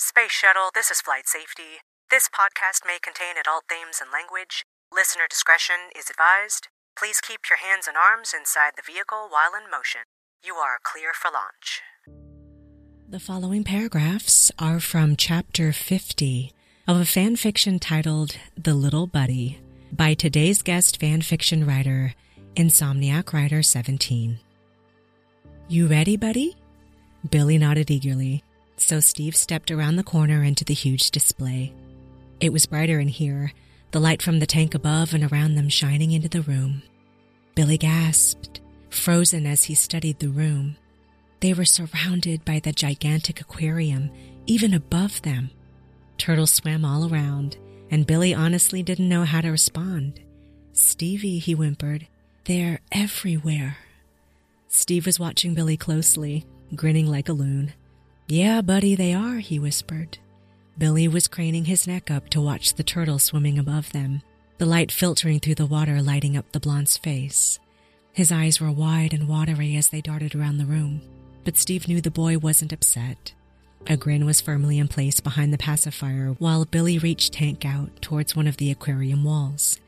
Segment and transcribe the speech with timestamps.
[0.00, 1.82] Space Shuttle, this is Flight Safety.
[2.08, 4.62] This podcast may contain adult themes and language.
[4.94, 6.68] Listener discretion is advised.
[6.96, 10.02] Please keep your hands and arms inside the vehicle while in motion.
[10.40, 11.82] You are clear for launch.
[13.08, 16.52] The following paragraphs are from Chapter 50
[16.86, 19.58] of a fan fiction titled The Little Buddy
[19.90, 22.14] by today's guest fan fiction writer,
[22.54, 24.38] Insomniac Writer 17.
[25.66, 26.56] You ready, buddy?
[27.28, 28.44] Billy nodded eagerly,
[28.80, 31.72] so Steve stepped around the corner into the huge display.
[32.40, 33.52] It was brighter in here,
[33.90, 36.82] the light from the tank above and around them shining into the room.
[37.54, 38.60] Billy gasped,
[38.90, 40.76] frozen as he studied the room.
[41.40, 44.10] They were surrounded by the gigantic aquarium,
[44.46, 45.50] even above them.
[46.16, 47.56] Turtles swam all around,
[47.90, 50.20] and Billy honestly didn't know how to respond.
[50.72, 52.06] Stevie, he whimpered,
[52.44, 53.78] they're everywhere.
[54.68, 57.72] Steve was watching Billy closely, grinning like a loon.
[58.28, 60.18] Yeah, buddy, they are, he whispered.
[60.76, 64.20] Billy was craning his neck up to watch the turtle swimming above them,
[64.58, 67.58] the light filtering through the water lighting up the blonde's face.
[68.12, 71.00] His eyes were wide and watery as they darted around the room,
[71.44, 73.32] but Steve knew the boy wasn't upset.
[73.86, 78.36] A grin was firmly in place behind the pacifier while Billy reached Tank out towards
[78.36, 79.80] one of the aquarium walls.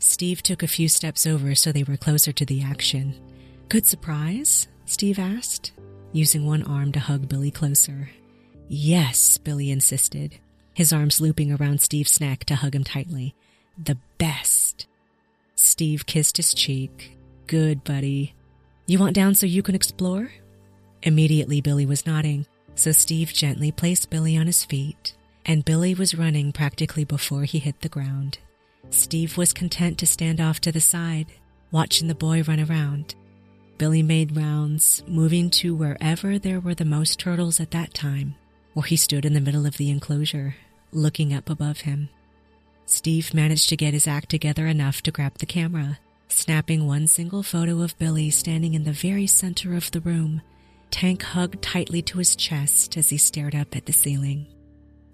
[0.00, 3.14] Steve took a few steps over so they were closer to the action.
[3.68, 4.66] Good surprise?
[4.86, 5.72] Steve asked,
[6.14, 8.08] using one arm to hug Billy closer.
[8.68, 10.38] Yes, Billy insisted,
[10.72, 13.34] his arms looping around Steve's neck to hug him tightly.
[13.76, 14.86] The best.
[15.56, 17.18] Steve kissed his cheek.
[17.48, 18.34] Good, buddy.
[18.86, 20.30] You want down so you can explore?
[21.02, 26.14] Immediately, Billy was nodding, so Steve gently placed Billy on his feet, and Billy was
[26.14, 28.38] running practically before he hit the ground.
[28.90, 31.26] Steve was content to stand off to the side,
[31.72, 33.16] watching the boy run around.
[33.78, 38.36] Billy made rounds, moving to wherever there were the most turtles at that time,
[38.72, 40.56] where he stood in the middle of the enclosure,
[40.92, 42.08] looking up above him.
[42.86, 47.42] Steve managed to get his act together enough to grab the camera, snapping one single
[47.42, 50.42] photo of Billy standing in the very center of the room,
[50.90, 54.46] Tank hugged tightly to his chest as he stared up at the ceiling.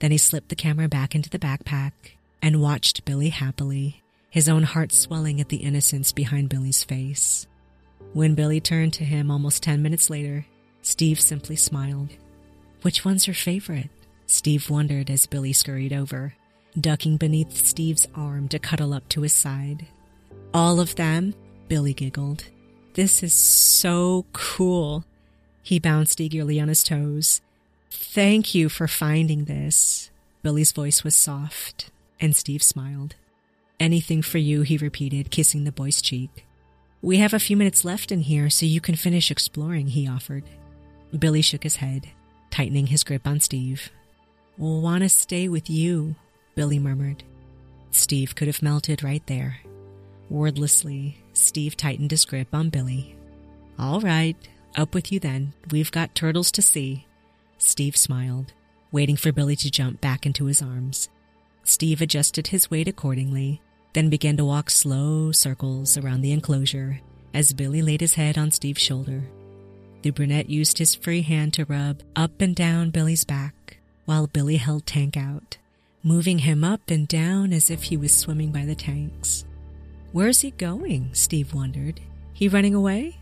[0.01, 1.93] Then he slipped the camera back into the backpack
[2.43, 7.47] and watched Billy happily, his own heart swelling at the innocence behind Billy's face.
[8.13, 10.45] When Billy turned to him almost 10 minutes later,
[10.83, 12.11] Steve simply smiled.
[12.83, 13.91] Which one's your favorite?
[14.27, 16.35] Steve wondered as Billy scurried over,
[16.79, 19.87] ducking beneath Steve's arm to cuddle up to his side.
[20.53, 21.35] All of them?
[21.69, 22.45] Billy giggled.
[22.95, 25.05] This is so cool.
[25.63, 27.41] He bounced eagerly on his toes.
[27.91, 30.11] Thank you for finding this.
[30.43, 31.91] Billy's voice was soft,
[32.21, 33.15] and Steve smiled.
[33.79, 36.45] Anything for you, he repeated, kissing the boy's cheek.
[37.03, 40.45] We have a few minutes left in here so you can finish exploring, he offered.
[41.19, 42.09] Billy shook his head,
[42.51, 43.91] tightening his grip on Steve.
[44.59, 46.15] We'll want to stay with you,
[46.55, 47.25] Billy murmured.
[47.91, 49.61] Steve could have melted right there.
[50.29, 53.17] Wordlessly, Steve tightened his grip on Billy.
[53.79, 54.37] All right,
[54.77, 55.55] up with you then.
[55.71, 57.07] We've got turtles to see.
[57.57, 58.53] Steve smiled,
[58.93, 61.09] waiting for Billy to jump back into his arms.
[61.65, 63.63] Steve adjusted his weight accordingly
[63.93, 67.01] then began to walk slow circles around the enclosure
[67.35, 69.23] as Billy laid his head on Steve's shoulder.
[70.03, 74.57] The brunette used his free hand to rub up and down Billy's back while Billy
[74.57, 75.59] held Tank out,
[76.03, 79.45] moving him up and down as if he was swimming by the tanks.
[80.13, 81.11] Where's he going?
[81.13, 82.01] Steve wondered.
[82.33, 83.19] He running away?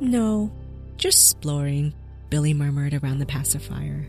[0.00, 0.50] No,
[0.96, 1.94] just exploring,
[2.30, 4.08] Billy murmured around the pacifier.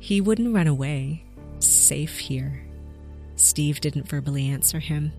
[0.00, 1.24] He wouldn't run away.
[1.60, 2.67] Safe here.
[3.38, 5.12] Steve didn't verbally answer him,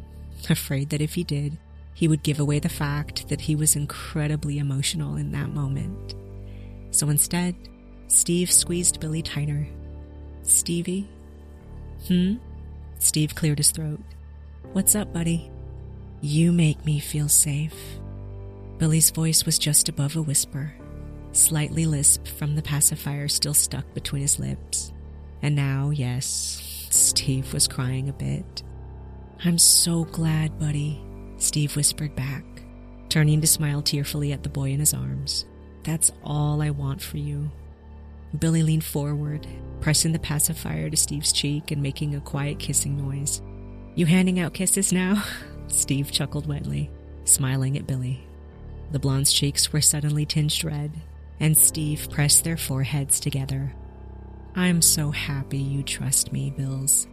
[0.50, 1.58] afraid that if he did,
[1.94, 6.16] he would give away the fact that he was incredibly emotional in that moment.
[6.92, 7.56] So instead,
[8.08, 9.66] Steve squeezed Billy tighter.
[10.44, 11.08] Stevie?
[12.08, 12.36] Hmm?
[13.00, 14.02] Steve cleared his throat.
[14.74, 15.50] What's up, buddy?
[16.20, 17.76] You make me feel safe.
[18.80, 20.74] Billy's voice was just above a whisper,
[21.32, 24.92] slightly lisp from the pacifier still stuck between his lips.
[25.42, 28.64] And now, yes, Steve was crying a bit.
[29.46, 31.02] I'm so glad, buddy,
[31.38, 32.44] Steve whispered back,
[33.10, 35.46] turning to smile tearfully at the boy in his arms.
[35.84, 37.52] That's all I want for you.
[38.38, 39.48] Billy leaned forward,
[39.82, 43.42] pressing the pacifier to Steve's cheek and making a quiet kissing noise.
[43.96, 45.24] You handing out kisses now?
[45.68, 46.92] Steve chuckled wetly,
[47.24, 48.28] smiling at Billy.
[48.92, 50.92] The blonde's cheeks were suddenly tinged red,
[51.40, 53.74] and Steve pressed their foreheads together
[54.56, 57.08] I'm so happy you trust me, Bills.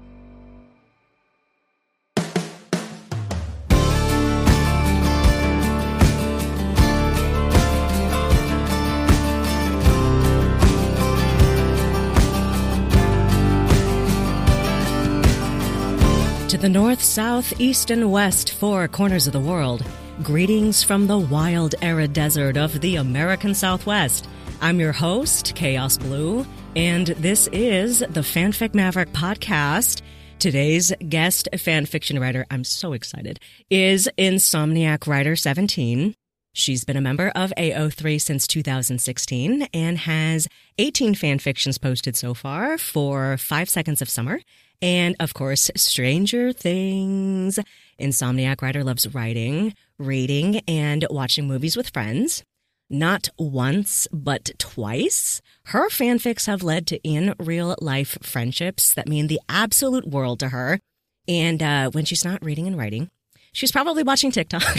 [16.48, 19.84] To the north, south, east, and west, four corners of the world,
[20.22, 24.26] greetings from the wild, arid desert of the American Southwest.
[24.62, 26.46] I'm your host, Chaos Blue,
[26.76, 30.02] and this is the Fanfic Maverick podcast.
[30.38, 33.40] Today's guest fanfiction writer, I'm so excited,
[33.70, 36.14] is Insomniac Writer 17.
[36.52, 42.76] She's been a member of AO3 since 2016 and has 18 fanfictions posted so far
[42.76, 44.40] for Five Seconds of Summer.
[44.82, 47.58] And of course, Stranger Things.
[47.98, 52.44] Insomniac Writer loves writing, reading, and watching movies with friends.
[52.88, 55.42] Not once, but twice.
[55.66, 60.50] Her fanfics have led to in real life friendships that mean the absolute world to
[60.50, 60.78] her.
[61.26, 63.10] And uh, when she's not reading and writing,
[63.52, 64.62] she's probably watching TikTok.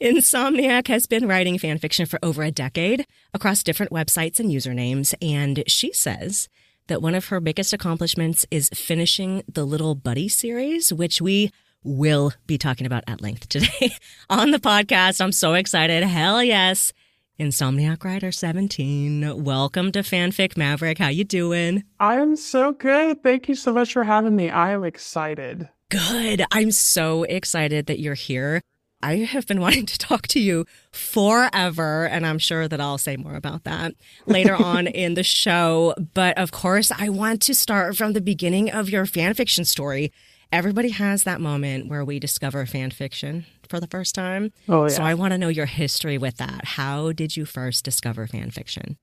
[0.00, 5.64] Insomniac has been writing fanfiction for over a decade across different websites and usernames, and
[5.66, 6.48] she says
[6.88, 11.50] that one of her biggest accomplishments is finishing the Little Buddy series, which we
[11.84, 13.92] will be talking about at length today
[14.30, 15.20] on the podcast.
[15.20, 16.02] I'm so excited.
[16.02, 16.92] Hell yes.
[17.38, 19.42] Insomniac Writer 17.
[19.44, 20.98] Welcome to Fanfic Maverick.
[20.98, 21.84] How you doing?
[21.98, 23.22] I am so good.
[23.22, 24.50] Thank you so much for having me.
[24.50, 25.68] I am excited.
[25.90, 26.44] Good.
[26.52, 28.62] I'm so excited that you're here.
[29.02, 33.16] I have been wanting to talk to you forever, and I'm sure that I'll say
[33.16, 33.94] more about that
[34.26, 35.94] later on in the show.
[36.14, 40.12] But of course, I want to start from the beginning of your fanfiction story.
[40.52, 44.52] Everybody has that moment where we discover fan fiction for the first time.
[44.68, 44.88] Oh, yeah.
[44.88, 46.64] So I want to know your history with that.
[46.64, 48.96] How did you first discover fan fiction?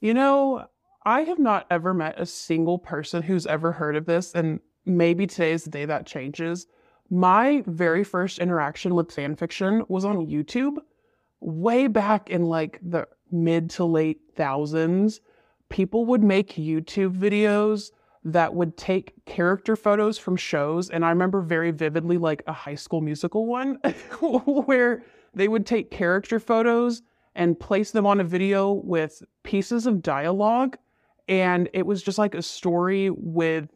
[0.00, 0.66] You know,
[1.04, 5.26] I have not ever met a single person who's ever heard of this, and maybe
[5.26, 6.66] today's the day that changes.
[7.10, 10.76] My very first interaction with fan fiction was on YouTube
[11.40, 15.20] way back in like the mid to late thousands.
[15.68, 17.90] People would make YouTube videos
[18.24, 20.88] that would take character photos from shows.
[20.88, 23.74] And I remember very vividly, like a high school musical one,
[24.20, 25.04] where
[25.34, 27.02] they would take character photos
[27.34, 30.78] and place them on a video with pieces of dialogue.
[31.28, 33.68] And it was just like a story with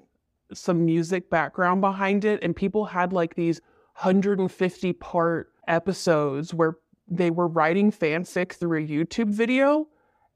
[0.55, 2.43] some music background behind it.
[2.43, 3.61] And people had like these
[3.97, 6.79] 150 part episodes where
[7.11, 9.89] they were writing fanfic through a YouTube video.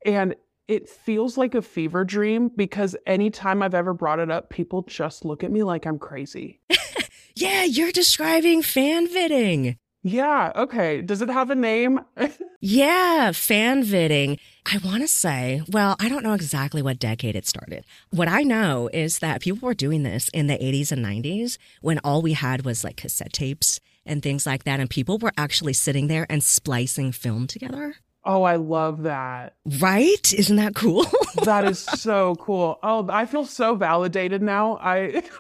[0.05, 0.35] And
[0.69, 5.25] it feels like a fever dream because anytime I've ever brought it up, people just
[5.25, 6.61] look at me like I'm crazy.
[7.35, 9.77] yeah, you're describing fanviding.
[10.05, 11.01] Yeah, okay.
[11.01, 12.01] Does it have a name?
[12.61, 14.39] yeah, fanviding.
[14.67, 17.85] I want to say, well, I don't know exactly what decade it started.
[18.11, 22.01] What I know is that people were doing this in the 80s and 90s when
[22.01, 24.81] all we had was like cassette tapes and things like that.
[24.81, 27.95] And people were actually sitting there and splicing film together.
[28.25, 29.55] Oh, I love that.
[29.81, 30.33] Right?
[30.33, 31.07] Isn't that cool?
[31.45, 32.79] that is so cool.
[32.83, 34.79] Oh, I feel so validated now.
[34.81, 35.23] I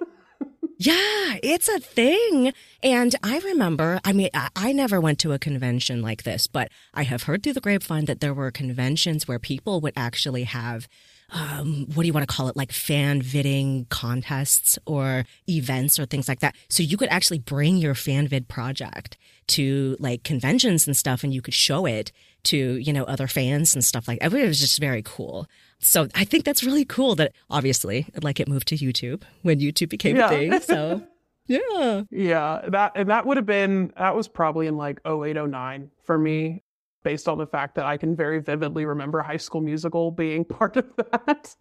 [0.78, 2.52] Yeah, it's a thing.
[2.82, 6.72] And I remember, I mean, I, I, never went to a convention like this, but
[6.92, 10.88] I have heard through the grapevine that there were conventions where people would actually have
[11.32, 16.04] um, what do you want to call it, like fan viding contests or events or
[16.04, 16.54] things like that.
[16.68, 19.16] So you could actually bring your fan vid project
[19.48, 22.12] to like conventions and stuff and you could show it
[22.44, 24.32] to, you know, other fans and stuff like that.
[24.32, 25.46] It was just very cool.
[25.78, 29.88] So I think that's really cool that obviously like it moved to YouTube when YouTube
[29.88, 30.26] became yeah.
[30.26, 30.60] a thing.
[30.60, 31.02] So
[31.46, 32.02] yeah.
[32.10, 32.62] Yeah.
[32.68, 36.62] That and that would have been that was probably in like 0809 for me
[37.02, 40.76] based on the fact that I can very vividly remember High School Musical being part
[40.76, 41.54] of that.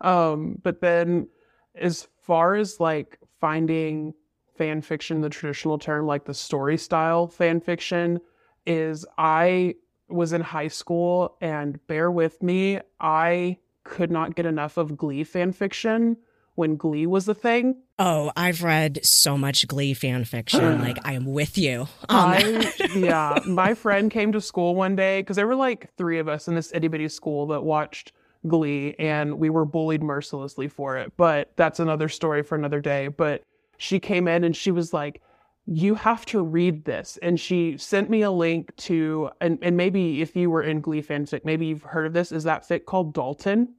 [0.00, 1.28] um, but then,
[1.74, 4.14] as far as like finding
[4.56, 8.20] fan fiction, the traditional term, like the story style fan fiction,
[8.66, 9.76] is I
[10.08, 15.24] was in high school and bear with me, I could not get enough of Glee
[15.24, 16.16] fan fiction
[16.54, 17.76] when Glee was a thing.
[17.98, 20.80] Oh, I've read so much Glee fan fiction.
[20.82, 25.36] like I am with you I, yeah, my friend came to school one day because
[25.36, 28.12] there were like three of us in this itty bitty school that watched
[28.46, 31.12] Glee, and we were bullied mercilessly for it.
[31.16, 33.08] But that's another story for another day.
[33.08, 33.42] But
[33.76, 35.20] she came in and she was like,
[35.66, 37.18] you have to read this.
[37.22, 41.02] And she sent me a link to, and, and maybe if you were in Glee
[41.02, 43.74] fanfic, maybe you've heard of this, is that fic called Dalton?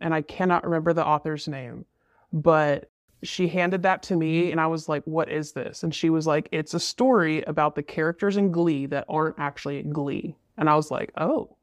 [0.00, 1.84] And I cannot remember the author's name
[2.32, 2.90] but
[3.22, 4.52] she handed that to me mm-hmm.
[4.52, 5.82] and I was like, what is this?
[5.82, 9.78] And she was like, it's a story about the characters in Glee that aren't actually
[9.78, 10.34] in Glee.
[10.56, 11.56] And I was like, oh,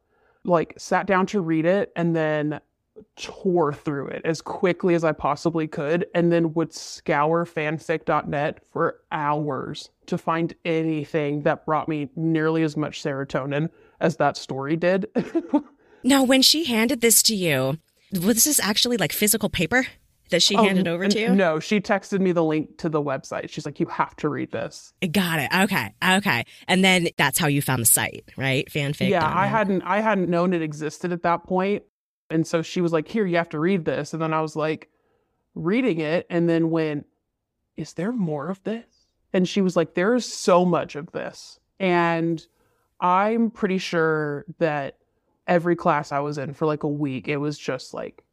[0.45, 2.62] like sat down to read it and then
[3.15, 9.00] tore through it as quickly as I possibly could and then would scour fanfic.net for
[9.12, 15.08] hours to find anything that brought me nearly as much serotonin as that story did.
[16.03, 17.77] now, when she handed this to you,
[18.13, 19.86] was this actually like physical paper?
[20.32, 21.34] that she Oh, handed over to you?
[21.34, 23.50] No, she texted me the link to the website.
[23.50, 24.94] She's like, you have to read this.
[25.12, 25.50] Got it.
[25.63, 25.91] Okay.
[26.08, 26.46] Okay.
[26.68, 28.70] And then that's how you found the site, right?
[28.70, 29.10] Fanfic.
[29.10, 31.82] yeah, I hadn't I hadn't known it existed at that point.
[32.29, 34.13] And so she was like, here, you have to read this.
[34.13, 34.89] And then I was like
[35.55, 37.05] reading it and then went,
[37.75, 38.86] is there more of this?
[39.33, 41.59] And she was like, there's so much of this.
[41.79, 42.45] And
[43.00, 44.98] I'm pretty sure that
[45.48, 48.24] every class I was in for like a week, it was just like,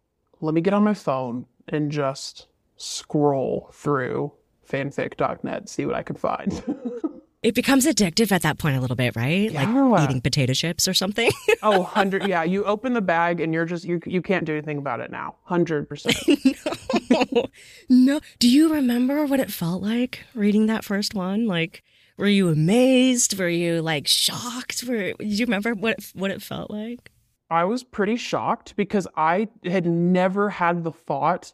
[0.40, 4.32] let me get on my phone and just scroll through
[4.68, 6.62] fanfic.net, see what I can find.
[7.46, 9.52] It becomes addictive at that point a little bit, right?
[9.52, 9.70] Yeah.
[9.70, 11.30] Like eating potato chips or something.
[11.62, 12.26] oh, 100.
[12.26, 15.12] Yeah, you open the bag and you're just, you, you can't do anything about it
[15.12, 15.36] now.
[15.48, 17.30] 100%.
[17.32, 17.46] no.
[17.88, 18.20] no.
[18.40, 21.46] Do you remember what it felt like reading that first one?
[21.46, 21.84] Like,
[22.16, 23.38] were you amazed?
[23.38, 24.82] Were you like shocked?
[24.82, 27.12] Were, do you remember what it, what it felt like?
[27.48, 31.52] I was pretty shocked because I had never had the thought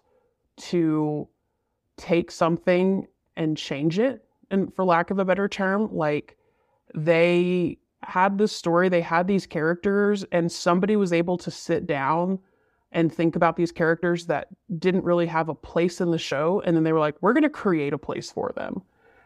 [0.71, 1.29] to
[1.99, 4.25] take something and change it.
[4.53, 6.37] And for lack of a better term, like
[6.95, 12.39] they had this story, they had these characters, and somebody was able to sit down
[12.93, 16.63] and think about these characters that didn't really have a place in the show.
[16.65, 18.83] And then they were like, we're going to create a place for them.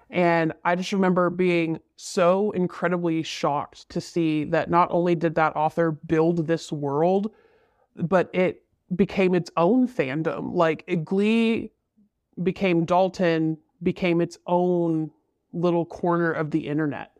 [0.08, 5.56] And I just remember being so incredibly shocked to see that not only did that
[5.56, 7.32] author build this world,
[7.96, 8.62] but it
[8.94, 10.54] became its own fandom.
[10.54, 11.72] Like Glee
[12.44, 15.10] became Dalton, became its own
[15.56, 17.12] little corner of the internet.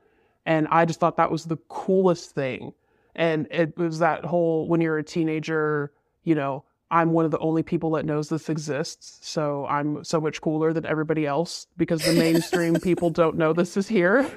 [0.45, 2.73] And I just thought that was the coolest thing.
[3.15, 7.39] And it was that whole when you're a teenager, you know, I'm one of the
[7.39, 9.19] only people that knows this exists.
[9.23, 13.77] So I'm so much cooler than everybody else because the mainstream people don't know this
[13.77, 14.31] is here.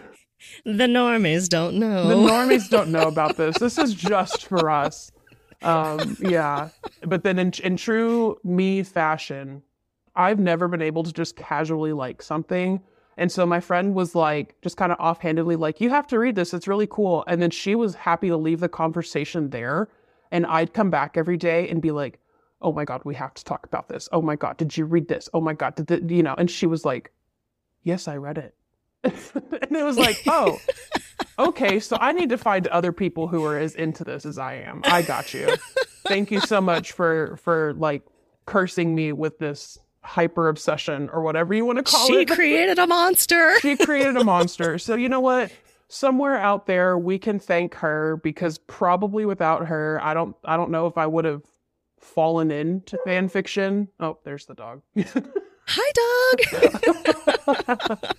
[0.65, 2.07] The normies don't know.
[2.07, 3.57] The normies don't know about this.
[3.59, 5.11] This is just for us.
[5.61, 6.69] Um, yeah.
[7.05, 9.61] But then in, in true me fashion,
[10.15, 12.81] I've never been able to just casually like something.
[13.19, 16.35] And so my friend was like, just kind of offhandedly, like, you have to read
[16.35, 16.53] this.
[16.53, 17.25] It's really cool.
[17.27, 19.89] And then she was happy to leave the conversation there.
[20.31, 22.19] And I'd come back every day and be like,
[22.61, 24.07] oh my God, we have to talk about this.
[24.13, 25.27] Oh my God, did you read this?
[25.33, 26.33] Oh my God, did the, you know?
[26.37, 27.11] And she was like,
[27.83, 28.55] yes, I read it.
[29.03, 30.57] and it was like, oh,
[31.37, 31.81] okay.
[31.81, 34.79] So I need to find other people who are as into this as I am.
[34.85, 35.57] I got you.
[36.07, 38.03] Thank you so much for, for like
[38.45, 39.77] cursing me with this
[40.09, 42.29] hyper obsession or whatever you want to call she it.
[42.29, 43.59] She created a monster.
[43.61, 44.79] she created a monster.
[44.79, 45.51] So you know what?
[45.87, 50.71] Somewhere out there we can thank her because probably without her, I don't I don't
[50.71, 51.43] know if I would have
[51.99, 53.87] fallen into fan fiction.
[53.99, 54.81] Oh, there's the dog.
[55.67, 55.91] Hi,
[57.45, 58.15] dog.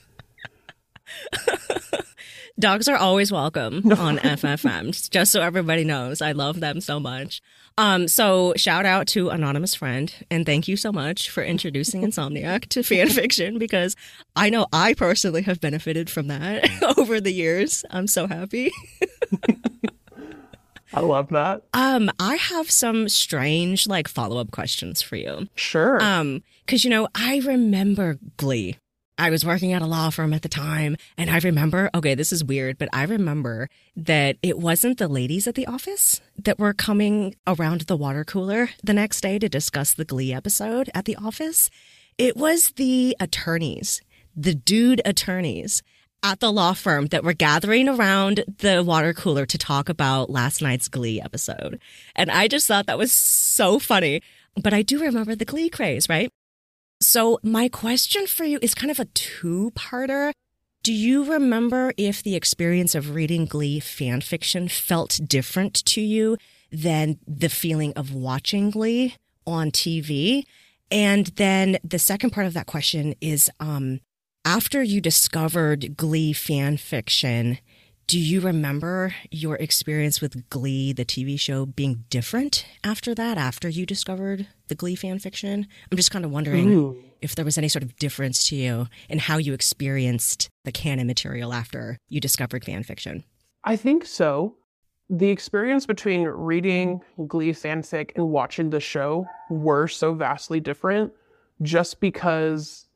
[2.59, 6.21] Dogs are always welcome on FFM, just so everybody knows.
[6.21, 7.41] I love them so much.
[7.79, 12.67] Um, so shout out to anonymous friend, and thank you so much for introducing Insomniac
[12.71, 13.97] to fan fiction because
[14.37, 17.85] I know I personally have benefited from that over the years.
[17.91, 18.73] I'm so happy.
[20.93, 21.63] I love that.
[21.73, 25.49] Um, I have some strange like follow up questions for you.
[25.55, 26.03] Sure.
[26.03, 28.77] Um, because you know, I remember Glee.
[29.21, 32.33] I was working at a law firm at the time, and I remember, okay, this
[32.33, 36.73] is weird, but I remember that it wasn't the ladies at the office that were
[36.73, 41.17] coming around the water cooler the next day to discuss the Glee episode at the
[41.17, 41.69] office.
[42.17, 44.01] It was the attorneys,
[44.35, 45.83] the dude attorneys
[46.23, 50.63] at the law firm that were gathering around the water cooler to talk about last
[50.63, 51.79] night's Glee episode.
[52.17, 54.23] And I just thought that was so funny.
[54.61, 56.33] But I do remember the Glee craze, right?
[57.03, 60.33] So, my question for you is kind of a two parter.
[60.83, 66.37] Do you remember if the experience of reading Glee fan fiction felt different to you
[66.71, 69.15] than the feeling of watching Glee
[69.47, 70.45] on TV?
[70.91, 74.01] And then the second part of that question is um,
[74.45, 77.59] after you discovered Glee fan fiction,
[78.11, 83.69] do you remember your experience with Glee, the TV show, being different after that, after
[83.69, 85.69] you discovered the Glee fan fiction?
[85.93, 87.01] I'm just kind of wondering Ooh.
[87.23, 91.07] if there was any sort of difference to you in how you experienced the canon
[91.07, 93.23] material after you discovered fan fiction.
[93.63, 94.57] I think so.
[95.09, 101.13] The experience between reading Glee fanfic and watching the show were so vastly different
[101.63, 102.89] just because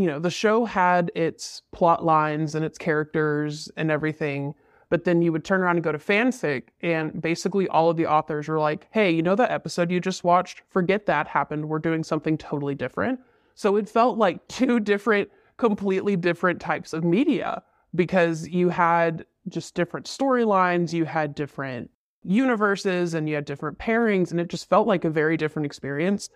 [0.00, 4.54] you know, the show had its plot lines and its characters and everything,
[4.88, 8.06] but then you would turn around and go to fanfic, and basically all of the
[8.06, 10.62] authors were like, hey, you know that episode you just watched?
[10.68, 11.68] Forget that happened.
[11.68, 13.20] We're doing something totally different.
[13.54, 17.62] So it felt like two different, completely different types of media
[17.94, 21.90] because you had just different storylines, you had different
[22.22, 26.30] universes, and you had different pairings, and it just felt like a very different experience.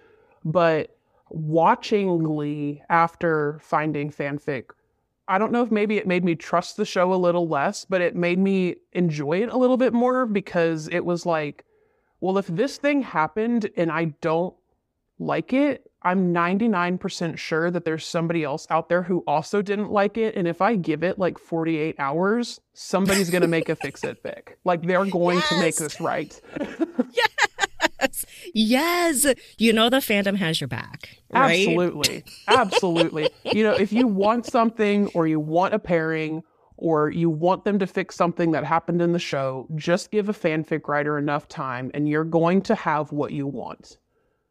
[0.45, 0.94] But
[1.31, 4.71] watching Glee after finding fanfic,
[5.27, 8.01] I don't know if maybe it made me trust the show a little less, but
[8.01, 11.65] it made me enjoy it a little bit more because it was like,
[12.21, 14.55] well, if this thing happened and I don't
[15.19, 20.19] like it, I'm 99% sure that there's somebody else out there who also didn't like
[20.19, 20.37] it.
[20.37, 24.23] And if I give it like 48 hours, somebody's going to make a fix it
[24.23, 24.57] fic.
[24.65, 25.49] Like they're going yes.
[25.49, 26.39] to make this right.
[27.13, 27.29] yes.
[28.53, 29.27] Yes.
[29.59, 31.09] You know, the fandom has your back.
[31.33, 31.67] Right?
[31.67, 32.25] Absolutely.
[32.49, 33.31] Absolutely.
[33.53, 36.43] you know, if you want something or you want a pairing,
[36.77, 40.33] or you want them to fix something that happened in the show, just give a
[40.33, 43.99] fanfic writer enough time and you're going to have what you want.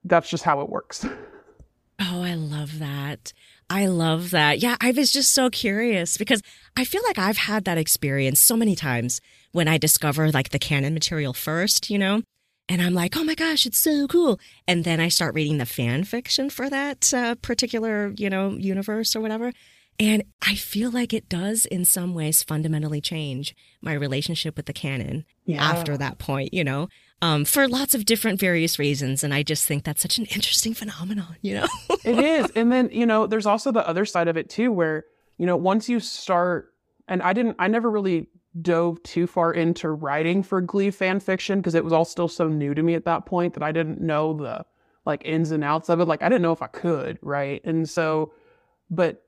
[0.05, 1.05] That's just how it works.
[1.99, 3.33] Oh, I love that.
[3.69, 4.59] I love that.
[4.59, 6.41] Yeah, I was just so curious because
[6.75, 10.59] I feel like I've had that experience so many times when I discover like the
[10.59, 12.23] canon material first, you know?
[12.69, 14.39] And I'm like, oh my gosh, it's so cool.
[14.67, 19.15] And then I start reading the fan fiction for that uh, particular, you know, universe
[19.15, 19.51] or whatever.
[19.99, 24.73] And I feel like it does in some ways fundamentally change my relationship with the
[24.73, 25.63] canon yeah.
[25.63, 26.87] after that point, you know?
[27.23, 29.23] um, for lots of different various reasons.
[29.23, 31.67] And I just think that's such an interesting phenomenon, you know?
[32.03, 32.51] it is.
[32.53, 35.05] And then, you know, there's also the other side of it too, where,
[35.37, 36.73] you know, once you start,
[37.07, 38.27] and I didn't, I never really
[38.61, 42.47] dove too far into writing for Glee fan fiction because it was all still so
[42.47, 44.65] new to me at that point that I didn't know the
[45.05, 46.05] like ins and outs of it.
[46.05, 47.61] Like I didn't know if I could, right?
[47.65, 48.31] And so,
[48.89, 49.23] but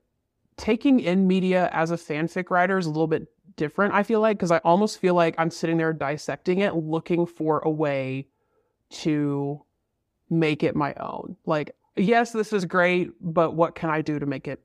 [0.56, 4.38] taking in media as a fanfic writer is a little bit different, I feel like,
[4.38, 8.28] because I almost feel like I'm sitting there dissecting it, looking for a way
[8.90, 9.62] to
[10.30, 11.36] make it my own.
[11.46, 14.62] Like, yes, this is great, but what can I do to make it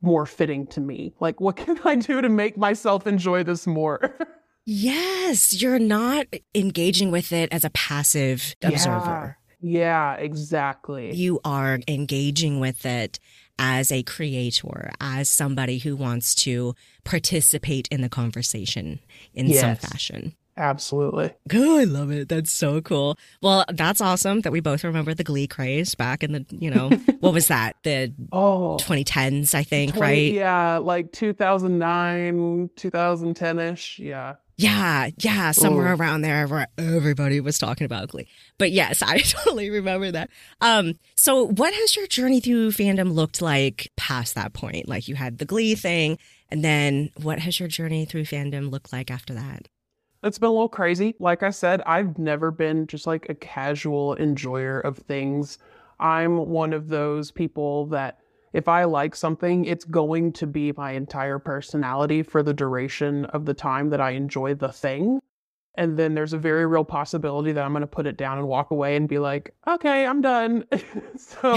[0.00, 1.14] more fitting to me?
[1.20, 4.16] Like, what can I do to make myself enjoy this more?
[4.64, 9.38] yes, you're not engaging with it as a passive observer.
[9.60, 11.14] Yeah, yeah exactly.
[11.14, 13.18] You are engaging with it
[13.58, 19.00] as a creator, as somebody who wants to participate in the conversation
[19.34, 19.60] in yes.
[19.60, 20.34] some fashion.
[20.58, 21.32] Absolutely.
[21.54, 22.28] Oh, I love it.
[22.28, 23.16] That's so cool.
[23.40, 26.88] Well, that's awesome that we both remember the Glee craze back in the, you know,
[27.20, 27.76] what was that?
[27.84, 30.32] The oh, 2010s, I think, 20, right?
[30.32, 34.00] Yeah, like 2009, 2010 ish.
[34.00, 34.34] Yeah.
[34.56, 35.96] Yeah, yeah, somewhere Ooh.
[35.96, 38.26] around there where everybody was talking about Glee.
[38.58, 40.28] But yes, I totally remember that.
[40.60, 44.88] Um, so what has your journey through fandom looked like past that point?
[44.88, 46.18] Like you had the Glee thing,
[46.50, 49.68] and then what has your journey through fandom looked like after that?
[50.24, 51.14] It's been a little crazy.
[51.20, 55.58] Like I said, I've never been just like a casual enjoyer of things.
[56.00, 58.18] I'm one of those people that
[58.52, 63.44] if I like something, it's going to be my entire personality for the duration of
[63.44, 65.20] the time that I enjoy the thing.
[65.78, 68.48] And then there's a very real possibility that I'm going to put it down and
[68.48, 70.64] walk away and be like, okay, I'm done.
[71.16, 71.56] so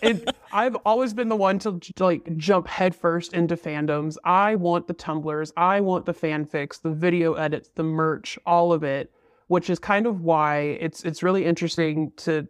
[0.00, 4.18] it, I've always been the one to, to like jump headfirst into fandoms.
[4.22, 8.84] I want the Tumblrs, I want the fanfics, the video edits, the merch, all of
[8.84, 9.12] it,
[9.48, 12.46] which is kind of why it's it's really interesting to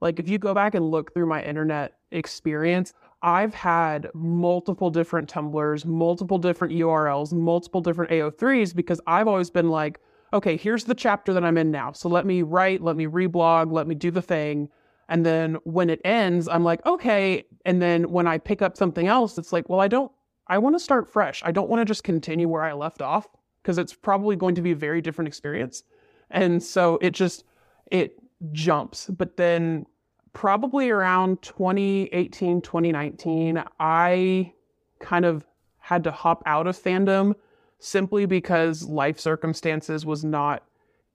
[0.00, 2.92] like if you go back and look through my internet experience,
[3.22, 9.68] I've had multiple different Tumblrs, multiple different URLs, multiple different AO3s because I've always been
[9.68, 10.00] like,
[10.32, 11.92] okay, here's the chapter that I'm in now.
[11.92, 14.68] So let me write, let me reblog, let me do the thing.
[15.08, 17.44] And then when it ends, I'm like, okay.
[17.66, 20.10] And then when I pick up something else, it's like, well, I don't,
[20.46, 21.42] I want to start fresh.
[21.44, 23.28] I don't want to just continue where I left off
[23.62, 25.82] because it's probably going to be a very different experience.
[26.30, 27.44] And so it just,
[27.90, 28.14] it
[28.52, 29.08] jumps.
[29.08, 29.84] But then
[30.32, 34.52] probably around 2018, 2019, I
[35.00, 35.46] kind of
[35.78, 37.34] had to hop out of fandom
[37.78, 40.62] simply because life circumstances was not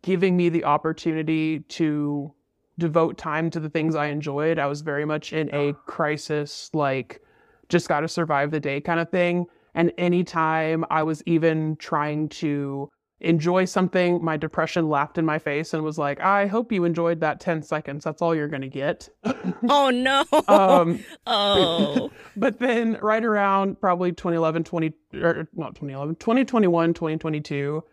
[0.02, 2.34] giving me the opportunity to
[2.78, 4.60] devote time to the things I enjoyed.
[4.60, 7.22] I was very much in a crisis, like
[7.70, 9.46] just got to survive the day kind of thing.
[9.74, 12.90] And anytime I was even trying to
[13.22, 17.22] enjoy something, my depression laughed in my face and was like, I hope you enjoyed
[17.22, 18.04] that 10 seconds.
[18.04, 19.10] That's all you're going to get.
[19.70, 20.26] oh, no.
[20.48, 22.12] um, oh.
[22.36, 27.84] but then right around probably 2011, 20, or not 2011, 2021, 2022,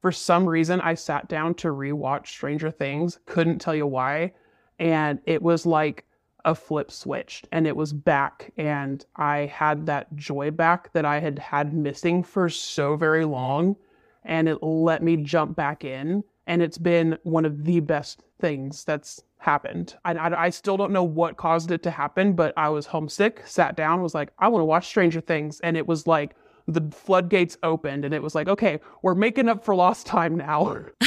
[0.00, 3.18] for some reason, I sat down to rewatch Stranger Things.
[3.26, 4.32] Couldn't tell you why.
[4.78, 6.04] And it was like
[6.44, 8.52] a flip switched and it was back.
[8.56, 13.74] And I had that joy back that I had had missing for so very long
[14.28, 16.22] and it let me jump back in.
[16.46, 19.96] And it's been one of the best things that's happened.
[20.04, 23.42] I, I, I, still don't know what caused it to happen, but I was homesick,
[23.44, 25.60] sat down, was like, I want to watch Stranger Things.
[25.60, 26.34] And it was like
[26.66, 30.84] the floodgates opened, and it was like, okay, we're making up for lost time now.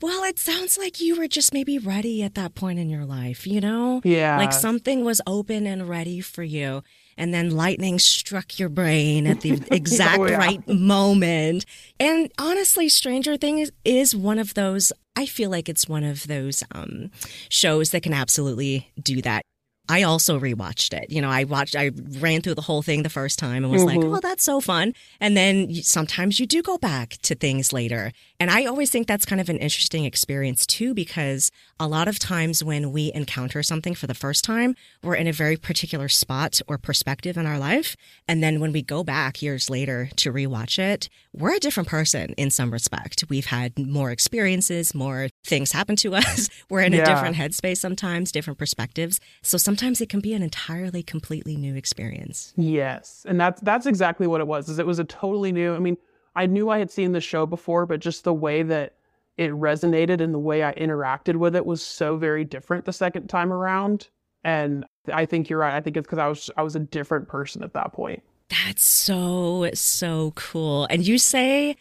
[0.00, 3.48] Well, it sounds like you were just maybe ready at that point in your life,
[3.48, 4.00] you know?
[4.04, 4.38] Yeah.
[4.38, 6.84] Like something was open and ready for you.
[7.18, 10.36] And then lightning struck your brain at the exact Oh, yeah.
[10.38, 11.64] right moment.
[11.98, 16.62] And honestly, Stranger Things is one of those, I feel like it's one of those
[16.72, 17.10] um,
[17.50, 19.42] shows that can absolutely do that.
[19.88, 21.10] I also rewatched it.
[21.10, 23.84] You know, I watched, I ran through the whole thing the first time and was
[23.84, 24.16] like, Mhm.
[24.16, 24.92] oh, that's so fun.
[25.20, 28.12] And then you- sometimes you do go back to things later.
[28.38, 32.18] And I always think that's kind of an interesting experience too, because a lot of
[32.18, 36.60] times when we encounter something for the first time, we're in a very particular spot
[36.68, 37.96] or perspective in our life.
[38.28, 42.34] And then when we go back years later to rewatch it, we're a different person
[42.36, 43.24] in some respect.
[43.30, 46.50] We've had more experiences, more things happen to us.
[46.68, 49.18] We're in a different headspace sometimes, different perspectives.
[49.42, 52.52] So sometimes it can be an entirely, completely new experience.
[52.56, 54.68] Yes, and that's that's exactly what it was.
[54.68, 55.74] Is it was a totally new.
[55.74, 55.96] I mean,
[56.34, 58.94] I knew I had seen the show before, but just the way that
[59.36, 63.28] it resonated and the way I interacted with it was so very different the second
[63.28, 64.08] time around.
[64.44, 65.74] And I think you're right.
[65.74, 68.22] I think it's because I was I was a different person at that point.
[68.48, 70.86] That's so, so cool.
[70.88, 71.76] And you say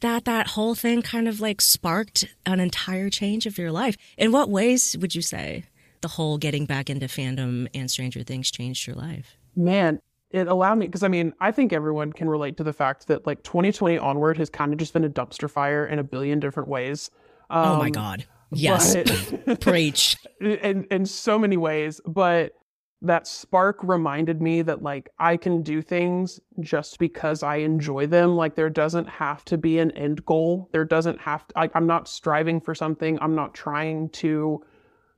[0.00, 3.96] that that whole thing kind of like sparked an entire change of your life.
[4.16, 5.64] In what ways would you say
[6.02, 9.36] the whole getting back into fandom and Stranger Things changed your life?
[9.56, 13.06] Man, it allowed me because I mean I think everyone can relate to the fact
[13.08, 16.40] that like 2020 onward has kind of just been a dumpster fire in a billion
[16.40, 17.10] different ways.
[17.50, 18.24] oh my Um, God.
[18.50, 18.94] Yes.
[19.46, 20.16] but- Preach.
[20.40, 22.52] in in so many ways but
[23.04, 28.36] that spark reminded me that like I can do things just because I enjoy them
[28.36, 31.86] like there doesn't have to be an end goal there doesn't have to like I'm
[31.86, 34.62] not striving for something I'm not trying to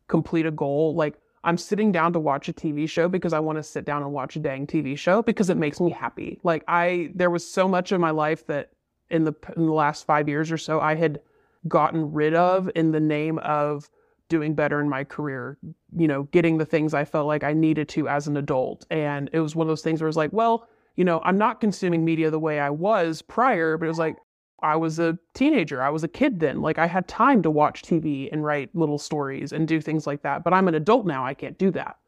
[0.08, 3.58] complete a goal like I'm sitting down to watch a TV show because I want
[3.58, 6.64] to sit down and watch a dang TV show because it makes me happy like
[6.68, 8.70] I there was so much in my life that
[9.10, 11.20] in the in the last 5 years or so I had
[11.68, 13.88] gotten rid of in the name of
[14.28, 15.58] doing better in my career,
[15.96, 18.86] you know, getting the things I felt like I needed to as an adult.
[18.90, 21.38] And it was one of those things where it was like, well, you know, I'm
[21.38, 24.16] not consuming media the way I was prior, but it was like
[24.60, 25.82] I was a teenager.
[25.82, 26.62] I was a kid then.
[26.62, 30.22] Like I had time to watch TV and write little stories and do things like
[30.22, 30.42] that.
[30.44, 31.24] But I'm an adult now.
[31.24, 31.98] I can't do that.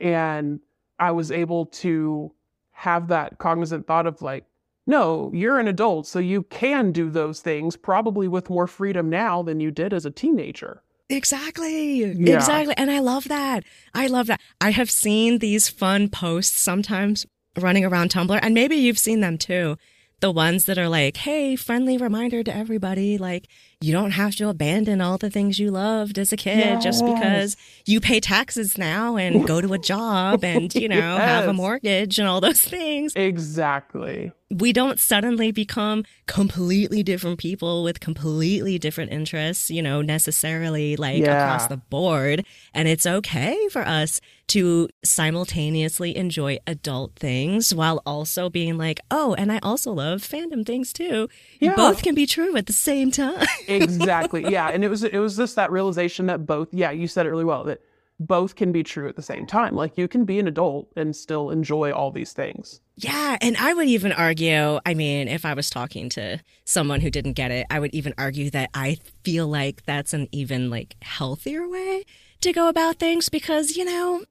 [0.00, 0.60] And
[0.98, 2.32] I was able to
[2.72, 4.44] have that cognizant thought of like,
[4.86, 9.42] no, you're an adult, so you can do those things probably with more freedom now
[9.42, 10.82] than you did as a teenager.
[11.08, 12.04] Exactly.
[12.04, 12.36] Yeah.
[12.36, 12.74] Exactly.
[12.76, 13.64] And I love that.
[13.94, 14.40] I love that.
[14.60, 17.26] I have seen these fun posts sometimes
[17.58, 19.76] running around Tumblr, and maybe you've seen them too.
[20.20, 23.48] The ones that are like, hey, friendly reminder to everybody, like,
[23.82, 27.54] you don't have to abandon all the things you loved as a kid just because
[27.84, 32.18] you pay taxes now and go to a job and, you know, have a mortgage
[32.18, 33.12] and all those things.
[33.14, 34.32] Exactly.
[34.50, 41.18] We don't suddenly become completely different people with completely different interests, you know, necessarily like
[41.18, 41.42] Yeah.
[41.42, 42.44] across the board.
[42.72, 49.34] And it's okay for us to simultaneously enjoy adult things while also being like, oh,
[49.34, 51.28] and I also love fandom things too.
[51.58, 51.74] Yeah.
[51.74, 53.46] Both can be true at the same time.
[53.68, 54.44] exactly.
[54.48, 54.68] Yeah.
[54.68, 57.44] And it was it was just that realization that both yeah, you said it really
[57.44, 57.80] well, that
[58.18, 59.74] both can be true at the same time.
[59.74, 62.80] Like you can be an adult and still enjoy all these things.
[62.96, 67.10] Yeah, and I would even argue, I mean, if I was talking to someone who
[67.10, 70.96] didn't get it, I would even argue that I feel like that's an even like
[71.02, 72.04] healthier way
[72.40, 74.24] to go about things because, you know,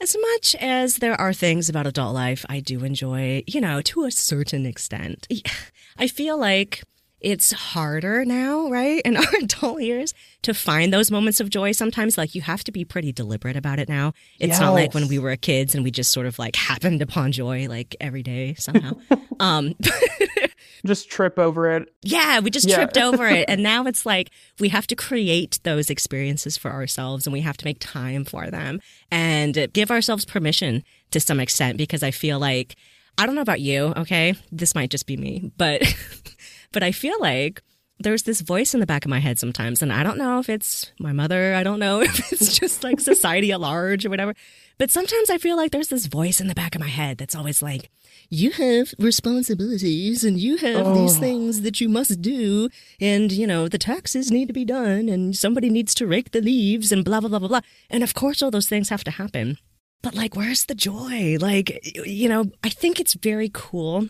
[0.00, 4.04] as much as there are things about adult life I do enjoy, you know, to
[4.04, 5.26] a certain extent.
[5.98, 6.82] I feel like
[7.20, 9.02] it's harder now, right?
[9.04, 11.72] In our adult years to find those moments of joy.
[11.72, 14.12] Sometimes like you have to be pretty deliberate about it now.
[14.38, 17.32] It's not like when we were kids and we just sort of like happened upon
[17.32, 18.92] joy like every day somehow.
[19.40, 19.74] um
[20.86, 21.92] Just trip over it.
[22.02, 22.76] yeah, we just Yeah.
[22.76, 23.46] tripped over it.
[23.48, 27.56] And now it's like we have to create those experiences for ourselves and we have
[27.56, 32.38] to make time for them and give ourselves permission to some extent because I feel
[32.38, 32.76] like,
[33.18, 34.34] I don't know about you, okay?
[34.52, 35.82] This might just be me, but,
[36.72, 37.62] but I feel like
[38.00, 39.82] there's this voice in the back of my head sometimes.
[39.82, 41.54] And I don't know if it's my mother.
[41.54, 44.34] I don't know if it's just like society at large or whatever.
[44.78, 47.34] But sometimes I feel like there's this voice in the back of my head that's
[47.34, 47.90] always like,
[48.30, 51.20] you have responsibilities and you have these Oh.
[51.20, 52.68] things that you must do.
[53.00, 56.40] And, you know, the taxes need to be done and somebody needs to rake the
[56.40, 57.60] leaves and blah, blah, blah, blah, blah.
[57.90, 59.58] And of course, all those things have to happen.
[60.02, 61.36] But like, where's the joy?
[61.40, 64.08] Like, you know, I think it's very cool.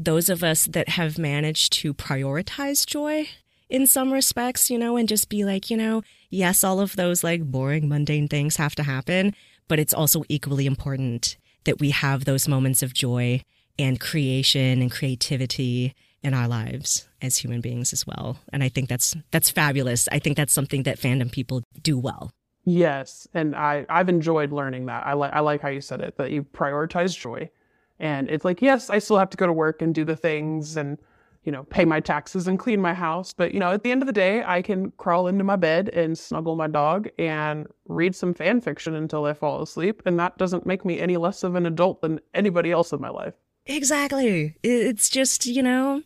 [0.00, 3.28] Those of us that have managed to prioritize joy
[3.68, 7.24] in some respects, you know, and just be like, you know, yes, all of those
[7.24, 9.34] like boring, mundane things have to happen,
[9.66, 13.42] but it's also equally important that we have those moments of joy
[13.76, 18.38] and creation and creativity in our lives as human beings as well.
[18.52, 20.08] And I think that's that's fabulous.
[20.12, 22.30] I think that's something that fandom people do well.
[22.64, 25.04] Yes, and I I've enjoyed learning that.
[25.04, 27.50] I like I like how you said it that you prioritize joy,
[27.98, 30.76] and it's like yes, I still have to go to work and do the things
[30.76, 30.98] and
[31.44, 34.02] you know pay my taxes and clean my house, but you know at the end
[34.02, 38.14] of the day, I can crawl into my bed and snuggle my dog and read
[38.14, 41.54] some fan fiction until I fall asleep, and that doesn't make me any less of
[41.54, 43.34] an adult than anybody else in my life.
[43.66, 44.56] Exactly.
[44.62, 46.02] It's just you know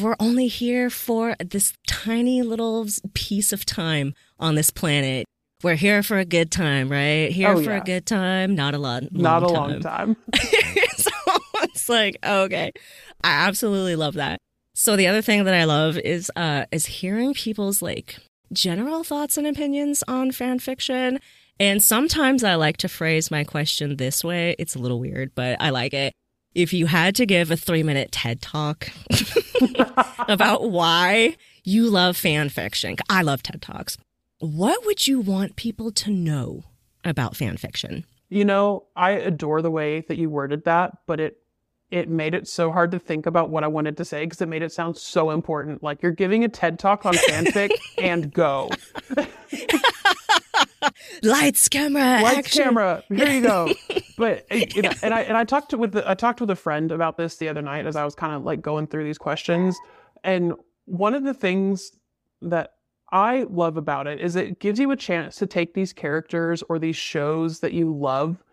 [0.00, 5.26] we're only here for this tiny little piece of time on this planet
[5.64, 7.32] we're here for a good time, right?
[7.32, 7.78] Here oh, for yeah.
[7.78, 9.54] a good time, not a lot, not a time.
[9.54, 10.16] long time.
[11.74, 12.72] it's like okay,
[13.22, 14.38] I absolutely love that.
[14.74, 18.18] So the other thing that I love is uh is hearing people's like
[18.52, 21.20] general thoughts and opinions on fan fiction.
[21.60, 24.56] And sometimes I like to phrase my question this way.
[24.58, 26.12] It's a little weird, but I like it.
[26.54, 28.88] If you had to give a three minute TED talk
[30.28, 33.96] about why you love fan fiction, I love TED Talks
[34.44, 36.64] what would you want people to know
[37.02, 38.04] about fan fiction?
[38.28, 41.38] You know, I adore the way that you worded that, but it
[41.94, 44.48] it made it so hard to think about what I wanted to say because it
[44.48, 45.80] made it sound so important.
[45.80, 48.68] Like you're giving a TED talk on fanfic and go.
[51.22, 52.64] Lights, camera, lights, action.
[52.64, 53.04] camera.
[53.08, 53.72] Here you go.
[54.16, 56.48] But eh, you know, and I and I talked to, with the, I talked with
[56.50, 59.02] a friend about this the other night as I was kind of like going through
[59.02, 59.76] these questions,
[60.22, 60.52] and
[60.84, 61.90] one of the things
[62.40, 62.74] that
[63.10, 66.78] I love about it is it gives you a chance to take these characters or
[66.78, 68.44] these shows that you love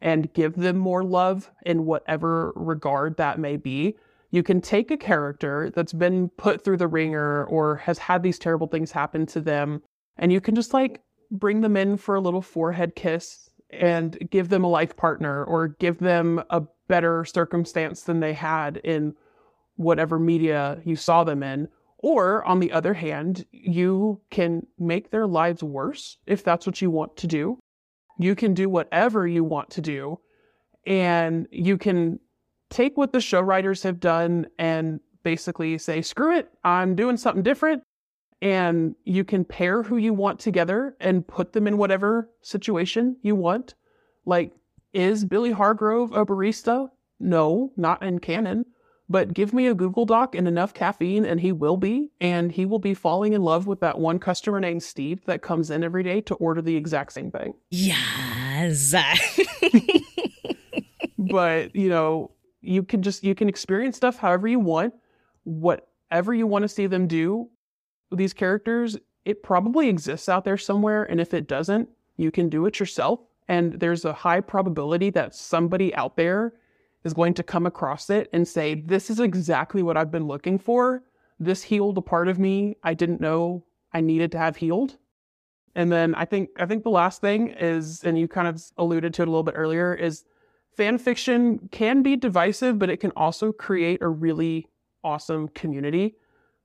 [0.00, 3.96] and give them more love in whatever regard that may be.
[4.30, 8.38] You can take a character that's been put through the ringer or has had these
[8.38, 9.82] terrible things happen to them,
[10.18, 14.48] and you can just like bring them in for a little forehead kiss and give
[14.48, 19.14] them a life partner or give them a better circumstance than they had in
[19.76, 21.68] whatever media you saw them in.
[21.98, 26.90] Or on the other hand, you can make their lives worse if that's what you
[26.90, 27.58] want to do.
[28.18, 30.20] You can do whatever you want to do.
[30.86, 32.20] And you can
[32.70, 37.42] take what the show writers have done and basically say, screw it, I'm doing something
[37.42, 37.82] different.
[38.42, 43.34] And you can pair who you want together and put them in whatever situation you
[43.34, 43.74] want.
[44.24, 44.52] Like,
[44.92, 46.88] is Billy Hargrove a barista?
[47.18, 48.66] No, not in canon.
[49.08, 52.10] But give me a Google Doc and enough caffeine, and he will be.
[52.20, 55.70] And he will be falling in love with that one customer named Steve that comes
[55.70, 57.54] in every day to order the exact same thing.
[57.70, 58.94] Yes.
[61.18, 64.92] but, you know, you can just, you can experience stuff however you want,
[65.44, 67.48] whatever you want to see them do.
[68.10, 71.04] These characters, it probably exists out there somewhere.
[71.04, 73.20] And if it doesn't, you can do it yourself.
[73.48, 76.54] And there's a high probability that somebody out there
[77.06, 80.58] is going to come across it and say, This is exactly what I've been looking
[80.58, 81.04] for.
[81.38, 84.98] This healed a part of me I didn't know I needed to have healed.
[85.74, 89.14] And then I think I think the last thing is, and you kind of alluded
[89.14, 90.24] to it a little bit earlier, is
[90.76, 94.68] fan fiction can be divisive, but it can also create a really
[95.04, 96.16] awesome community.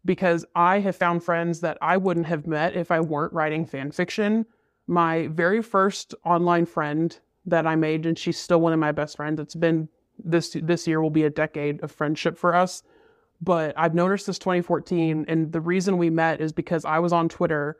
[0.04, 3.91] Because I have found friends that I wouldn't have met if I weren't writing fan
[3.91, 4.47] fiction.
[4.88, 9.17] My very first online friend that I made, and she's still one of my best
[9.17, 9.39] friends.
[9.39, 9.88] It's been
[10.24, 12.84] this this year will be a decade of friendship for us.
[13.42, 17.28] But I've noticed this 2014, and the reason we met is because I was on
[17.28, 17.78] Twitter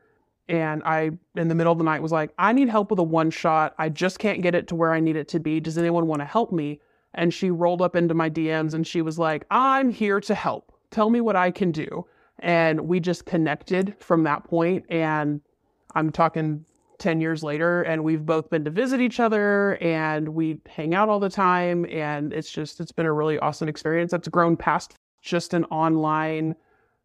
[0.50, 3.04] and I, in the middle of the night, was like, I need help with a
[3.04, 3.76] one shot.
[3.78, 5.60] I just can't get it to where I need it to be.
[5.60, 6.82] Does anyone want to help me?
[7.14, 10.74] And she rolled up into my DMs and she was like, I'm here to help.
[10.90, 12.06] Tell me what I can do.
[12.40, 14.44] And we just connected from that.
[14.90, 15.42] And
[15.94, 16.66] I'm talking
[17.02, 21.10] 10 years later and we've both been to visit each other and we hang out
[21.10, 24.12] all the time and it's just it's been a really awesome experience.
[24.12, 26.56] That's grown past just an online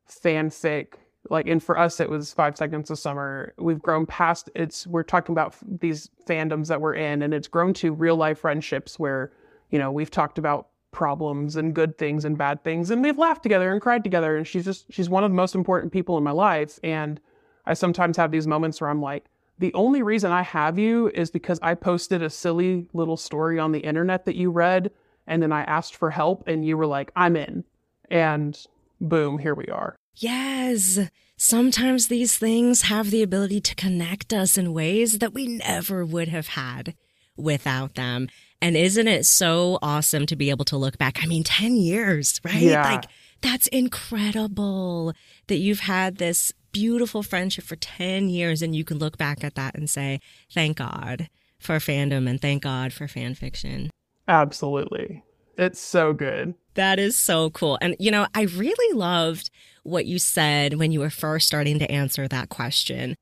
[0.09, 0.95] fanfic.
[1.31, 3.55] Like and for us it was five seconds of summer.
[3.59, 7.73] We've grown past it's we're talking about these fandoms that we're in and it's grown
[7.75, 9.33] to real life friendships where
[9.71, 13.43] you know we've talked about problems and good things and bad things and we've laughed
[13.43, 16.25] together and cried together and she's just she's one of the most important people in
[16.25, 17.21] my life and
[17.67, 19.27] i sometimes have these moments where i'm like
[19.59, 23.73] the only reason I have you is because I posted a silly little story on
[23.73, 24.91] the internet that you read,
[25.27, 27.65] and then I asked for help, and you were like, I'm in.
[28.11, 28.59] And
[29.01, 29.97] boom, here we are.
[30.15, 30.99] Yes.
[31.37, 36.29] Sometimes these things have the ability to connect us in ways that we never would
[36.29, 36.95] have had
[37.37, 38.29] without them.
[38.63, 41.19] And isn't it so awesome to be able to look back?
[41.23, 42.55] I mean, 10 years, right?
[42.55, 42.91] Yeah.
[42.91, 43.05] Like,
[43.43, 45.13] that's incredible
[45.49, 49.55] that you've had this beautiful friendship for 10 years and you can look back at
[49.55, 50.21] that and say,
[50.53, 53.91] thank God for fandom and thank God for fan fiction.
[54.29, 55.25] Absolutely.
[55.57, 56.55] It's so good.
[56.75, 57.79] That is so cool.
[57.81, 59.49] And, you know, I really loved
[59.85, 63.15] what you said when you were first starting to answer that question.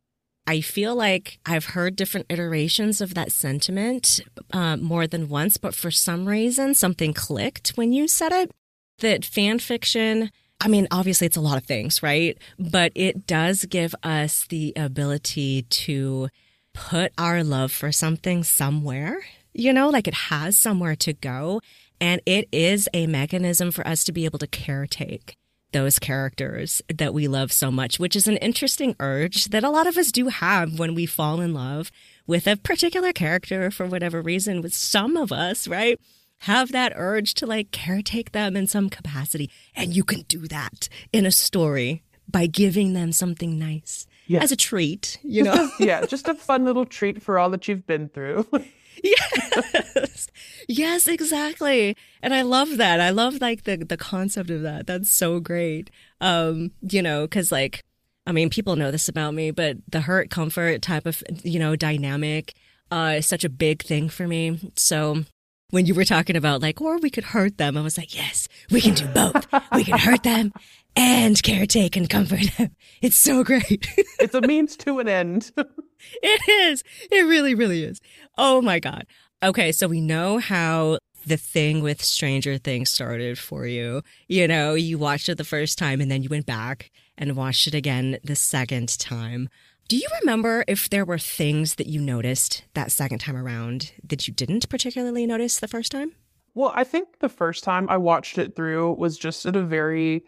[0.44, 4.20] I feel like I've heard different iterations of that sentiment
[4.52, 8.50] uh, more than once, but for some reason, something clicked when you said it
[8.98, 10.30] that fan fiction.
[10.60, 12.38] I mean, obviously, it's a lot of things, right?
[12.58, 16.28] But it does give us the ability to
[16.72, 21.60] put our love for something somewhere, you know, like it has somewhere to go.
[22.00, 25.34] And it is a mechanism for us to be able to caretake
[25.72, 29.86] those characters that we love so much, which is an interesting urge that a lot
[29.86, 31.90] of us do have when we fall in love
[32.26, 34.62] with a particular character for whatever reason.
[34.62, 36.00] With some of us, right?
[36.44, 39.50] Have that urge to like caretake them in some capacity.
[39.74, 44.42] And you can do that in a story by giving them something nice yeah.
[44.42, 45.70] as a treat, you know?
[45.78, 48.46] yeah, just a fun little treat for all that you've been through.
[49.02, 50.28] yes.
[50.68, 51.96] Yes, exactly.
[52.22, 53.00] And I love that.
[53.00, 54.86] I love like the the concept of that.
[54.86, 55.90] That's so great.
[56.20, 57.82] Um, you know, cuz like
[58.26, 61.74] I mean, people know this about me, but the hurt comfort type of, you know,
[61.74, 62.52] dynamic
[62.90, 64.72] uh is such a big thing for me.
[64.76, 65.24] So
[65.70, 68.48] when you were talking about like, or we could hurt them, I was like, yes,
[68.70, 69.46] we can do both.
[69.74, 70.52] we can hurt them
[70.96, 72.70] and caretake and comfort them.
[73.02, 73.86] It's so great.
[74.18, 75.52] it's a means to an end.
[76.22, 76.82] it is.
[77.10, 78.00] It really, really is.
[78.38, 79.06] Oh my God.
[79.42, 79.72] Okay.
[79.72, 84.02] So we know how the thing with Stranger Things started for you.
[84.26, 87.66] You know, you watched it the first time and then you went back and watched
[87.66, 89.50] it again the second time.
[89.86, 94.26] Do you remember if there were things that you noticed that second time around that
[94.26, 96.12] you didn't particularly notice the first time?
[96.54, 100.24] Well, I think the first time I watched it through was just at a very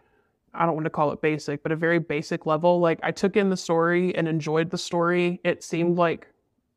[0.53, 2.81] I don't want to call it basic, but a very basic level.
[2.81, 5.41] Like I took in the story and enjoyed the story.
[5.45, 6.29] It seemed like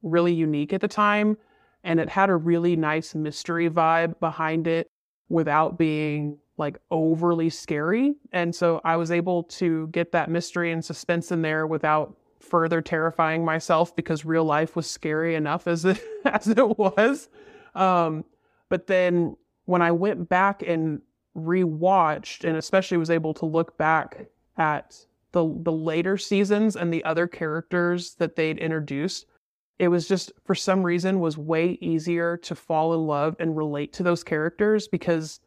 [0.01, 1.37] really unique at the time
[1.83, 4.87] and it had a really nice mystery vibe behind it
[5.29, 8.15] without being like overly scary.
[8.31, 12.82] And so I was able to get that mystery and suspense in there without further
[12.82, 17.30] terrifying myself because real life was scary enough as it as it was.
[17.75, 18.25] Um,
[18.69, 21.02] but then when I went back and
[21.38, 27.04] rewatched and especially was able to look back at the the later seasons and the
[27.04, 29.25] other characters that they'd introduced
[29.80, 33.93] it was just for some reason was way easier to fall in love and relate
[33.93, 35.39] to those characters because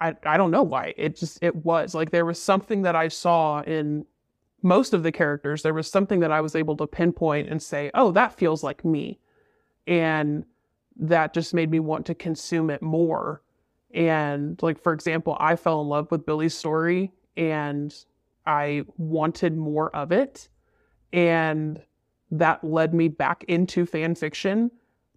[0.00, 3.08] I I don't know why it just it was like there was something that I
[3.08, 4.06] saw in
[4.62, 7.90] most of the characters there was something that I was able to pinpoint and say
[7.94, 9.18] oh that feels like me
[9.86, 10.44] and
[10.96, 13.42] that just made me want to consume it more
[13.92, 17.94] and like for example, I fell in love with Billy's story and
[18.46, 20.48] I wanted more of it.
[21.12, 21.80] And
[22.30, 24.70] that led me back into fan fiction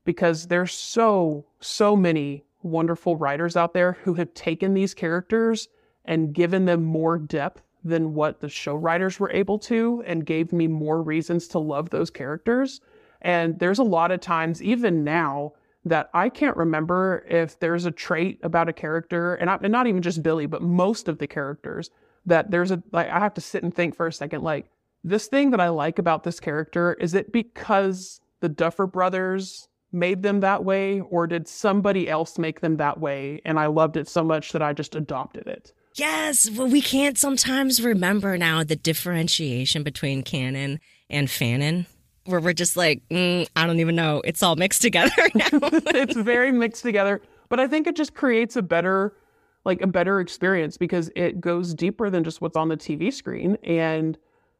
[0.03, 5.69] because there's so, so many wonderful writers out there who have taken these characters
[6.03, 10.51] and given them more depth than what the show writers were able to and gave
[10.51, 12.81] me more reasons to love those characters.
[13.21, 15.53] And there's a lot of times, even now,
[15.85, 19.85] that I can't remember if there's a trait about a character, and, I, and not
[19.85, 21.91] even just Billy, but most of the characters,
[22.25, 24.65] that there's a, like, I have to sit and think for a second, like,
[25.03, 30.23] this thing that I like about this character, is it because the Duffer brothers made
[30.23, 33.41] them that way, or did somebody else make them that way?
[33.45, 35.71] And I loved it so much that I just adopted it.
[35.95, 41.85] Yes, well, we can't sometimes remember now the differentiation between canon and fanon
[42.25, 44.21] where we're just like, mm, I don't even know.
[44.25, 45.47] It's all mixed together now.
[45.53, 49.15] it's very mixed together, but I think it just creates a better,
[49.63, 53.57] like a better experience because it goes deeper than just what's on the TV screen.
[53.63, 54.17] And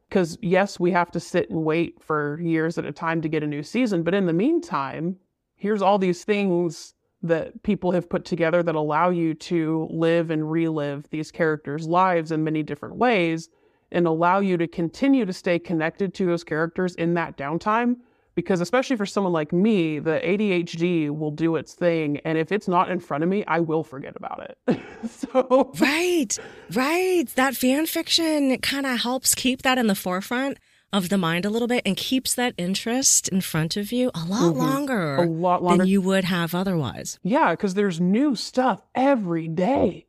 [0.08, 3.42] because yes, we have to sit and wait for years at a time to get
[3.42, 5.16] a new season, but in the meantime,
[5.54, 6.94] here's all these things
[7.26, 12.32] that people have put together that allow you to live and relive these characters' lives
[12.32, 13.48] in many different ways
[13.92, 17.96] and allow you to continue to stay connected to those characters in that downtime.
[18.34, 22.18] Because, especially for someone like me, the ADHD will do its thing.
[22.18, 24.80] And if it's not in front of me, I will forget about it.
[25.08, 26.38] so, right,
[26.74, 27.24] right.
[27.36, 30.58] That fan fiction kind of helps keep that in the forefront
[30.92, 34.24] of the mind a little bit and keeps that interest in front of you a
[34.24, 34.58] lot mm-hmm.
[34.58, 37.18] longer, a lot longer than you would have otherwise.
[37.22, 40.06] Yeah, because there's new stuff every day.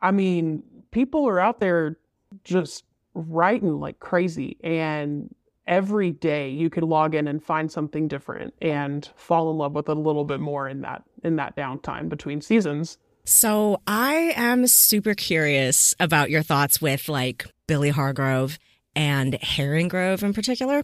[0.00, 1.96] I mean, people are out there
[2.44, 5.34] just writing like crazy and
[5.66, 9.88] every day you could log in and find something different and fall in love with
[9.88, 12.98] it a little bit more in that in that downtime between seasons.
[13.24, 18.58] So I am super curious about your thoughts with like Billy Hargrove
[18.96, 20.82] and Harringrove in particular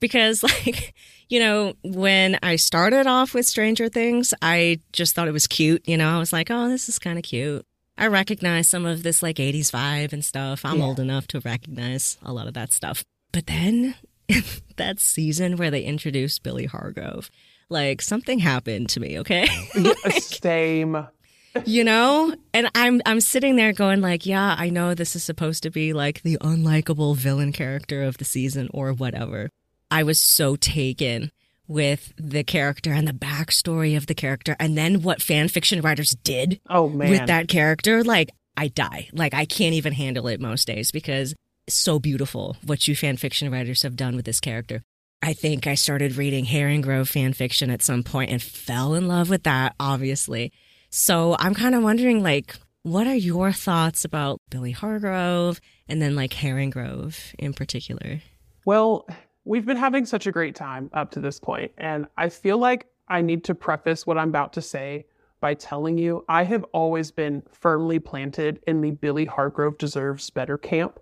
[0.00, 0.94] because like
[1.28, 5.86] you know when i started off with stranger things i just thought it was cute
[5.86, 6.08] you know?
[6.08, 7.64] I was like oh this is kind of cute.
[7.98, 10.64] I recognize some of this like 80s vibe and stuff.
[10.64, 10.84] I'm Yeah.
[10.86, 13.04] old enough to recognize a lot of that stuff.
[13.30, 13.94] But then
[14.76, 17.30] that season where they introduced billy hargrove
[17.68, 19.46] like something happened to me okay?
[20.18, 21.06] Same.
[21.66, 25.62] You know and i'm i'm sitting there going like yeah i know this is supposed
[25.64, 29.50] to be like the unlikable villain character of the season or whatever
[29.90, 31.30] i was so taken
[31.66, 36.16] with the character and the backstory of the character and then what fan fiction writers
[36.22, 37.10] did Oh man.
[37.10, 41.34] with that character like i die like i can't even handle it most days because
[41.66, 44.82] it's so beautiful what you fan fiction writers have done with this character
[45.22, 49.28] I think I started reading Harringrove fan fiction at some point and fell in love
[49.28, 50.50] with that, obviously.
[50.90, 56.16] So I'm kind of wondering, like, what are your thoughts about Billy Hargrove and then
[56.16, 58.20] like Harringrove in particular?
[58.64, 59.06] Well,
[59.44, 62.86] we've been having such a great time up to this point, and I feel like
[63.08, 65.06] I need to preface what I'm about to say
[65.40, 70.58] by telling you I have always been firmly planted in the Billy Hargrove deserves better
[70.58, 71.00] camp.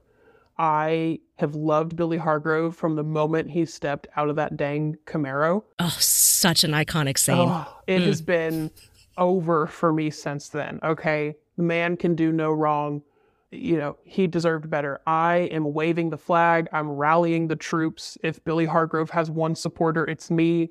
[0.59, 5.63] I have loved Billy Hargrove from the moment he stepped out of that dang Camaro.
[5.79, 7.49] Oh, such an iconic scene.
[7.49, 8.07] Oh, it hmm.
[8.07, 8.71] has been
[9.19, 10.81] over for me since then.
[10.83, 11.37] Okay.
[11.57, 13.03] The man can do no wrong.
[13.51, 15.01] You know, he deserved better.
[15.07, 16.69] I am waving the flag.
[16.73, 18.17] I'm rallying the troops.
[18.23, 20.71] If Billy Hargrove has one supporter, it's me.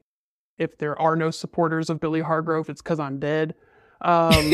[0.57, 3.53] If there are no supporters of Billy Hargrove, it's because I'm dead.
[4.01, 4.53] Um,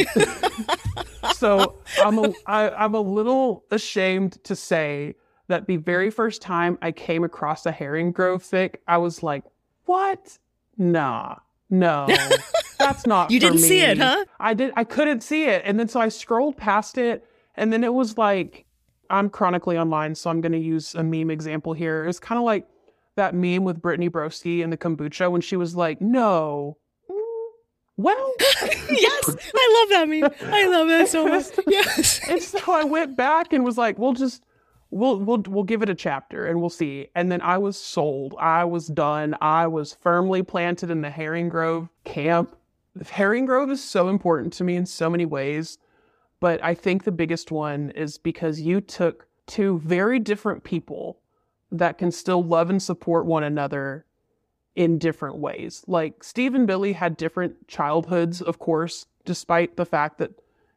[1.36, 5.16] so I'm a, I, I'm a little ashamed to say
[5.48, 9.44] that the very first time I came across a Harringrove fic, I was like,
[9.86, 10.40] "What?
[10.78, 11.36] Nah,
[11.70, 12.08] no,
[12.80, 14.26] that's not." You didn't see it, huh?
[14.40, 14.74] I did.
[14.76, 18.18] I couldn't see it, and then so I scrolled past it, and then it was
[18.18, 18.66] like,
[19.10, 22.04] I'm chronically online, so I'm going to use a meme example here.
[22.04, 22.68] It was kind of like
[23.16, 26.78] that meme with Brittany Broski and the kombucha when she was like, "No."
[27.96, 28.34] Well,
[28.90, 30.52] yes, I love that meme.
[30.52, 31.46] I love that so much.
[31.68, 32.22] Yes.
[32.28, 34.44] and so I went back and was like, "We'll just,
[34.94, 38.36] we'll, we'll, we'll give it a chapter and we'll see." And then I was sold.
[38.40, 39.36] I was done.
[39.42, 42.56] I was firmly planted in the Harringrove camp.
[43.00, 45.80] Harringrove is so important to me in so many ways,
[46.40, 51.20] but I think the biggest one is because you took two very different people
[51.72, 54.06] that can still love and support one another
[54.76, 55.84] in different ways.
[55.88, 60.32] Like Steve and Billy had different childhoods, of course, despite the fact that,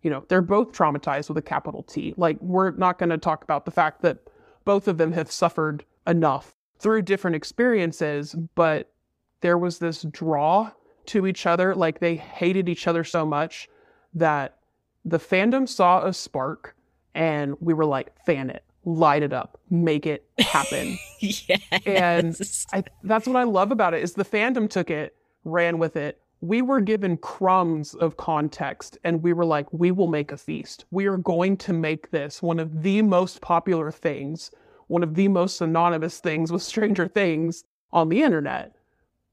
[0.07, 2.15] you know, they're both traumatized with a capital T.
[2.17, 4.19] Like, we're not going to talk about the fact that
[4.65, 8.93] both of them have suffered enough through different experiences, but
[9.41, 10.71] there was this draw
[11.07, 11.75] to each other.
[11.75, 13.69] Like, they hated each other so much
[14.15, 14.59] that
[15.05, 16.77] the fandom saw a spark
[17.17, 20.97] and we were like, fan it, light it up, make it happen.
[21.19, 21.61] yes.
[21.85, 22.41] And
[22.73, 26.21] I, that's what I love about it is the fandom took it, ran with it.
[26.41, 30.85] We were given crumbs of context and we were like, we will make a feast.
[30.91, 34.51] We are going to make this one of the most popular things,
[34.89, 38.77] one of the most synonymous things with Stranger Things on the internet.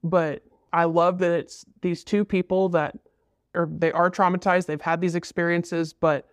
[0.04, 2.98] But I love that it's these two people that
[3.54, 6.28] are they are traumatized, they've had these experiences, but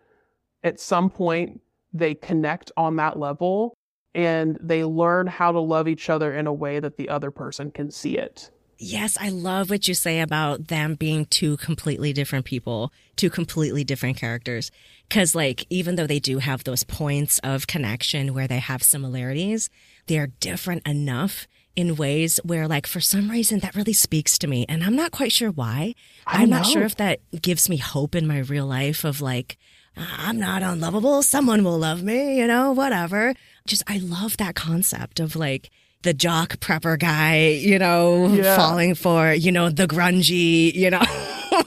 [0.62, 1.61] at some point
[1.93, 3.75] they connect on that level
[4.14, 7.71] and they learn how to love each other in a way that the other person
[7.71, 8.51] can see it.
[8.83, 13.85] Yes, I love what you say about them being two completely different people, two completely
[13.85, 14.70] different characters.
[15.11, 19.68] Cause like, even though they do have those points of connection where they have similarities,
[20.07, 24.64] they're different enough in ways where like, for some reason that really speaks to me.
[24.66, 25.95] And I'm not quite sure why.
[26.26, 29.59] I'm not sure if that gives me hope in my real life of like,
[29.95, 31.22] I'm not unlovable.
[31.22, 33.35] Someone will love me, you know, whatever.
[33.66, 35.68] Just, I love that concept of like,
[36.03, 38.57] the jock prepper guy, you know, Yeah.
[38.57, 41.03] falling for, you know, the grungy, you know,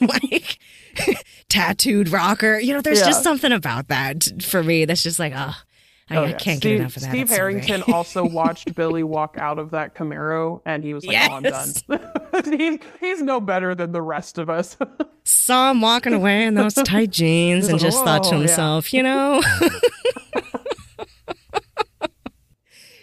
[0.00, 0.58] like
[1.48, 2.58] tattooed rocker.
[2.58, 3.06] You know, there's Yeah.
[3.06, 5.54] just something about that for me that's just like, oh,
[6.10, 6.32] I, Oh, yeah.
[6.32, 7.10] can't Steve, get enough of that.
[7.10, 7.28] Steve.
[7.30, 11.28] Harrington also watched Billy walk out of that Camaro and he was like, Yes.
[11.30, 11.42] oh, I'm
[12.42, 12.58] done.
[12.58, 14.76] he, he's no better than the rest of us.
[15.24, 18.38] Saw him walking away in those tight jeans and just thought to Oh, yeah.
[18.40, 19.40] himself, you know?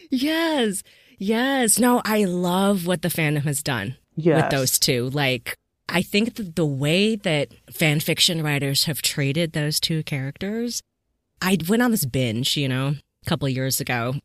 [0.10, 0.84] yes.
[1.22, 1.78] Yes.
[1.78, 4.42] No, I love what the fandom has done yes.
[4.42, 5.08] with those two.
[5.12, 5.56] Like,
[5.88, 10.82] I think that the way that fan fiction writers have treated those two characters,
[11.40, 14.16] I went on this binge, you know, a couple of years ago,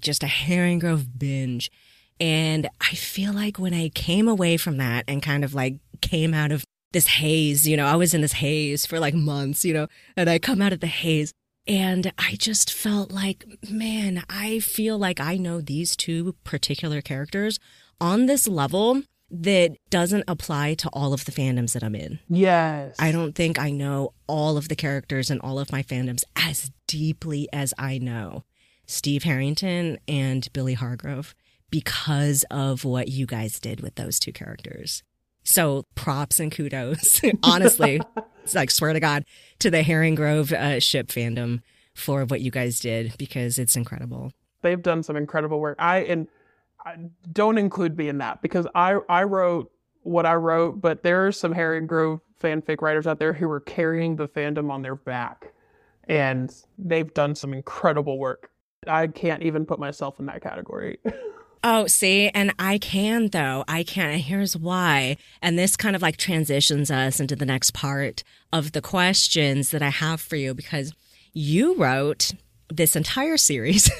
[0.00, 1.72] just a Harringrove binge.
[2.20, 6.32] And I feel like when I came away from that and kind of like came
[6.32, 9.74] out of this haze, you know, I was in this haze for like months, you
[9.74, 11.32] know, and I come out of the haze
[11.66, 17.58] and I just felt like, man, I feel like I know these two particular characters
[18.00, 22.20] on this level that doesn't apply to all of the fandoms that I'm in.
[22.28, 22.94] Yes.
[22.98, 26.70] I don't think I know all of the characters in all of my fandoms as
[26.86, 28.44] deeply as I know
[28.86, 31.34] Steve Harrington and Billy Hargrove
[31.70, 35.02] because of what you guys did with those two characters.
[35.42, 38.00] So props and kudos, honestly,
[38.52, 39.24] like swear to God,
[39.60, 41.60] to the Harringrove uh, ship fandom
[41.94, 44.32] for what you guys did because it's incredible.
[44.62, 45.76] They've done some incredible work.
[45.78, 46.28] I and
[46.84, 46.96] I,
[47.32, 49.70] don't include me in that because I I wrote
[50.02, 54.16] what I wrote, but there are some Harringrove fanfic writers out there who are carrying
[54.16, 55.52] the fandom on their back,
[56.08, 58.50] and they've done some incredible work.
[58.86, 60.98] I can't even put myself in that category.
[61.66, 63.64] Oh, see, and I can though.
[63.66, 64.10] I can.
[64.10, 65.16] And here's why.
[65.40, 69.80] And this kind of like transitions us into the next part of the questions that
[69.80, 70.92] I have for you because
[71.32, 72.32] you wrote
[72.68, 73.90] this entire series,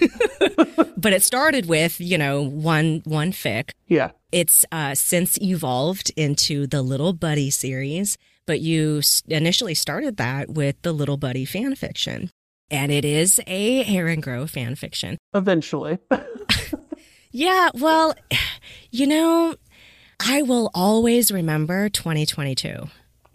[0.97, 3.71] but it started with, you know, one one fic.
[3.89, 4.11] Yeah.
[4.31, 10.81] It's uh, since evolved into the Little Buddy series, but you initially started that with
[10.83, 12.31] the Little Buddy fan fiction.
[12.71, 15.17] And it is a Harringrove fan fiction.
[15.35, 15.99] Eventually.
[17.35, 18.15] Yeah, well,
[18.93, 19.57] you know,
[20.25, 22.87] I will always remember 2022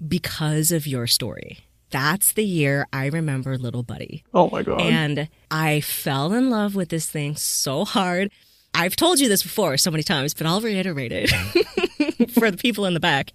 [0.07, 1.59] because of your story.
[1.89, 4.23] That's the year I remember Little Buddy.
[4.33, 4.79] Oh my God.
[4.79, 8.31] And I fell in love with this thing so hard.
[8.73, 11.29] I've told you this before so many times, but I'll reiterate it
[12.31, 13.33] for the people in the back.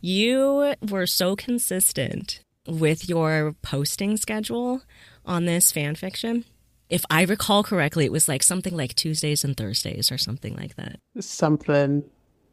[0.00, 4.80] You were so consistent with your posting schedule
[5.26, 6.46] on this fan fiction
[6.88, 10.76] if I recall correctly, it was like something like Tuesdays and Thursdays or something like
[10.76, 11.00] that.
[11.20, 12.04] Something.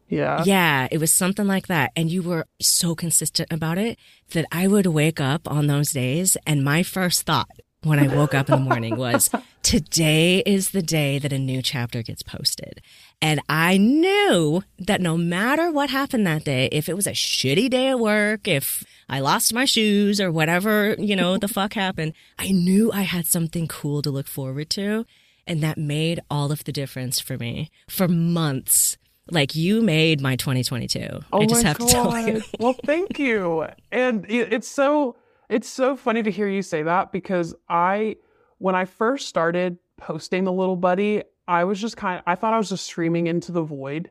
[0.08, 0.42] Yeah.
[0.44, 1.92] Yeah, it was something like that.
[1.96, 3.98] And you were so consistent about it
[4.32, 7.50] that I would wake up on those days and my first thought
[7.84, 9.30] when I woke up in the morning was
[9.62, 12.80] today is the day that a new chapter gets posted.
[13.24, 17.70] And I knew that no matter what happened that day, if it was a shitty
[17.70, 22.12] day at work, if I lost my shoes or whatever, you know, the fuck happened,
[22.38, 25.06] I knew I had something cool to look forward to.
[25.46, 28.98] And that made all of the difference for me for months.
[29.30, 31.20] Like you made my 2022.
[31.32, 31.88] Oh I just my have God.
[31.88, 32.42] to tell you.
[32.60, 33.66] well, thank you.
[33.90, 35.16] And it's so
[35.48, 38.16] it's so funny to hear you say that because I
[38.58, 42.54] when I first started posting the little buddy, I was just kind of I thought
[42.54, 44.10] I was just streaming into the void.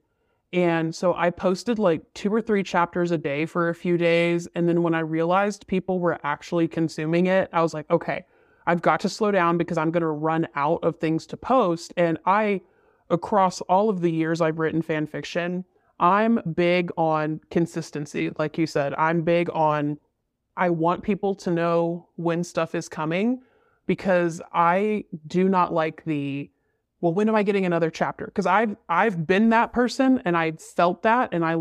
[0.53, 4.47] And so I posted like two or three chapters a day for a few days.
[4.53, 8.25] And then when I realized people were actually consuming it, I was like, okay,
[8.67, 11.91] I've got to slow down because I'm going to run out of things to post.
[11.97, 12.61] And I,
[13.09, 15.65] across all of the years I've written fan fiction,
[15.99, 18.31] I'm big on consistency.
[18.38, 19.97] Like you said, I'm big on,
[20.55, 23.41] I want people to know when stuff is coming
[23.88, 26.51] because I do not like the,
[27.04, 28.28] well, when am I getting another chapter?
[28.28, 31.58] Because I've I've been that person and I felt that and I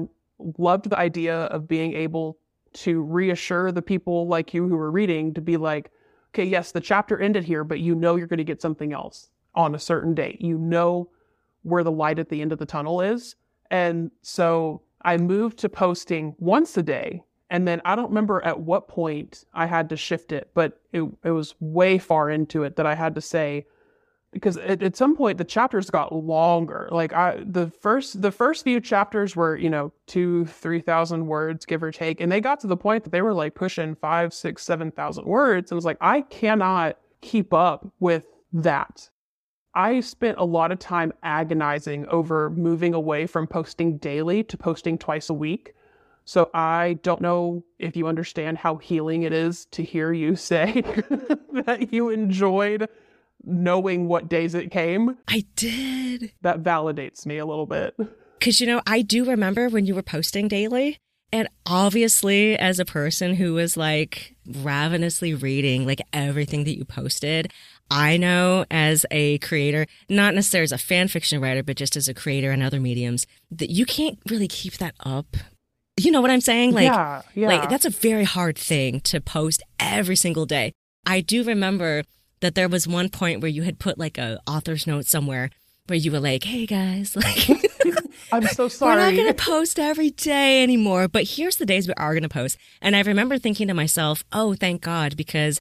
[0.57, 2.39] loved the idea of being able
[2.75, 5.91] to reassure the people like you who were reading to be like,
[6.31, 9.31] okay, yes, the chapter ended here, but you know you're going to get something else
[9.53, 10.41] on a certain date.
[10.41, 11.09] You know
[11.63, 13.35] where the light at the end of the tunnel is.
[13.69, 17.25] And so I moved to posting once a day.
[17.51, 21.03] And then I don't remember at what point I had to shift it, but it,
[21.25, 23.67] it was way far into it that I had to say,
[24.33, 26.89] because at, at some point the chapters got longer.
[26.91, 31.65] Like I, the first, the first few chapters were, you know, two, three thousand words,
[31.67, 34.33] give or take, and they got to the point that they were like pushing five,
[34.33, 35.71] six, seven thousand words.
[35.71, 39.09] And was like I cannot keep up with that.
[39.75, 44.99] I spent a lot of time agonizing over moving away from posting daily to posting
[44.99, 45.75] twice a week.
[46.25, 50.83] So I don't know if you understand how healing it is to hear you say
[51.67, 52.89] that you enjoyed
[53.45, 55.17] knowing what days it came.
[55.29, 56.33] I did.
[56.43, 57.95] That validates me a little bit.
[58.39, 60.99] Because, you know, I do remember when you were posting daily.
[61.35, 67.51] And obviously, as a person who was like ravenously reading like everything that you posted,
[67.91, 72.07] I know as a creator, not necessarily as a fan fiction writer, but just as
[72.07, 75.37] a creator in other mediums, that you can't really keep that up.
[75.99, 76.73] You know what I'm saying?
[76.73, 77.49] Like, yeah, yeah.
[77.49, 80.73] like that's a very hard thing to post every single day.
[81.07, 82.03] I do remember
[82.43, 85.49] that there was one point where you had put like a author's note somewhere
[85.87, 87.49] where you were like, "Hey guys, like
[88.33, 88.95] I'm so sorry.
[88.95, 92.23] we're not going to post every day anymore, but here's the days we are going
[92.23, 95.59] to post." And I remember thinking to myself, "Oh, thank God because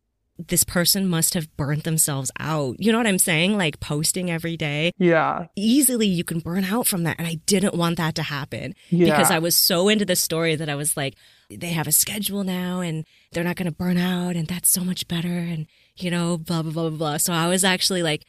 [0.48, 3.58] this person must have burnt themselves out." You know what I'm saying?
[3.58, 4.92] Like posting every day.
[4.98, 8.74] yeah, Easily you can burn out from that, and I didn't want that to happen
[8.90, 9.06] yeah.
[9.06, 11.16] because I was so into the story that I was like,
[11.50, 14.84] they have a schedule now and they're not going to burn out and that's so
[14.84, 15.68] much better and
[15.98, 17.18] you know blah blah blah blah blah.
[17.18, 18.26] So I was actually like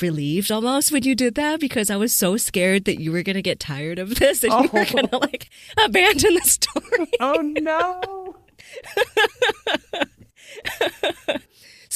[0.00, 3.36] relieved almost when you did that because I was so scared that you were going
[3.36, 4.62] to get tired of this and Oh.
[4.64, 4.92] you were oh.
[4.92, 7.10] going to like abandon the story.
[7.20, 8.36] Oh no.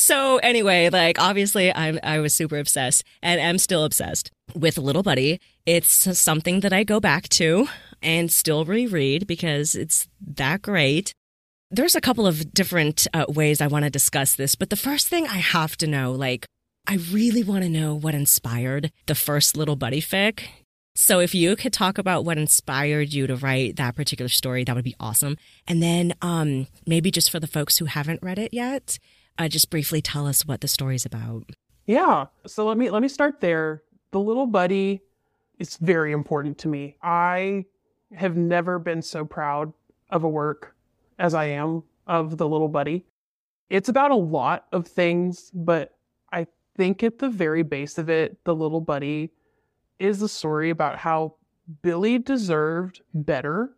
[0.01, 5.03] So anyway, like obviously I'm I was super obsessed and am still obsessed with Little
[5.03, 5.41] Buddy.
[5.67, 7.69] It's something that I go back to
[8.03, 11.15] and still reread because it's that great.
[11.73, 15.07] There's a couple of different uh, ways I want to discuss this, but the first
[15.07, 16.45] thing I have to know, like,
[16.89, 20.49] I really want to know what inspired the first Little Buddy fic.
[20.97, 24.75] So if you could talk about what inspired you to write that particular story, that
[24.75, 25.37] would be awesome.
[25.69, 28.99] And then um, maybe just for the folks who haven't read it yet,
[29.39, 31.45] uh, just briefly tell us what the story's about.
[31.87, 32.27] Yeah.
[32.49, 33.85] So let me let me start there.
[34.11, 35.03] The little buddy
[35.61, 36.97] is very important to me.
[37.01, 37.67] I
[38.13, 39.73] have never been so proud
[40.11, 40.75] of a work
[41.21, 43.05] as I am of the little buddy.
[43.69, 45.97] It's about a lot of things, but
[46.33, 46.47] I
[46.77, 49.31] think at the very base of it, the little buddy
[50.01, 51.35] is a story about how
[51.83, 53.77] Billy deserved better.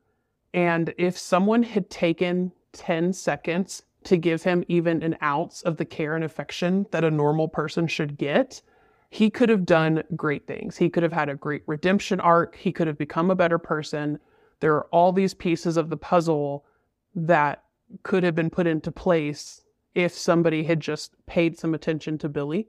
[0.55, 5.85] And if someone had taken 10 seconds to give him even an ounce of the
[5.85, 8.63] care and affection that a normal person should get,
[9.11, 10.77] he could have done great things.
[10.77, 12.57] He could have had a great redemption arc.
[12.57, 14.19] He could have become a better person.
[14.61, 16.65] There are all these pieces of the puzzle
[17.15, 17.65] that
[18.03, 19.63] could have been put into place
[19.95, 22.69] if somebody had just paid some attention to Billy.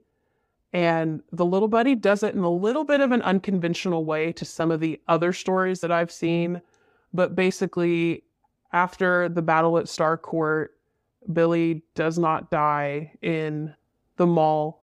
[0.74, 4.44] And the little buddy does it in a little bit of an unconventional way to
[4.44, 6.62] some of the other stories that I've seen.
[7.14, 8.24] But basically,
[8.74, 10.70] after the battle at Starcourt,
[11.32, 13.76] Billy does not die in
[14.18, 14.84] the mall,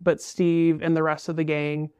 [0.00, 1.90] but Steve and the rest of the gang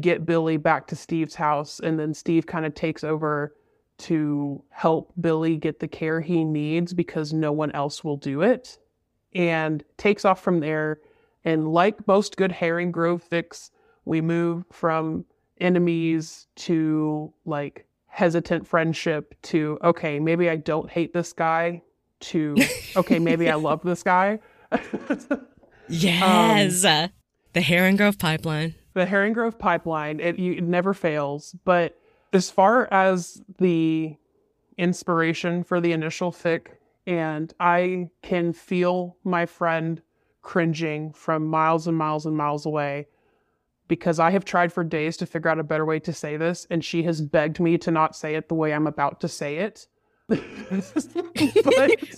[0.00, 1.80] get Billy back to Steve's house.
[1.80, 3.54] And then Steve kind of takes over
[3.98, 8.78] to help Billy get the care he needs because no one else will do it
[9.34, 11.00] and takes off from there.
[11.44, 13.70] And like most good Herring Grove fics,
[14.04, 15.24] we move from
[15.60, 21.82] enemies to like hesitant friendship to okay, maybe I don't hate this guy
[22.20, 22.56] to
[22.96, 24.40] okay, maybe I love this guy.
[25.88, 26.84] Yes.
[26.84, 27.08] Uh,
[27.52, 28.74] the Harringrove Pipeline.
[28.94, 31.54] the Harringrove pipeline, it, you, it never fails.
[31.64, 31.98] But
[32.32, 34.16] as far as the
[34.78, 36.66] inspiration for the initial fic,
[37.06, 40.02] and I can feel my friend
[40.42, 43.06] cringing from miles and miles and miles away
[43.88, 46.66] because I have tried for days to figure out a better way to say this,
[46.70, 49.58] and she has begged me to not say it the way I'm about to say
[49.58, 49.86] it.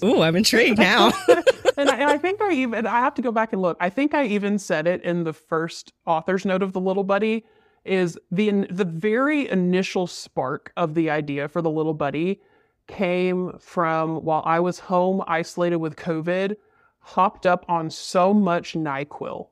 [0.03, 1.13] Ooh, I'm intrigued now.
[1.77, 3.77] and, I, and I think I even I have to go back and look.
[3.81, 7.45] I think I even said it in the first author's note of the little buddy.
[7.89, 12.43] Is the the very initial spark of the idea for the little buddy
[12.87, 16.57] came from while I was home isolated with COVID,
[16.99, 19.49] hopped up on so much Nyquil,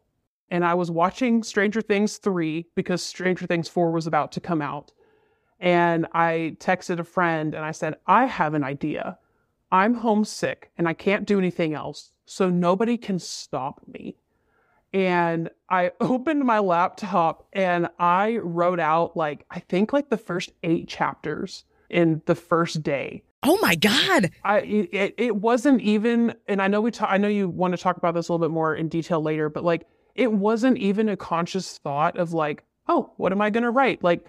[0.50, 4.60] and I was watching Stranger Things three because Stranger Things four was about to come
[4.60, 4.92] out,
[5.58, 9.18] and I texted a friend and I said I have an idea.
[9.72, 14.16] I'm homesick and I can't do anything else, so nobody can stop me.
[14.92, 20.52] And I opened my laptop and I wrote out like, I think like the first
[20.62, 23.22] eight chapters in the first day.
[23.42, 24.30] oh my God.
[24.42, 27.82] I it, it wasn't even, and I know we talk, I know you want to
[27.82, 31.08] talk about this a little bit more in detail later, but like it wasn't even
[31.08, 34.02] a conscious thought of like, oh, what am I gonna write?
[34.02, 34.24] Like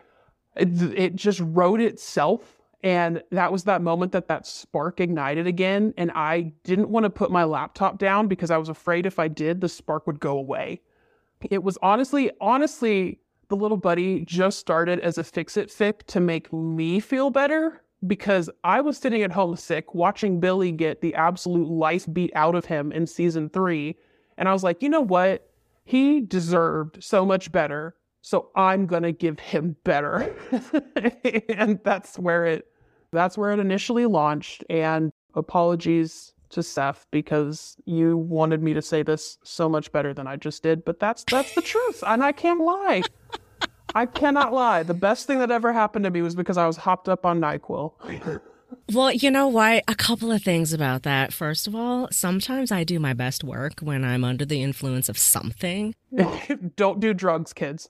[0.56, 2.57] it, it just wrote itself,
[2.88, 5.94] and that was that moment that that spark ignited again.
[5.98, 9.28] And I didn't want to put my laptop down because I was afraid if I
[9.28, 10.80] did, the spark would go away.
[11.52, 13.20] It was honestly, honestly,
[13.50, 17.84] the little buddy just started as a fix it fic to make me feel better
[18.06, 22.56] because I was sitting at home sick watching Billy get the absolute life beat out
[22.56, 23.98] of him in season three.
[24.38, 25.50] And I was like, you know what?
[25.84, 27.98] He deserved so much better.
[28.22, 30.34] So I'm going to give him better.
[31.50, 32.66] and that's where it
[33.12, 39.04] that's where it initially launched and apologies to Seth because you wanted me to say
[39.04, 42.32] this so much better than I just did, but that's that's the truth and I
[42.32, 43.04] can't lie.
[43.96, 44.84] I cannot lie.
[44.84, 47.40] The best thing that ever happened to me was because I was hopped up on
[47.40, 48.42] NyQuil.
[48.94, 49.84] Well, you know what?
[49.88, 51.34] A couple of things about that.
[51.34, 55.18] First of all, sometimes I do my best work when I'm under the influence of
[55.18, 55.96] something.
[56.76, 57.90] Don't do drugs, kids.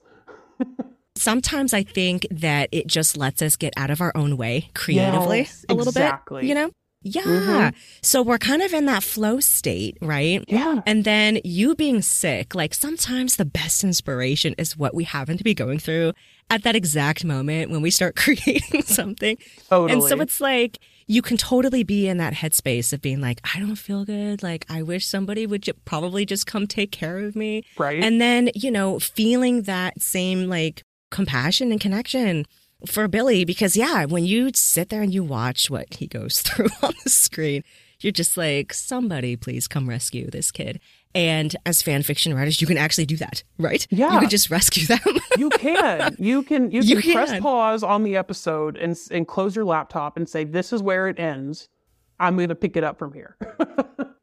[1.18, 5.38] Sometimes I think that it just lets us get out of our own way creatively
[5.38, 6.42] Yes, a little exactly.
[6.42, 6.48] bit.
[6.48, 6.70] You know?
[7.02, 7.22] Yeah.
[7.22, 7.74] Mhm.
[8.02, 10.44] So we're kind of in that flow state, right?
[10.48, 10.80] Yeah.
[10.84, 15.44] And then you being sick, like sometimes the best inspiration is what we happen to
[15.44, 16.12] be going through
[16.50, 19.36] at that exact moment when we start creating something.
[19.70, 19.92] Totally.
[19.92, 23.60] And so it's like you can totally be in that headspace of being like, I
[23.60, 24.42] don't feel good.
[24.42, 27.62] Like, I wish somebody would probably just come take care of me.
[27.78, 28.02] Right.
[28.02, 32.46] And then, you know, feeling that same like compassion and connection
[32.86, 36.68] for Billy, because yeah, when you sit there and you watch what he goes through
[36.82, 37.64] on the screen,
[38.00, 40.80] you're just like, somebody please come rescue this kid.
[41.14, 43.84] And as fan fiction writers, you can actually do that, right?
[43.90, 44.12] Yeah.
[44.12, 45.00] You can just rescue them.
[45.36, 46.14] you can.
[46.18, 50.16] You can you can, You press pause on the episode and and close your laptop
[50.16, 51.68] and say this is where it ends.
[52.20, 53.36] I'm going to pick it up from here.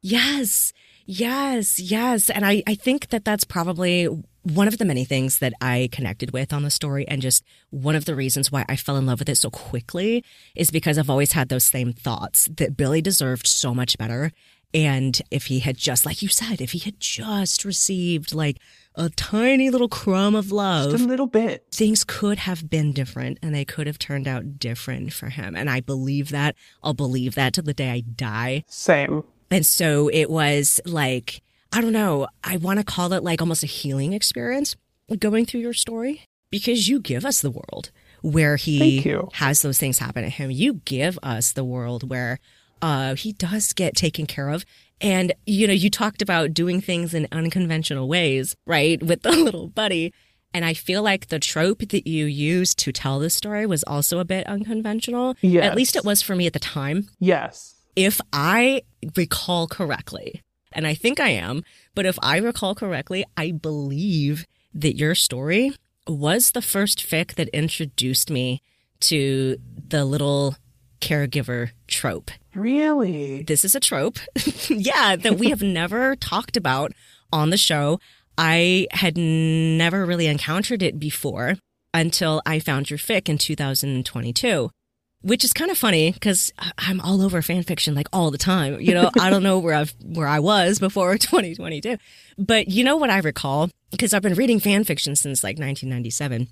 [0.02, 0.72] Yes,
[1.04, 2.30] yes, yes.
[2.30, 4.08] And I, I think that that's probably
[4.54, 7.06] one of the many things that I connected with on the story.
[7.08, 10.24] And just one of the reasons why I fell in love with it so quickly
[10.54, 14.30] is because I've always had those same thoughts that Billy deserved so much better.
[14.72, 18.58] And if he had just, like you said, if he had just received like
[18.94, 21.64] a tiny little crumb of love, Just a little bit.
[21.72, 25.56] things could have been different and they could have turned out different for him.
[25.56, 26.54] And I believe that.
[26.82, 28.64] I'll believe that till the day I die.
[28.68, 29.24] Same.
[29.50, 31.42] And so it was like,
[31.72, 34.76] I don't know, I want to call it like almost a healing experience
[35.18, 37.90] going through your story because you give us the world
[38.22, 39.00] where he
[39.34, 40.50] has those things happen to him.
[40.50, 42.38] You give us the world where
[42.82, 44.64] uh, he does get taken care of.
[45.00, 49.02] And, you know, you talked about doing things in unconventional ways, right?
[49.02, 50.12] With the little buddy.
[50.54, 54.18] And I feel like the trope that you used to tell this story was also
[54.18, 55.36] a bit unconventional.
[55.42, 55.64] Yes.
[55.64, 57.74] At least it was for me at the time Yes.
[57.94, 58.82] if I
[59.16, 60.42] recall correctly,
[60.76, 61.64] and I think I am,
[61.94, 65.72] but if I recall correctly, I believe that your story
[66.06, 68.60] was the first fic that introduced me
[69.00, 69.56] to
[69.88, 70.56] the little
[71.00, 72.30] caregiver trope.
[72.54, 73.42] Really?
[73.42, 74.18] This is a trope,
[74.68, 76.92] yeah, that we have never talked about
[77.32, 77.98] on the show.
[78.38, 81.56] I had never really encountered it before
[81.94, 84.70] until I found your fic in 2022
[85.26, 88.80] which is kind of funny because I'm all over fan fiction like all the time.
[88.80, 91.98] You know, I don't know where I've where I was before 2022,
[92.38, 93.68] but you know what I recall?
[93.90, 96.48] Because I've been reading fan fiction since like 1997,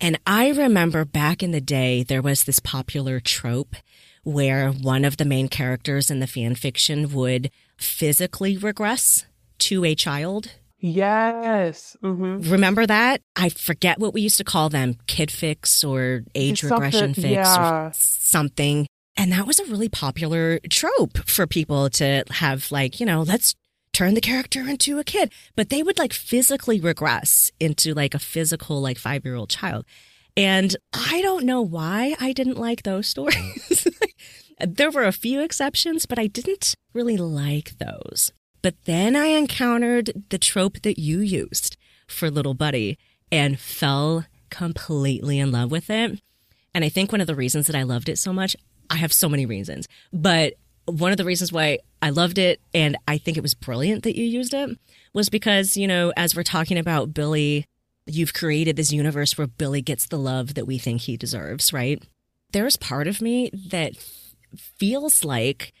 [0.00, 3.76] and I remember back in the day there was this popular trope
[4.24, 9.26] where one of the main characters in the fan fiction would physically regress
[9.58, 10.52] to a child
[10.82, 11.96] Yes.
[12.02, 13.22] hmm Remember that?
[13.36, 17.32] I forget what we used to call them kid fics or age Something- regression fics
[17.32, 17.86] yeah.
[17.86, 18.86] or something.
[19.16, 23.54] And that was a really popular trope for people to have, like, you know, let's
[23.92, 25.30] turn the character into a kid.
[25.54, 29.84] But they would like physically regress into like a physical, like five year old child.
[30.36, 33.86] And I don't know why I didn't like those stories.
[34.58, 38.32] there were a few exceptions, but I didn't really like those.
[38.62, 42.98] But then I encountered the trope that you used for Little Buddy
[43.30, 46.20] and fell completely in love with it.
[46.74, 48.54] And I think one of the reasons that I loved it so much,
[48.88, 50.54] I have so many reasons, but
[50.86, 54.16] one of the reasons why I loved it and I think it was brilliant that
[54.16, 54.78] you used it
[55.14, 57.66] was because, you know, as we're talking about Billy,
[58.06, 62.02] you've created this universe where Billy gets the love that we think he deserves, right?
[62.52, 63.96] There's part of me that
[64.78, 65.72] feels like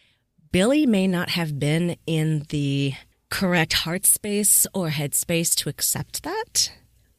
[0.52, 2.92] Billy may not have been in the
[3.30, 6.70] correct heart space or head space to accept that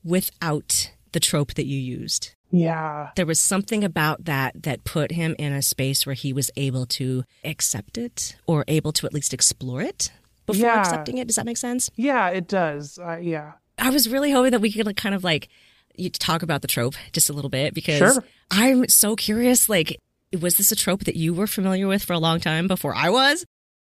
[0.03, 2.35] without the trope that you used.
[2.51, 3.09] Yeah.
[3.15, 6.85] There was something about that that put him in a space where he was able
[6.87, 10.11] to accept it or able to at least explore it
[10.45, 10.79] before Yeah.
[10.81, 11.25] accepting it.
[11.27, 11.89] Does that make sense?
[11.95, 12.99] Yeah, it does.
[12.99, 13.53] Uh, yeah.
[13.79, 15.49] I was really hoping that we could like, kind of like
[15.95, 18.23] you talk about the trope just a little bit because Sure.
[18.51, 19.67] I'm so curious.
[19.69, 19.97] Like,
[20.39, 23.09] was this a trope that you were familiar with for a long time before I
[23.09, 23.45] was?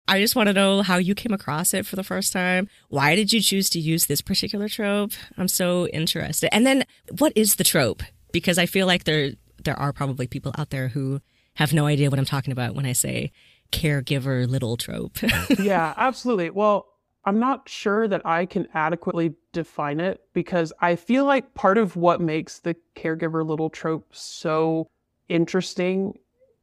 [0.08, 2.68] I just want to know how you came across it for the first time.
[2.89, 5.14] Why did you choose to use this particular trope?
[5.38, 6.54] I'm so interested.
[6.54, 6.84] And then,
[7.18, 8.04] what is the trope?
[8.32, 9.32] Because I feel like there
[9.64, 11.22] there are probably people out there who
[11.56, 13.32] have no idea what I'm talking about when I say
[13.72, 15.18] caregiver little trope.
[15.60, 16.50] yeah, absolutely.
[16.50, 16.88] Well,
[17.26, 21.96] I'm not sure that I can adequately define it because I feel like part of
[21.96, 24.88] what makes the caregiver little trope so
[25.30, 26.18] interesting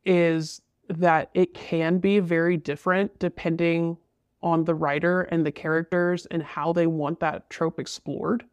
[0.05, 3.97] is that it can be very different depending
[4.43, 8.45] on the writer and the characters and how they want that trope explored.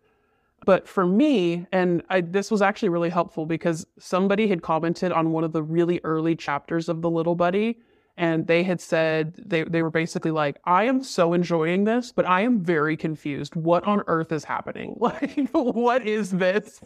[0.65, 5.31] But for me, and I, this was actually really helpful because somebody had commented on
[5.31, 7.79] one of the really early chapters of The Little Buddy,
[8.17, 12.27] and they had said they, they were basically like, I am so enjoying this, but
[12.27, 13.55] I am very confused.
[13.55, 14.97] What on earth is happening?
[14.99, 16.81] Like, what is this?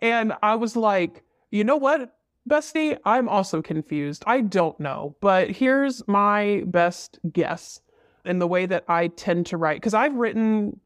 [0.00, 2.16] And I was like, you know what,
[2.48, 2.98] bestie?
[3.04, 4.24] I'm also confused.
[4.26, 7.80] I don't know, but here's my best guess
[8.24, 9.76] in the way that I tend to write.
[9.80, 10.80] Because I've written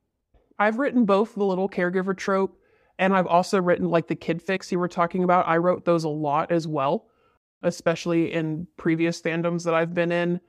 [0.59, 2.56] I've written both the little caregiver trope
[2.98, 5.46] and I've also written like the kid fics you were talking about.
[5.46, 7.06] I wrote those a lot as well.
[7.62, 10.40] especially in previous fandoms that I've been in.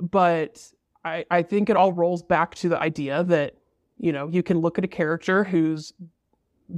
[0.00, 0.60] But
[1.04, 3.54] I, I think it all rolls back to the idea that,
[3.98, 5.92] you know, you can look at a character who's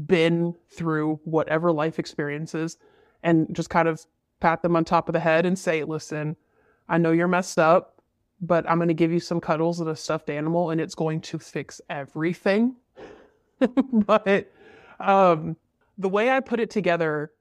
[0.07, 2.77] been through whatever life experiences
[3.25, 4.07] and just kind of
[4.39, 6.37] pat them on top of the head and say, listen,
[6.89, 8.01] I know you're messed up,
[8.41, 11.23] but I'm going to give you some cuddles and a stuffed animal and it's going
[11.23, 12.77] to fix everything.
[13.93, 14.53] but
[15.01, 15.57] um,
[15.99, 17.33] the way I put it together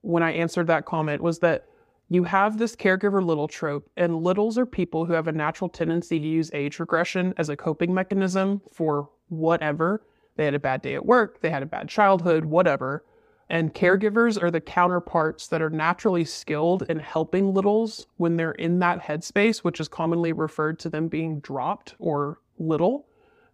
[0.00, 1.66] when I answered that comment was that
[2.10, 6.18] you have this caregiver little trope, and littles are people who have a natural tendency
[6.18, 10.02] to use age regression as a coping mechanism for whatever.
[10.36, 13.04] They had a bad day at work, they had a bad childhood, whatever.
[13.50, 18.78] And caregivers are the counterparts that are naturally skilled in helping littles when they're in
[18.80, 23.06] that headspace, which is commonly referred to them being dropped or little.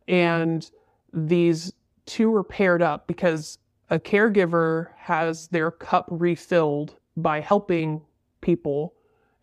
[0.09, 0.69] And
[1.13, 1.73] these
[2.07, 8.03] two are paired up because a caregiver has their cup refilled by helping
[8.41, 8.95] people,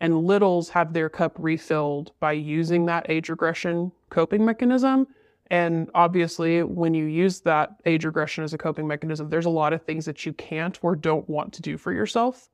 [0.02, 5.08] and littles have their cup refilled by using that age regression coping mechanism.
[5.52, 9.74] And obviously, when you use that age regression as a coping mechanism, there's a lot
[9.74, 12.50] of things that you can't or don't want to do for yourself.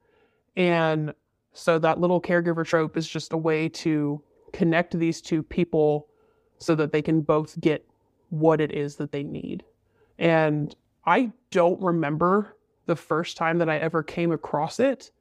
[0.55, 1.13] And
[1.53, 4.19] so that little caregiver trope is just a way to
[4.51, 6.07] connect these two people
[6.57, 7.87] so that they can both get
[8.29, 9.63] what it is that they need.
[10.17, 10.75] And
[11.05, 15.11] I don't remember the first time that I ever came across it,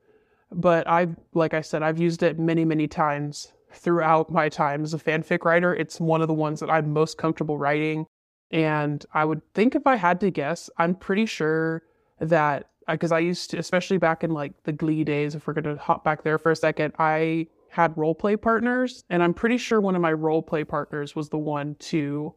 [0.51, 4.95] but I've, like I said, I've used it many, many times throughout my time as
[4.95, 5.75] a fanfic writer.
[5.75, 8.07] It's one of the ones that I'm most comfortable writing.
[8.51, 11.83] And I would think if I had to guess, I'm pretty sure
[12.21, 15.55] that uh, because I used to, especially back in like the Glee days, if we're
[15.55, 19.05] going to hop back there for a second, I had role play partners.
[19.11, 22.35] And I'm pretty sure one of my role play partners was the one to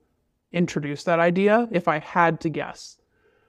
[0.51, 2.97] introduce that idea, if I had to guess.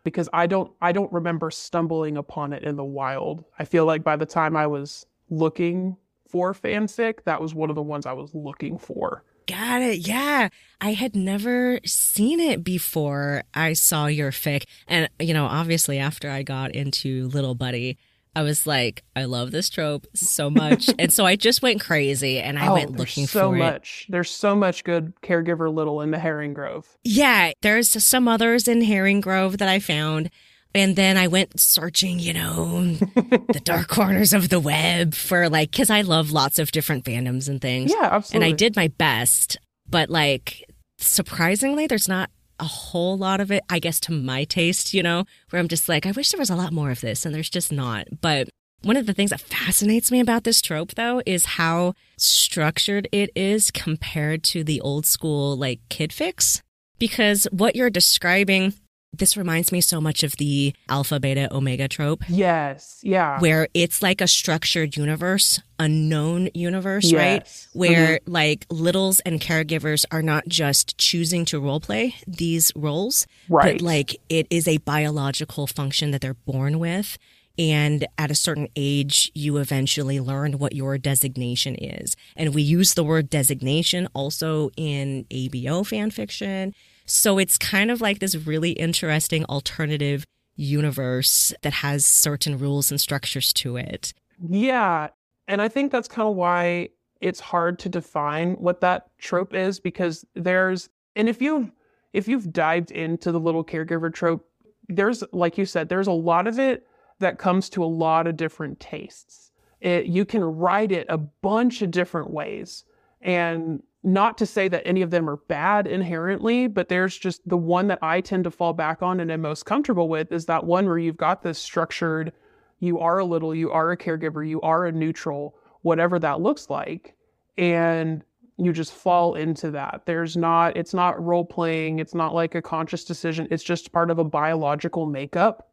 [0.04, 3.44] Because I don't I don't remember stumbling upon it in the wild.
[3.58, 5.96] I feel like by the time I was looking
[6.30, 9.24] for fanfic, that was one of the ones I was looking for.
[9.46, 10.06] Got it.
[10.06, 10.48] Yeah.
[10.80, 14.64] I had never seen it before I saw your fic.
[14.86, 17.98] And, you know, obviously after I got into Little Buddy,
[18.36, 20.88] I was like, I love this trope so much.
[20.98, 23.32] and so I just went crazy and I oh, went looking for.
[23.38, 24.06] There's so for much.
[24.08, 24.12] it.
[24.12, 26.84] There's so much good caregiver little in the Harringrove.
[27.02, 27.52] Yeah.
[27.60, 30.30] There's some others in Harringrove that I found.
[30.74, 35.72] And then I went searching, you know, the dark corners of the web for like,
[35.72, 37.92] cause I love lots of different fandoms and things.
[37.92, 38.46] Yeah, absolutely.
[38.46, 39.58] And I did my best,
[39.88, 40.64] but like,
[40.98, 45.24] surprisingly, there's not a whole lot of it, I guess, to my taste, you know,
[45.48, 47.50] where I'm just like, I wish there was a lot more of this, and there's
[47.50, 48.06] just not.
[48.20, 48.48] But
[48.82, 53.30] one of the things that fascinates me about this trope, though, is how structured it
[53.34, 56.60] is compared to the old school, like, kid fics.
[56.98, 58.74] Because what you're describing
[59.12, 62.22] this reminds me so much of the alpha, beta, omega trope.
[62.28, 63.00] Yes.
[63.02, 63.40] Yeah.
[63.40, 67.14] Where it's like a structured universe, a known universe, yes.
[67.14, 67.68] right?
[67.72, 68.32] Where mm-hmm.
[68.32, 73.78] like littles and caregivers are not just choosing to role play these roles, right.
[73.78, 77.18] but like it is a biological function that they're born with.
[77.58, 82.16] And at a certain age, you eventually learn what your designation is.
[82.34, 86.74] And we use the word designation also in ABO fan fiction
[87.10, 93.00] so it's kind of like this really interesting alternative universe that has certain rules and
[93.00, 94.12] structures to it.
[94.48, 95.08] Yeah.
[95.48, 96.90] And I think that's kind of why
[97.20, 101.72] it's hard to define what that trope is because there's and if you
[102.12, 104.48] if you've dived into the little caregiver trope,
[104.88, 106.86] there's like you said, there's a lot of it
[107.18, 109.50] that comes to a lot of different tastes.
[109.80, 112.84] It, you can write it a bunch of different ways.
[113.20, 117.56] And not to say that any of them are bad inherently, but there's just the
[117.56, 120.64] one that I tend to fall back on and am most comfortable with is that
[120.64, 122.32] one where you've got this structured,
[122.78, 126.70] you are a little, you are a caregiver, you are a neutral, whatever that looks
[126.70, 127.14] like.
[127.58, 128.24] And
[128.56, 130.02] you just fall into that.
[130.06, 134.10] There's not, it's not role playing, it's not like a conscious decision, it's just part
[134.10, 135.68] of a biological makeup.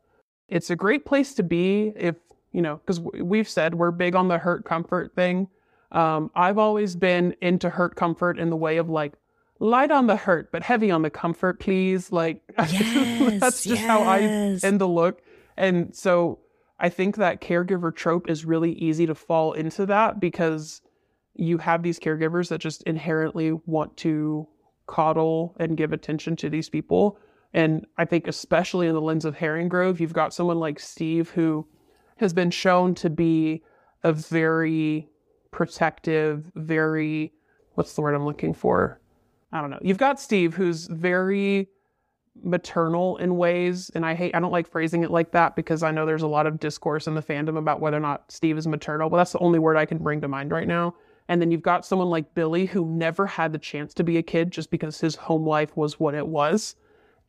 [0.49, 2.15] It's a great place to be if,
[2.51, 5.47] you know, because we've said we're big on the hurt comfort thing
[5.91, 9.13] um, I've always been into hurt comfort in the way of like
[9.59, 12.11] light on the hurt, but heavy on the comfort, please.
[12.11, 13.87] Like yes, that's just yes.
[13.87, 15.21] how I tend to look.
[15.55, 16.39] And so
[16.79, 20.81] I think that caregiver trope is really easy to fall into that because
[21.33, 24.47] you have these caregivers that just inherently want to
[24.87, 27.17] coddle and give attention to these people.
[27.53, 31.67] And I think, especially in the lens of Harringrove, you've got someone like Steve who
[32.17, 33.63] has been shown to be
[34.03, 35.09] a very
[35.57, 37.33] protective, very
[37.73, 39.01] what's the word I'm looking for?
[39.51, 39.79] I don't know.
[39.81, 41.67] You've got Steve who's very
[42.43, 45.89] maternal in ways and i hate i don't like phrasing it like that because i
[45.89, 48.67] know there's a lot of discourse in the fandom about whether or not steve is
[48.67, 50.93] maternal but that's the only word i can bring to mind right now
[51.29, 54.21] and then you've got someone like billy who never had the chance to be a
[54.21, 56.75] kid just because his home life was what it was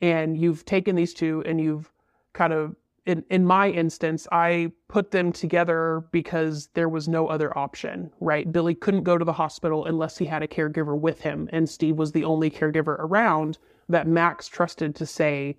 [0.02, 1.90] and you've taken these two and you've
[2.34, 2.76] kind of
[3.08, 8.52] in, in my instance, I put them together because there was no other option, right?
[8.52, 11.96] Billy couldn't go to the hospital unless he had a caregiver with him, and Steve
[11.96, 13.56] was the only caregiver around
[13.88, 15.56] that Max trusted to say,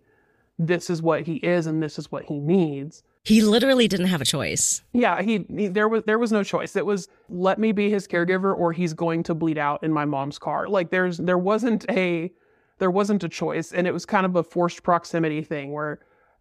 [0.60, 3.02] this is what he is and this is what he needs.
[3.24, 4.84] He literally didn't have a choice.
[4.94, 6.76] Yeah, he, he, there was there was no choice.
[6.76, 10.06] It was let me be his caregiver or he's going to bleed out in my
[10.06, 10.68] mom's car.
[10.68, 12.32] Like there's there wasn't a
[12.78, 16.00] there wasn't a choice and it was kind of a forced proximity thing where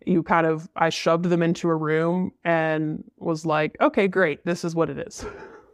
[0.08, 4.64] you kind of I shoved them into a room and was like, okay, great, this
[4.64, 5.24] is what it is.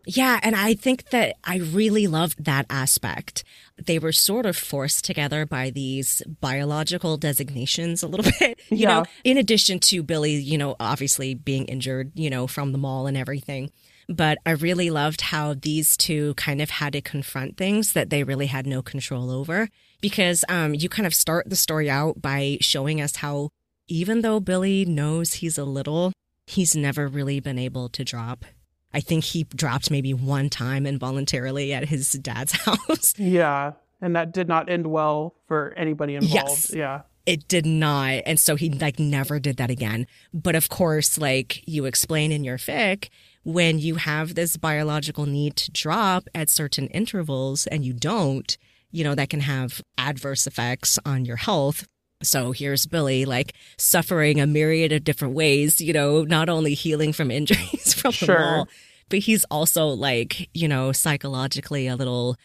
[0.06, 3.42] Yeah, and I think that I really loved that aspect.
[3.82, 8.88] They were sort of forced together by these biological designations a little bit, you yeah.
[8.88, 13.06] know, in addition to Billy, you know, obviously being injured, you know, from the mall
[13.06, 13.70] and everything.
[14.06, 18.22] But I really loved how these two kind of had to confront things that they
[18.24, 19.70] really had no control over
[20.02, 23.48] because um, you kind of start the story out by showing us how
[23.88, 26.12] even though Billy knows he's a little,
[26.46, 28.44] he's never really been able to drop.
[28.92, 33.14] I think he dropped maybe one time involuntarily at his dad's house.
[33.18, 33.72] Yeah.
[34.00, 36.34] And that did not end well for anybody involved.
[36.34, 36.74] Yes.
[36.74, 37.02] Yeah.
[37.26, 38.22] It did not.
[38.26, 40.06] And so he like never did that again.
[40.32, 43.08] But of course, like you explain in your fic,
[43.44, 48.56] when you have this biological need to drop at certain intervals and you don't,
[48.90, 51.86] you know, that can have adverse effects on your health.
[52.24, 57.12] So here's Billy, like suffering a myriad of different ways, you know, not only healing
[57.12, 58.68] from injuries from the wall,
[59.08, 62.36] but he's also like, you know, psychologically a little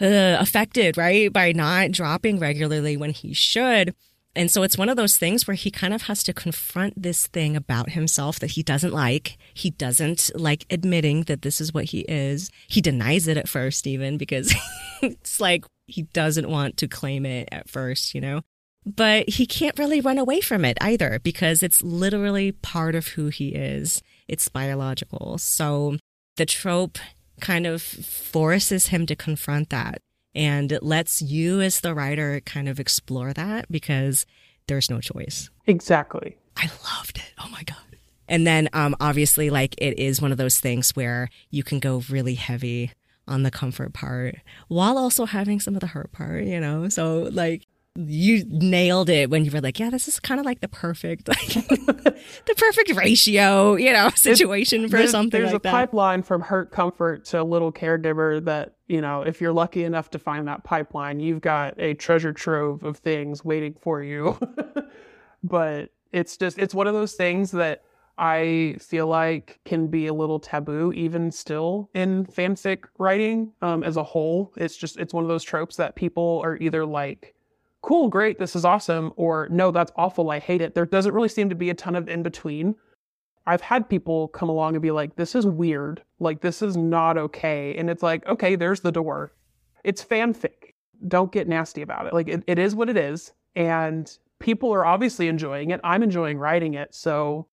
[0.00, 1.32] uh, affected, right?
[1.32, 3.94] By not dropping regularly when he should.
[4.36, 7.26] And so it's one of those things where he kind of has to confront this
[7.26, 9.36] thing about himself that he doesn't like.
[9.54, 12.50] He doesn't like admitting that this is what he is.
[12.68, 14.54] He denies it at first, even because
[15.02, 18.42] it's like he doesn't want to claim it at first, you know?
[18.86, 23.28] But he can't really run away from it either because it's literally part of who
[23.28, 24.02] he is.
[24.26, 25.38] It's biological.
[25.38, 25.96] So
[26.36, 26.98] the trope
[27.40, 30.00] kind of forces him to confront that
[30.34, 34.26] and it lets you as the writer kind of explore that because
[34.66, 35.50] there's no choice.
[35.66, 36.36] Exactly.
[36.56, 37.32] I loved it.
[37.38, 37.76] Oh my God.
[38.28, 42.02] And then um, obviously, like, it is one of those things where you can go
[42.08, 42.92] really heavy
[43.26, 44.36] on the comfort part
[44.68, 46.88] while also having some of the hurt part, you know?
[46.88, 47.66] So, like,
[47.96, 51.28] you nailed it when you were like, yeah, this is kind of like the perfect,
[51.28, 56.40] like the perfect ratio, you know, situation for there's, something there's like a pipeline from
[56.40, 60.46] hurt comfort to a little caregiver that, you know, if you're lucky enough to find
[60.46, 64.38] that pipeline, you've got a treasure trove of things waiting for you.
[65.42, 67.82] but it's just, it's one of those things that
[68.16, 73.96] I feel like can be a little taboo even still in fanfic writing um, as
[73.96, 74.52] a whole.
[74.56, 77.34] It's just, it's one of those tropes that people are either like,
[77.82, 80.74] cool, great, this is awesome, or no, that's awful, I hate it.
[80.74, 82.74] There doesn't really seem to be a ton of in between.
[83.46, 86.02] I've had people come along and be like, this is weird.
[86.18, 87.74] Like, this is not okay.
[87.76, 89.32] And it's like, okay, there's the door.
[89.82, 90.74] It's fanfic.
[91.08, 92.12] Don't get nasty about it.
[92.12, 93.32] Like, it, it is what it is.
[93.56, 95.80] And people are obviously enjoying it.
[95.82, 96.94] I'm enjoying writing it.
[96.94, 97.48] So,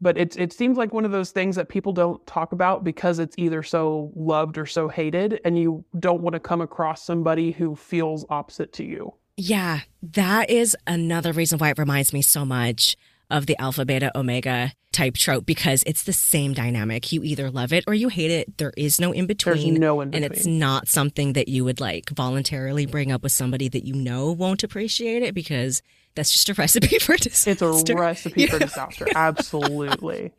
[0.00, 3.18] but it, it seems like one of those things that people don't talk about because
[3.18, 5.40] it's either so loved or so hated.
[5.46, 9.14] And you don't want to come across somebody who feels opposite to you.
[9.36, 12.96] Yeah, that is another reason why it reminds me so much
[13.30, 17.10] of the alpha, beta, omega type trope because it's the same dynamic.
[17.10, 18.58] You either love it or you hate it.
[18.58, 19.56] There is no in between.
[19.56, 20.24] There's no in between.
[20.24, 23.94] And it's not something that you would like voluntarily bring up with somebody that you
[23.94, 25.82] know won't appreciate it because
[26.14, 27.80] that's just a recipe for disaster.
[27.80, 29.06] It's a recipe for disaster.
[29.14, 30.32] Absolutely.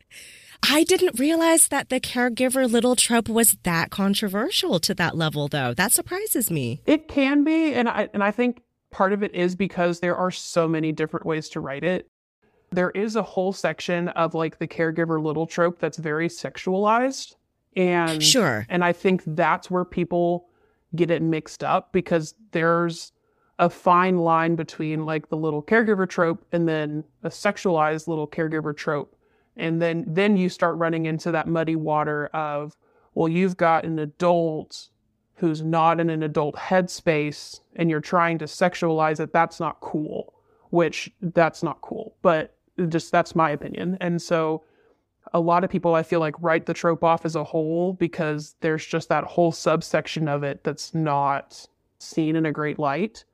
[0.68, 5.74] I didn't realize that the caregiver little trope was that controversial to that level though.
[5.74, 6.80] That surprises me.
[6.86, 8.62] It can be and I and I think
[8.96, 12.08] Part of it is because there are so many different ways to write it.
[12.70, 17.34] There is a whole section of like the caregiver little trope that's very sexualized.
[17.76, 18.64] And sure.
[18.70, 20.48] And I think that's where people
[20.94, 23.12] get it mixed up because there's
[23.58, 28.74] a fine line between like the little caregiver trope and then a sexualized little caregiver
[28.74, 29.14] trope.
[29.58, 32.74] And then then you start running into that muddy water of,
[33.12, 34.88] well, you've got an adult
[35.36, 40.34] who's not in an adult headspace and you're trying to sexualize it, that's not cool,
[40.70, 42.14] which that's not cool.
[42.22, 42.54] But
[42.88, 43.98] just that's my opinion.
[44.00, 44.62] And so
[45.32, 48.54] a lot of people I feel like write the trope off as a whole because
[48.60, 51.66] there's just that whole subsection of it that's not
[51.98, 53.24] seen in a great light.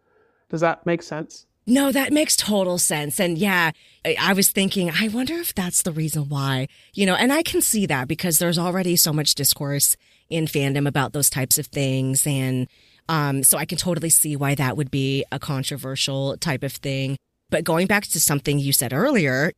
[0.49, 1.47] Does that make sense?
[1.67, 3.21] No, that makes total sense.
[3.21, 3.71] And yeah,
[4.05, 7.61] I, was thinking, I wonder if that's the reason why, you know, and I can
[7.61, 9.97] see that because there's already so much discourse
[10.33, 12.27] in fandom about those types of things.
[12.27, 12.69] And
[13.09, 17.17] um, so I can totally see why that would be a controversial type of thing.
[17.51, 19.53] But going back to something you said earlier,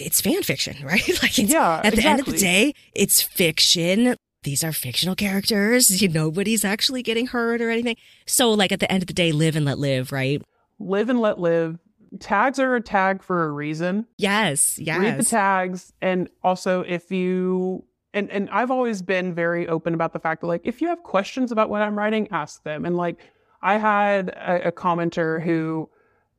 [0.00, 1.08] it's fan fiction, right?
[1.22, 2.04] like, yeah, at the exactly.
[2.04, 4.16] end of the day, it's fiction.
[4.42, 5.90] These are fictional characters.
[6.02, 7.96] You, nobody's actually getting hurt or anything.
[8.26, 10.42] So, like, at the end of the day, live and let live, right?
[10.78, 11.78] live and let live.
[12.20, 14.06] Tags are a tag for a reason.
[14.16, 14.98] Yes, yes.
[14.98, 17.84] Read the tags, and also if you
[18.14, 21.02] and and I've always been very open about the fact that like if you have
[21.02, 22.84] questions about what I'm writing, ask them.
[22.84, 23.18] And like
[23.62, 25.88] I had a, a commenter who,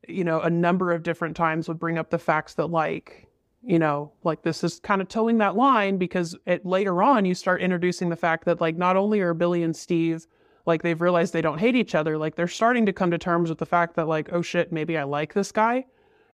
[0.08, 3.26] you know, a number of different times would bring up the facts that like
[3.62, 7.34] you know, like this is kind of towing that line because it later on you
[7.34, 10.26] start introducing the fact that like not only are Billy and Steve
[10.66, 13.48] like they've realized they don't hate each other, like they're starting to come to terms
[13.48, 15.86] with the fact that like oh shit, maybe I like this guy.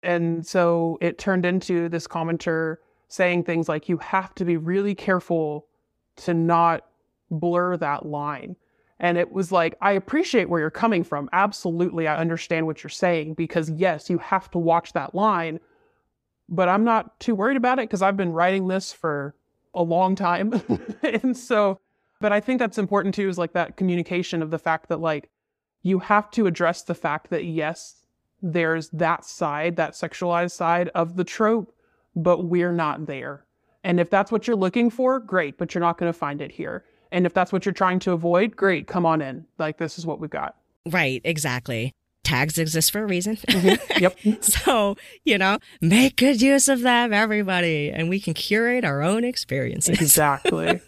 [0.04, 2.78] And so it turned into this commenter
[3.14, 5.68] saying things like you have to be really careful
[6.16, 6.84] to not
[7.30, 8.56] blur that line.
[9.00, 11.30] And it was like, I appreciate where you're coming from.
[11.32, 15.60] Absolutely, I understand what you're saying because, yes, you have to watch that line.
[16.50, 19.36] But I'm not too worried about it because I've been writing this for
[19.76, 20.60] a long time.
[21.04, 21.80] and so,
[22.20, 25.30] but I think that's important too is like that communication of the fact that, like,
[25.84, 28.06] you have to address the fact that, yes,
[28.42, 31.76] there's that side, that sexualized side of the trope,
[32.16, 33.46] but we're not there.
[33.84, 36.52] And if that's what you're looking for, great, but you're not going to find it
[36.52, 36.86] here.
[37.12, 39.46] And if that's what you're trying to avoid, great, come on in.
[39.60, 40.56] Like, this is what we've got.
[40.90, 41.94] Right, exactly.
[42.24, 43.36] Tags exist for a reason.
[43.36, 44.02] Mm-hmm.
[44.02, 44.44] Yep.
[44.44, 44.96] so,
[45.26, 50.00] you know, make good use of them, everybody, and we can curate our own experiences.
[50.02, 50.82] Exactly.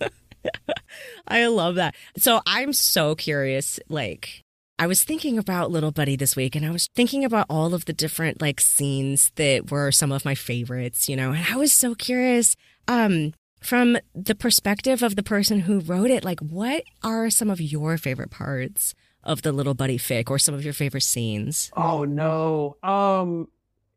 [1.27, 1.95] I love that.
[2.17, 4.44] So, I'm so curious, like,
[4.77, 7.85] I was thinking about Little Buddy this week and I was thinking about all of
[7.85, 11.71] the different like scenes that were some of my favorites, you know, and I was
[11.71, 12.55] so curious
[12.87, 17.61] um from the perspective of the person who wrote it, like what are some of
[17.61, 21.71] your favorite parts of the Little Buddy fic or some of your favorite scenes?
[21.77, 22.75] Oh no.
[22.83, 23.47] Um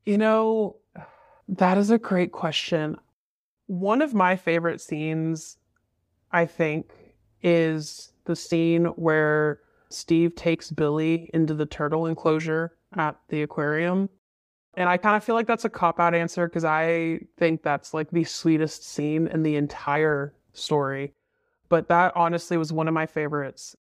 [0.06, 0.76] you know,
[1.48, 2.96] that is a great question.
[3.66, 5.56] One of my favorite scenes
[6.30, 6.92] I think
[7.42, 9.58] is the scene where
[9.90, 14.08] Steve takes Billy into the turtle enclosure at the aquarium.
[14.74, 17.94] And I kind of feel like that's a cop out answer because I think that's
[17.94, 21.14] like the sweetest scene in the entire story.
[21.68, 23.76] But that honestly was one of my favorites.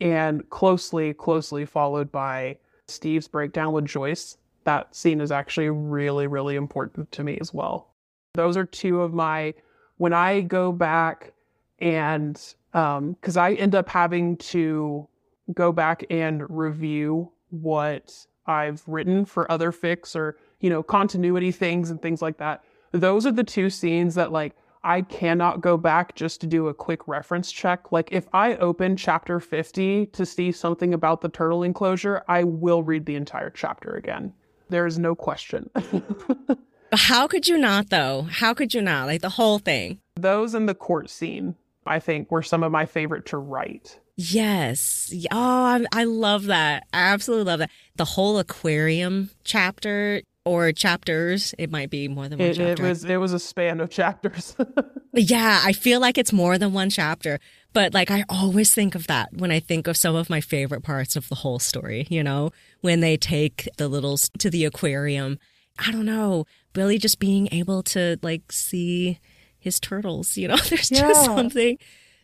[0.00, 4.36] And closely, closely followed by Steve's breakdown with Joyce.
[4.64, 7.94] That scene is actually really, really important to me as well.
[8.34, 9.54] Those are two of my,
[9.98, 11.32] when I go back
[11.78, 12.40] and,
[12.72, 15.08] um, because I end up having to
[15.52, 21.90] go back and review what I've written for other fics or, you know, continuity things
[21.90, 22.64] and things like that.
[22.92, 26.74] Those are the two scenes that like I cannot go back just to do a
[26.74, 27.90] quick reference check.
[27.90, 32.82] Like if I open chapter 50 to see something about the turtle enclosure, I will
[32.82, 34.32] read the entire chapter again.
[34.68, 35.70] There is no question.
[36.92, 38.28] How could you not though?
[38.30, 39.06] How could you not?
[39.06, 40.00] Like the whole thing.
[40.16, 43.98] Those in the court scene, I think, were some of my favorite to write.
[44.16, 45.12] Yes.
[45.30, 46.84] Oh, I, I love that.
[46.92, 47.70] I absolutely love that.
[47.96, 53.04] The whole aquarium chapter or chapters, it might be more than one It, it was
[53.04, 54.54] it was a span of chapters.
[55.14, 57.40] yeah, I feel like it's more than one chapter.
[57.72, 60.82] But like I always think of that when I think of some of my favorite
[60.82, 62.50] parts of the whole story, you know,
[62.82, 65.38] when they take the littles to the aquarium.
[65.76, 69.18] I don't know, Billy just being able to like see
[69.58, 71.78] his turtles, you know, there's just something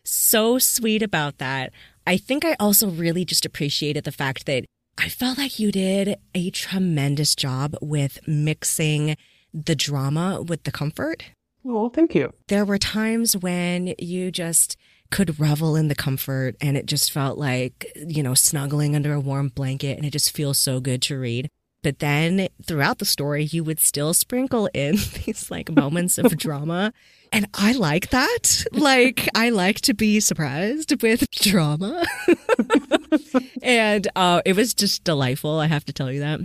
[0.05, 1.73] so sweet about that.
[2.07, 4.65] I think I also really just appreciated the fact that
[4.99, 9.17] I felt like you did a tremendous job with mixing
[9.55, 11.25] the drama with the comfort.
[11.63, 12.33] well, thank you.
[12.49, 14.77] There were times when you just
[15.11, 19.21] could revel in the comfort and it just felt like, you know, snuggling under a
[19.21, 21.49] warm blanket and it just feels so good to read.
[21.83, 26.93] But then throughout the story, you would still sprinkle in these like moments of drama.
[27.33, 28.65] And I like that.
[28.73, 32.05] Like, I like to be surprised with drama.
[33.63, 35.61] and uh, it was just delightful.
[35.61, 36.41] I have to tell you that.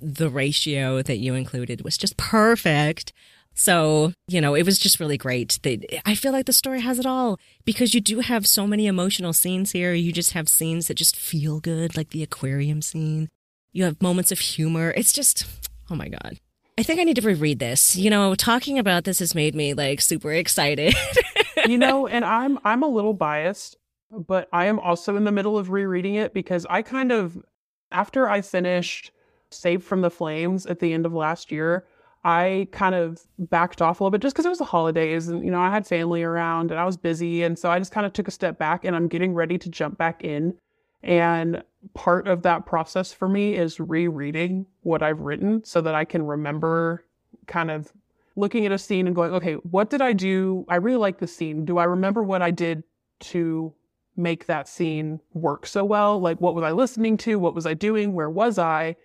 [0.00, 3.12] The ratio that you included was just perfect.
[3.54, 5.58] So, you know, it was just really great.
[6.06, 9.32] I feel like the story has it all because you do have so many emotional
[9.32, 9.92] scenes here.
[9.92, 13.28] You just have scenes that just feel good, like the aquarium scene.
[13.72, 14.92] You have moments of humor.
[14.96, 15.46] It's just,
[15.90, 16.38] oh my God.
[16.78, 17.96] I think I need to reread this.
[17.96, 20.94] You know, talking about this has made me like super excited.
[21.68, 23.76] you know, and I'm I'm a little biased,
[24.10, 27.42] but I am also in the middle of rereading it because I kind of
[27.90, 29.12] after I finished
[29.50, 31.86] Saved from the Flames at the end of last year,
[32.24, 35.44] I kind of backed off a little bit just because it was the holidays and,
[35.44, 37.42] you know, I had family around and I was busy.
[37.42, 39.68] And so I just kind of took a step back and I'm getting ready to
[39.68, 40.54] jump back in.
[41.02, 41.62] And
[41.94, 46.24] part of that process for me is rereading what I've written so that I can
[46.24, 47.04] remember
[47.46, 47.92] kind of
[48.36, 50.64] looking at a scene and going, okay, what did I do?
[50.68, 51.64] I really like the scene.
[51.64, 52.84] Do I remember what I did
[53.20, 53.74] to
[54.16, 56.20] make that scene work so well?
[56.20, 57.38] Like, what was I listening to?
[57.38, 58.12] What was I doing?
[58.12, 58.96] Where was I?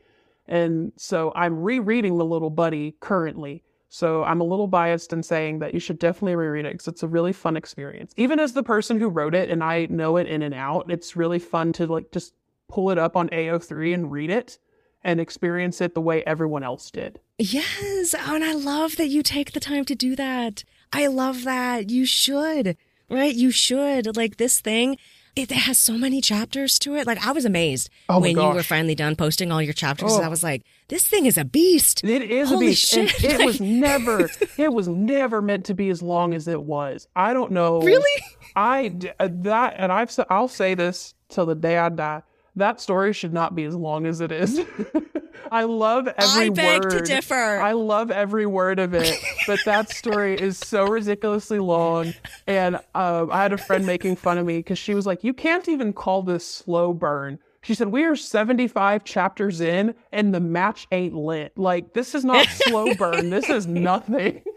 [0.47, 3.63] And so I'm rereading The Little Buddy currently.
[3.89, 7.03] So I'm a little biased in saying that you should definitely reread it because it's
[7.03, 8.13] a really fun experience.
[8.17, 11.15] Even as the person who wrote it and I know it in and out, it's
[11.15, 12.33] really fun to like just
[12.67, 14.59] pull it up on AO3 and read it
[15.03, 17.19] and experience it the way everyone else did.
[17.37, 18.13] Yes.
[18.17, 20.63] Oh, and I love that you take the time to do that.
[20.91, 21.89] I love that.
[21.89, 22.75] You should,
[23.09, 23.33] right?
[23.33, 24.17] You should.
[24.17, 24.97] Like this thing,
[25.35, 27.07] it has so many chapters to it.
[27.07, 30.11] Like I was amazed Oh when you were finally done posting all your chapters.
[30.13, 30.21] Oh.
[30.21, 32.03] I was like, this thing is a beast.
[32.03, 32.95] It is Holy a beast.
[32.95, 33.39] and shit.
[33.39, 37.07] it was never, it was never meant to be as long as it was.
[37.15, 37.81] I don't know.
[37.81, 38.23] Really?
[38.55, 42.23] I uh, that, and I've I'll say this till the day I die.
[42.55, 44.59] That story should not be as long as it is.
[45.51, 46.89] I love every I beg word.
[46.89, 47.35] to differ.
[47.35, 49.15] I love every word of it,
[49.45, 52.13] but that story is so ridiculously long.
[52.47, 55.33] And um, I had a friend making fun of me because she was like, "You
[55.33, 60.39] can't even call this slow burn." She said, "We are seventy-five chapters in, and the
[60.39, 61.57] match ain't lit.
[61.57, 63.29] Like this is not slow burn.
[63.29, 64.41] This is nothing."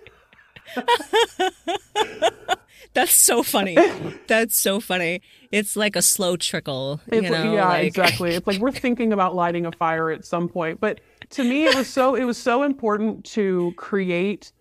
[2.93, 3.77] That's so funny.
[4.27, 5.23] That's so funny.
[5.53, 7.01] It's like a slow trickle.
[7.07, 8.35] It's you know, yeah, like- exactly.
[8.35, 10.81] It's like we're thinking about lighting a fire at some point.
[10.81, 11.01] But
[11.31, 14.53] to me, it was so it was so important to create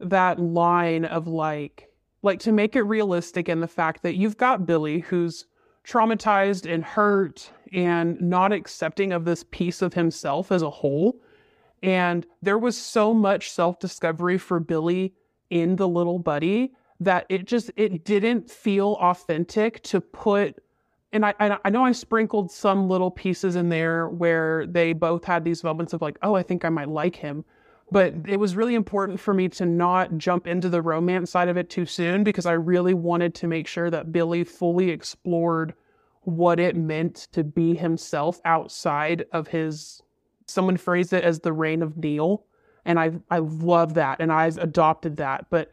[0.00, 1.88] that line of like
[2.22, 5.46] like to make it realistic in the fact that you've got Billy who's
[5.86, 11.20] traumatized and hurt and not accepting of this piece of himself as a whole.
[11.82, 15.14] And there was so much self-discovery for Billy
[15.50, 20.62] in the little buddy that it just it didn't feel authentic to put
[21.12, 25.24] and I, I I know I sprinkled some little pieces in there where they both
[25.24, 27.44] had these moments of like, oh, I think I might like him.
[27.94, 31.56] But it was really important for me to not jump into the romance side of
[31.56, 35.74] it too soon because I really wanted to make sure that Billy fully explored
[36.22, 40.02] what it meant to be himself outside of his
[40.48, 42.44] someone phrased it as the reign of Neil.
[42.84, 45.46] And I I love that and I've adopted that.
[45.48, 45.70] But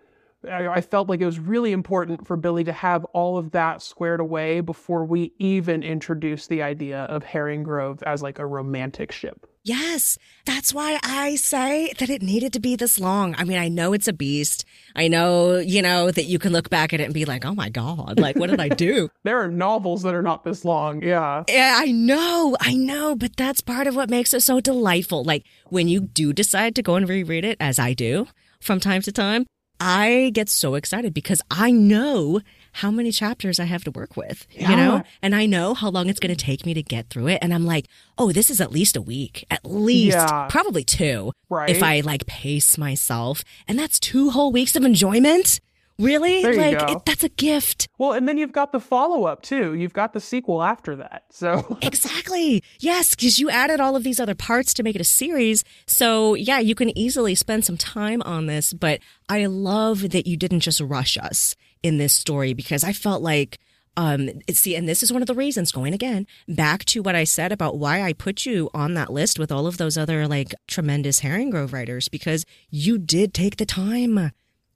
[0.50, 3.82] I, I felt like it was really important for Billy to have all of that
[3.82, 9.48] squared away before we even introduced the idea of Harringrove as like a romantic ship.
[9.64, 13.36] Yes, that's why I say that it needed to be this long.
[13.38, 14.66] I mean, I know it's a beast.
[14.96, 17.54] I know, you know, that you can look back at it and be like, oh
[17.54, 19.10] my God, like, what did I do?
[19.24, 21.04] There are novels that are not this long.
[21.04, 21.44] Yeah.
[21.48, 25.24] Yeah, I know, I know, but that's part of what makes it so delightful.
[25.24, 28.28] Like when you do decide to go and reread it, as I do
[28.60, 29.46] from time to time,
[29.82, 32.40] I get so excited because I know
[32.74, 36.08] how many chapters I have to work with, you know, and I know how long
[36.08, 37.40] it's going to take me to get through it.
[37.42, 37.88] And I'm like,
[38.18, 40.48] oh, this is at least a week, at least, Yeah.
[40.50, 41.70] probably two, Right.
[41.70, 43.44] if I like pace myself.
[43.68, 45.60] And that's two whole weeks of enjoyment.
[46.02, 46.42] Really?
[46.42, 46.90] There like.
[46.90, 47.88] It, that's a gift.
[47.98, 49.74] Well, and then you've got the follow up too.
[49.76, 51.26] You've got the sequel after that.
[51.30, 52.64] So Exactly.
[52.80, 55.64] Yes, because you added all of these other parts to make it a series.
[55.86, 58.74] So, yeah, you can easily spend some time on this.
[58.74, 59.00] But
[59.30, 63.60] I love that you didn't just rush us in this story because I felt like,
[63.98, 67.26] um, see, and this is one of the reasons going again back to what I
[67.26, 70.56] said about why I put you on that list with all of those other like
[70.68, 74.32] tremendous Harringrove writers because you did take the time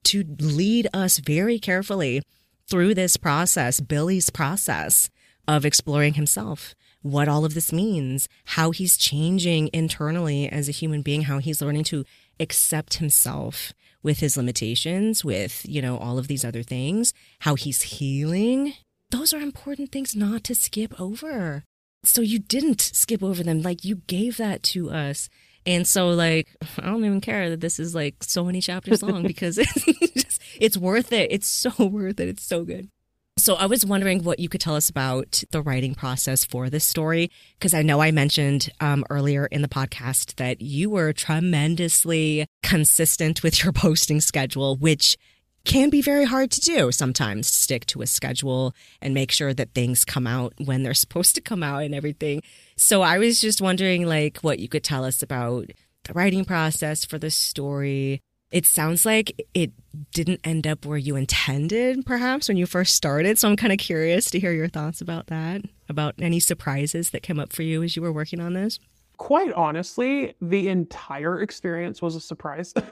[0.05, 2.21] to lead us very carefully
[2.67, 5.09] through this process, Billy's process
[5.47, 11.01] of exploring himself, what all of this means, how he's changing internally as a human
[11.01, 12.03] being, how he's learning to
[12.39, 17.81] accept himself with his limitations, with, you know, all of these other things, how he's
[17.83, 18.73] healing.
[19.11, 21.63] Those are important things not to skip over.
[22.03, 23.61] So you didn't skip over them.
[23.61, 25.29] Like you gave that to us.
[25.65, 29.23] And so, like, I don't even care that this is like so many chapters long
[29.27, 31.31] because it's, just, it's worth it.
[31.31, 32.29] It's so worth it.
[32.29, 32.89] It's so good.
[33.37, 36.85] So, I was wondering what you could tell us about the writing process for this
[36.85, 42.47] story, because I know I mentioned um, earlier in the podcast that you were tremendously
[42.63, 45.17] consistent with your posting schedule, which
[45.65, 49.73] can be very hard to do sometimes stick to a schedule and make sure that
[49.73, 52.41] things come out when they're supposed to come out and everything.
[52.77, 55.71] So I was just wondering like what you could tell us about
[56.03, 58.21] the writing process for the story.
[58.51, 59.71] It sounds like it
[60.11, 63.37] didn't end up where you intended perhaps when you first started.
[63.39, 67.23] So I'm kind of curious to hear your thoughts about that, about any surprises that
[67.23, 68.79] came up for you as you were working on this.
[69.17, 72.73] Quite honestly, the entire experience was a surprise.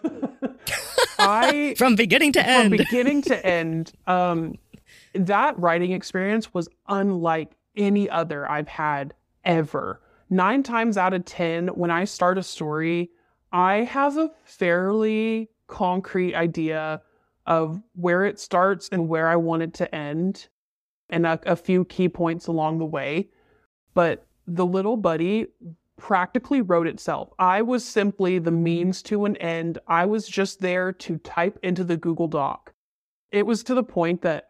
[1.30, 2.70] I from beginning to end.
[2.70, 4.58] from beginning to end, um,
[5.14, 9.14] that writing experience was unlike any other I've had
[9.44, 10.02] ever.
[10.30, 13.12] Nine times out of 10, when I start a story,
[13.52, 17.02] I have a fairly concrete idea
[17.46, 20.48] of where it starts and where I want it to end,
[21.10, 23.30] and a, a few key points along the way.
[23.94, 25.48] But The Little Buddy
[25.98, 27.30] practically wrote itself.
[27.40, 29.78] I was simply the means to an end.
[29.88, 32.74] I was just there to type into the Google Doc.
[33.32, 34.50] It was to the point that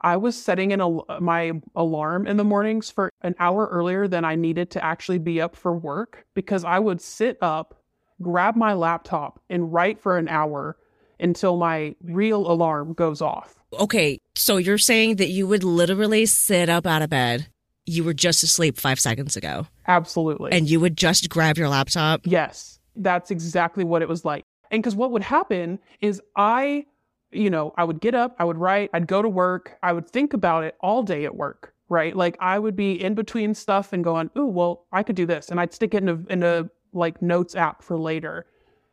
[0.00, 4.24] I was setting an al- my alarm in the mornings for an hour earlier than
[4.24, 7.82] I needed to actually be up for work because I would sit up,
[8.20, 10.76] grab my laptop, and write for an hour
[11.18, 13.54] until my real alarm goes off.
[13.72, 17.48] Okay, so you're saying that you would literally sit up out of bed.
[17.86, 20.52] You were just asleep five seconds ago, Absolutely.
[20.52, 22.22] and you would just grab your laptop.
[22.24, 24.44] Yes, that's exactly what it was like.
[24.70, 26.86] And because what would happen is I,
[27.30, 30.08] you know, I would get up, I would write, I'd go to work, I would
[30.08, 32.16] think about it all day at work, right?
[32.16, 35.50] Like I would be in between stuff and going, ooh, well, I could do this.
[35.50, 38.46] And I'd stick it in a, in a like notes app for later.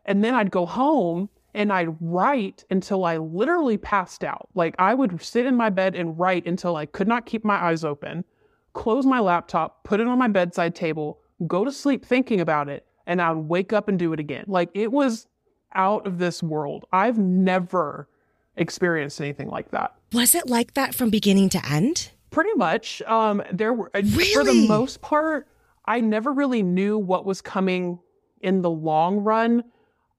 [0.05, 4.49] And then I'd go home and I'd write until I literally passed out.
[4.53, 7.55] Like I would sit in my bed and write until I could not keep my
[7.55, 8.25] eyes open,
[8.73, 12.85] close my laptop, put it on my bedside table, go to sleep thinking about it,
[13.05, 14.45] and I'd wake up and do it again.
[14.47, 15.27] Like it was
[15.73, 16.85] out of this world.
[16.91, 18.07] I've never
[18.55, 19.95] experienced anything like that.
[20.13, 22.11] Was it like that from beginning to end?
[22.29, 23.01] Pretty much.
[23.03, 25.47] Um, there were uh, for the most part,
[25.85, 27.99] I never really knew what was coming
[28.41, 29.63] in the long run.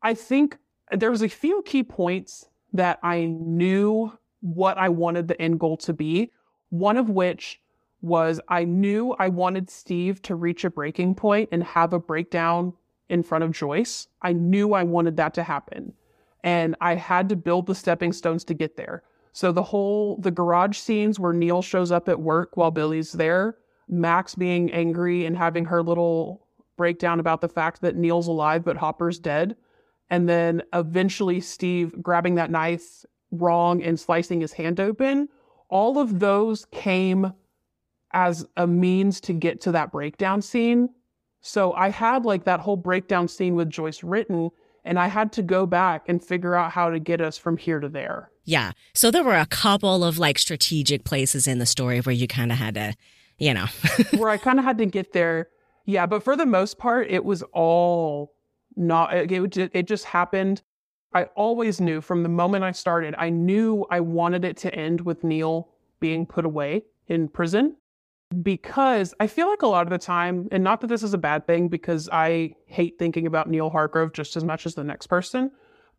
[0.03, 0.59] I think
[0.91, 5.77] there was a few key points that I knew what I wanted the end goal
[5.79, 6.33] to be.
[6.71, 7.61] One of which
[8.03, 12.75] was I knew I wanted Steve to reach a breaking point and have a breakdown
[13.09, 14.09] in front of Joyce.
[14.21, 15.95] I knew I wanted that to happen.
[16.45, 19.05] And I had to build the stepping stones to get there.
[19.33, 23.57] So the whole the garage scenes where Neil shows up at work while Billy's there,
[23.89, 26.47] Max being angry and having her little
[26.77, 29.57] breakdown about the fact that Neil's alive but Hopper's dead,
[30.11, 35.29] and then eventually Steve grabbing that knife wrong and slicing his hand open.
[35.69, 37.33] All of those came
[38.13, 40.89] as a means to get to that breakdown scene.
[41.41, 44.51] So I had like that whole breakdown scene with Joyce written,
[44.85, 47.81] and I had to go back and figure out how to get us from here
[47.81, 48.31] to there.
[48.45, 48.73] Yeah.
[48.95, 52.53] So there were a couple of like strategic places in the story where you kind
[52.53, 52.95] of had to,
[53.39, 53.67] you know.
[54.17, 55.49] where I kind of had to get there.
[55.85, 58.35] Yeah, but for the most part, it was all
[58.77, 59.15] not.
[59.15, 60.63] It, it, it just happened.
[61.13, 63.15] I always knew from the moment I started.
[63.19, 65.69] I knew I wanted it to end with Neil
[66.01, 67.77] being put away in prison
[68.43, 71.19] because I feel like a lot of the time, and not that this is a
[71.19, 75.09] bad thing, because I hate thinking about Neil Hargrove just as much as the next
[75.09, 75.51] person,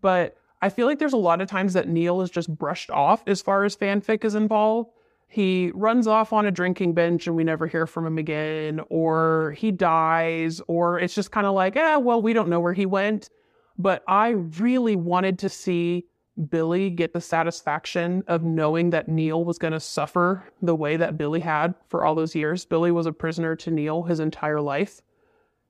[0.01, 3.23] but I feel like there's a lot of times that Neil is just brushed off
[3.27, 4.91] as far as fanfic is involved.
[5.27, 9.55] He runs off on a drinking bench and we never hear from him again, or
[9.57, 12.85] he dies, or it's just kind of like, eh, well, we don't know where he
[12.85, 13.29] went.
[13.77, 16.05] But I really wanted to see
[16.49, 21.17] Billy get the satisfaction of knowing that Neil was going to suffer the way that
[21.17, 22.65] Billy had for all those years.
[22.65, 25.01] Billy was a prisoner to Neil his entire life.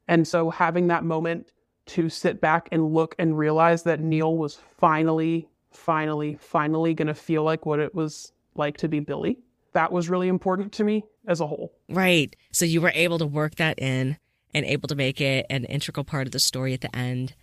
[0.08, 1.52] And so having that moment
[1.88, 7.14] to sit back and look and realize that Neil was finally, finally, finally going to
[7.14, 9.40] feel like what it was like to be Billy,
[9.74, 11.74] that was really important to me as a whole.
[11.90, 12.36] right.
[12.52, 14.18] So you were able to work that in
[14.54, 17.34] and able to make it an integral part of the story at the end.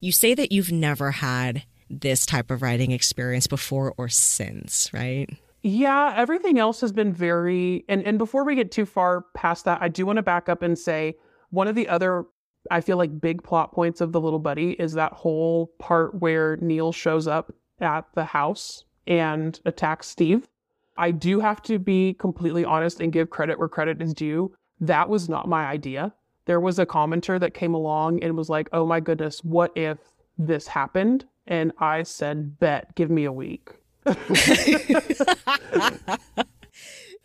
[0.00, 5.28] You say that you've never had this type of writing experience before or since, right?
[5.62, 9.82] Yeah, everything else has been very and and before we get too far past that,
[9.82, 11.16] I do want to back up and say
[11.50, 12.24] one of the other
[12.70, 16.56] I feel like big plot points of the little buddy is that whole part where
[16.58, 20.48] Neil shows up at the house and attacks Steve.
[20.96, 24.54] I do have to be completely honest and give credit where credit is due.
[24.80, 26.14] That was not my idea.
[26.46, 29.98] There was a commenter that came along and was like, "Oh my goodness, what if
[30.38, 33.70] this happened?" And I said, "Bet, give me a week."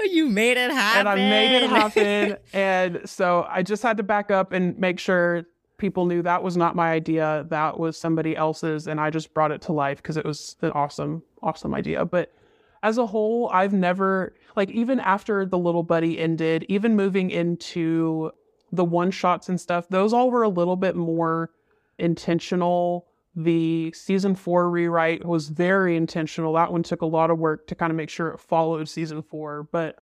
[0.04, 1.00] you made it happen.
[1.00, 2.38] and I made it happen.
[2.54, 5.46] and so I just had to back up and make sure
[5.78, 7.46] people knew that was not my idea.
[7.50, 8.88] That was somebody else's.
[8.88, 12.06] And I just brought it to life because it was an awesome, awesome idea.
[12.06, 12.34] But
[12.84, 18.32] as a whole, I've never, like, even after The Little Buddy ended, even moving into
[18.72, 21.52] the one shots and stuff, those all were a little bit more
[21.98, 23.08] intentional.
[23.36, 26.54] The season four rewrite was very intentional.
[26.54, 29.22] That one took a lot of work to kind of make sure it followed season
[29.22, 29.64] four.
[29.72, 29.98] But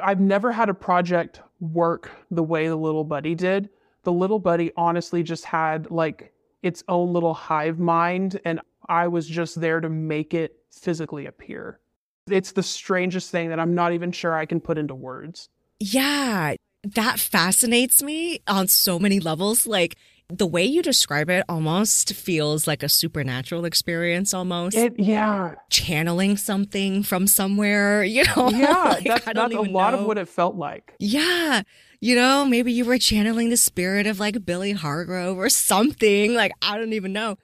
[0.00, 3.68] I've never had a project work the way the little buddy did
[4.04, 6.32] the little buddy honestly just had like
[6.62, 11.80] its own little hive mind, and I was just there to make it physically appear.
[12.28, 15.48] It's the strangest thing that I'm not even sure I can put into words.
[15.80, 16.54] Yeah,
[16.84, 19.66] that fascinates me on so many levels.
[19.66, 19.96] Like
[20.32, 24.76] the way you describe it almost feels like a supernatural experience almost.
[24.76, 25.54] It yeah.
[25.70, 28.50] Channeling something from somewhere, you know.
[28.50, 30.00] Yeah, like, that's, that's a lot know.
[30.00, 30.94] of what it felt like.
[30.98, 31.62] Yeah.
[32.00, 36.34] You know, maybe you were channeling the spirit of like Billy Hargrove or something.
[36.34, 37.36] Like, I don't even know.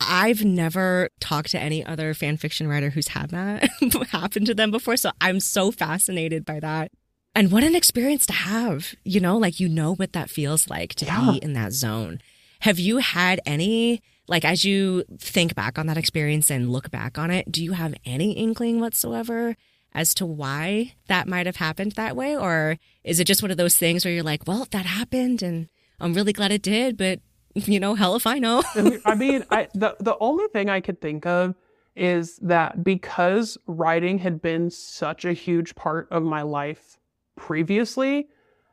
[0.00, 3.68] I've never talked to any other fan fiction writer who's had that
[4.10, 4.96] happen to them before.
[4.96, 6.90] So I'm so fascinated by that.
[7.34, 10.94] And what an experience to have, you know, like you know what that feels like
[10.96, 11.30] to Yeah.
[11.32, 12.20] be in that zone.
[12.60, 17.18] Have you had any, like, as you think back on that experience and look back
[17.18, 19.56] on it, do you have any inkling whatsoever
[19.94, 22.36] as to why that might have happened that way?
[22.36, 25.68] Or is it just one of those things where you're like, well, that happened and
[26.00, 27.20] I'm really glad it did, but,
[27.54, 28.62] you know, hell if I know.
[29.06, 31.54] I mean, I the the only thing I could think of
[31.94, 36.98] is that because writing had been such a huge part of my life
[37.36, 38.28] previously,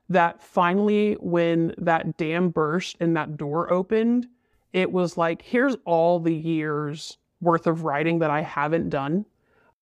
[0.09, 4.27] that finally when that dam burst and that door opened,
[4.73, 9.25] it was like, here's all the years worth of writing that I haven't done.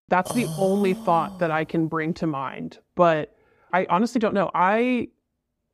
[0.10, 1.04] That's the only oh.
[1.04, 2.80] thought that I can bring to mind.
[2.95, 3.36] But
[3.74, 4.49] I honestly don't know.
[4.54, 5.10] I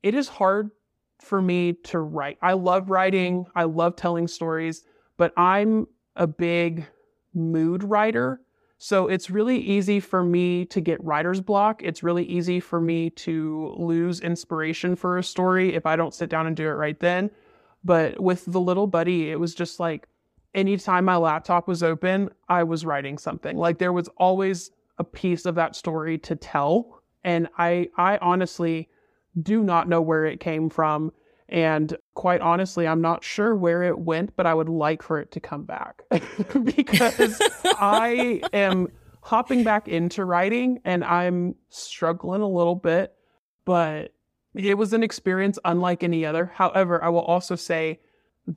[0.02, 0.72] it is hard
[1.20, 2.38] for me to write.
[2.42, 4.84] I love writing, I love telling stories,
[5.18, 6.86] but I'm a big
[7.34, 8.42] mood writer.
[8.84, 11.82] So it's really easy for me to get writer's block.
[11.82, 16.30] It's really easy for me to lose inspiration for a story if I don't sit
[16.30, 17.32] down and do it right then.
[17.86, 20.10] But with the little buddy, it was just like
[20.54, 23.56] anytime my laptop was open, I was writing something.
[23.56, 27.02] Like there was always a piece of that story to tell.
[27.24, 28.90] And I I honestly
[29.42, 31.14] do not know where it came from.
[31.54, 35.32] And quite honestly, I'm not sure where it went, but I would like for it
[35.34, 36.02] to come back
[36.76, 38.88] because I am
[39.22, 43.14] hopping back into writing and I'm struggling a little bit,
[43.66, 44.14] but
[44.56, 46.52] it was an experience unlike any other.
[46.56, 48.00] However, I will also say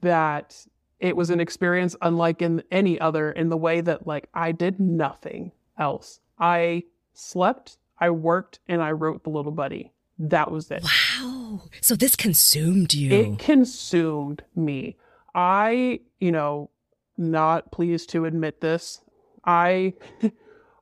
[0.00, 0.56] that
[0.98, 4.80] it was an experience unlike in any other in the way that like I did
[4.80, 6.20] nothing else.
[6.38, 9.92] I slept, I worked, and I wrote the little buddy.
[10.18, 10.82] That was it.
[10.82, 11.62] Wow.
[11.80, 13.12] So this consumed you.
[13.12, 14.96] It consumed me.
[15.34, 16.70] I, you know,
[17.18, 19.00] not pleased to admit this.
[19.44, 19.94] I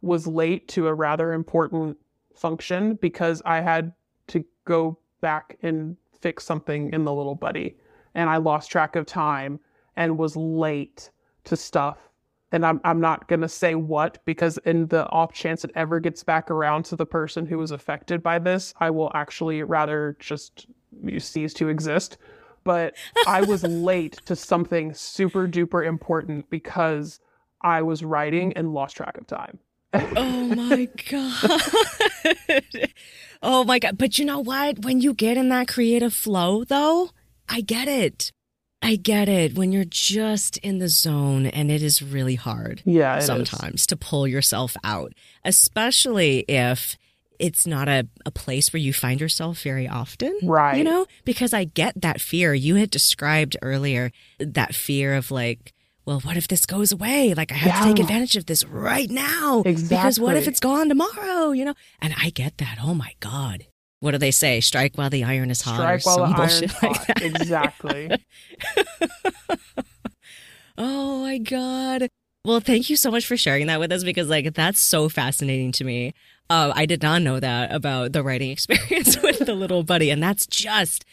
[0.02, 1.98] was late to a rather important
[2.34, 3.92] function because I had
[4.28, 7.76] to go back and fix something in the little buddy.
[8.14, 9.58] And I lost track of time
[9.96, 11.10] and was late
[11.44, 11.98] to stuff.
[12.54, 15.98] And I'm, I'm not going to say what because, in the off chance it ever
[15.98, 20.16] gets back around to the person who was affected by this, I will actually rather
[20.20, 20.68] just
[21.18, 22.16] cease to exist.
[22.62, 22.94] But
[23.26, 27.18] I was late to something super duper important because
[27.60, 29.58] I was writing and lost track of time.
[29.92, 32.70] Oh my God.
[33.42, 33.98] oh my God.
[33.98, 34.84] But you know what?
[34.84, 37.10] When you get in that creative flow, though,
[37.48, 38.30] I get it.
[38.84, 39.54] I get it.
[39.54, 43.26] When you're just in the zone and it is really hard Yeah, it is.
[43.26, 45.12] sometimes to pull yourself out,
[45.44, 46.96] especially if
[47.38, 50.38] it's not a, a place where you find yourself very often.
[50.42, 50.76] Right.
[50.76, 52.54] You know, because I get that fear.
[52.54, 55.72] You had described earlier that fear of like,
[56.06, 57.32] well, what if this goes away?
[57.34, 59.62] Like, I have to take advantage of this right now.
[59.62, 61.52] Because what if it's gone tomorrow?
[61.52, 61.74] You know?
[62.00, 62.78] And I get that.
[62.82, 63.66] Oh my God.
[64.04, 64.60] What do they say?
[64.60, 65.76] Strike while the iron is hot.
[65.76, 67.22] Strike while the iron's bullshit like hot.
[67.22, 68.10] Exactly.
[70.76, 72.08] Oh my God.
[72.44, 75.70] Well, thank you so much for sharing that with us because, like, that's so fascinating
[75.70, 76.14] to me.
[76.50, 80.10] Uh, I did not know that about the writing experience with the little buddy.
[80.10, 81.04] And that's just,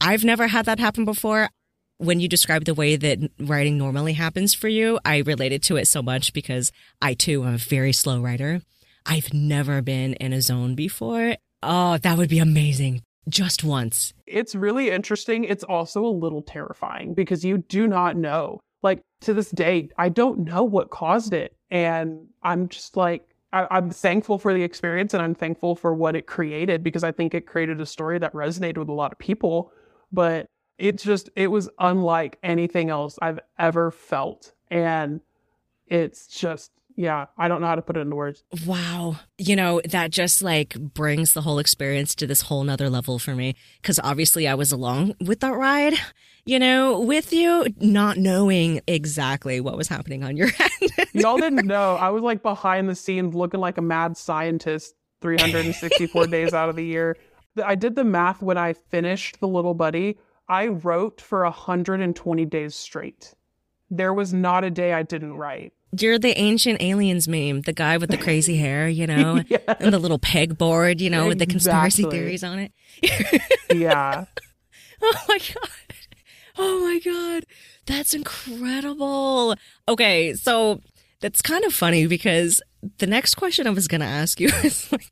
[0.00, 1.50] I've never had that happen before.
[1.98, 5.86] When you describe the way that writing normally happens for you, I related to it
[5.86, 6.72] so much because
[7.02, 8.62] I too am a very slow writer.
[9.04, 11.36] I've never been in a zone before.
[11.62, 13.02] Oh, that would be amazing.
[13.28, 14.12] Just once.
[14.26, 15.44] it's really interesting.
[15.44, 18.60] It's also a little terrifying because you do not know.
[18.82, 21.54] Like to this day, I don't know what caused it.
[21.70, 23.22] And I'm just like,
[23.52, 27.12] I, I'm thankful for the experience and I'm thankful for what it created because I
[27.12, 29.72] think it created a story that resonated with a lot of people.
[30.12, 30.46] But
[30.78, 34.52] it just, it was unlike anything else I've ever felt.
[34.70, 35.20] And
[35.86, 36.70] it's just,
[37.00, 38.44] yeah, I don't know how to put it into words.
[38.66, 39.16] Wow.
[39.38, 43.34] You know, that just like brings the whole experience to this whole nother level for
[43.34, 43.56] me.
[43.82, 45.94] Cause obviously I was along with that ride,
[46.44, 51.08] you know, with you, not knowing exactly what was happening on your end.
[51.14, 51.96] Y'all didn't know.
[51.96, 56.76] I was like behind the scenes looking like a mad scientist 364 days out of
[56.76, 57.16] the year.
[57.64, 60.18] I did the math when I finished The Little Buddy.
[60.50, 63.34] I wrote for 120 days straight.
[63.88, 65.72] There was not a day I didn't write.
[65.98, 69.62] You're the ancient aliens meme, the guy with the crazy hair, you know, Yes.
[69.80, 72.72] and the little pegboard, you know, with the conspiracy theories on it.
[73.74, 74.24] Yeah.
[75.02, 75.70] Oh my God.
[76.58, 77.44] Oh my God.
[77.86, 79.54] That's incredible.
[79.88, 80.34] Okay.
[80.34, 80.80] So
[81.20, 82.60] that's kind of funny because
[82.98, 85.10] the next question I was going to ask you is like,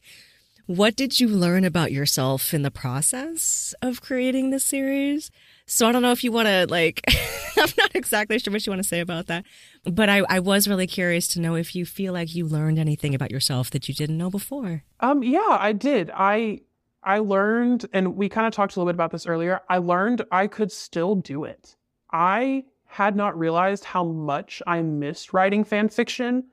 [0.67, 5.31] what did you learn about yourself in the process of creating this series?
[5.71, 7.03] So I don't know if you want to like,
[7.59, 9.45] I'm not exactly sure what you want to say about that,
[9.85, 13.15] but I, I was really curious to know if you feel like you learned anything
[13.15, 14.83] about yourself that you didn't know before.
[15.01, 16.11] Um, yeah, I did.
[16.15, 16.63] I
[17.03, 19.61] I learned, and we kind of talked a little bit about this earlier.
[19.69, 21.77] I learned I could still do it.
[22.11, 26.45] I had not realized how much I missed writing fan fiction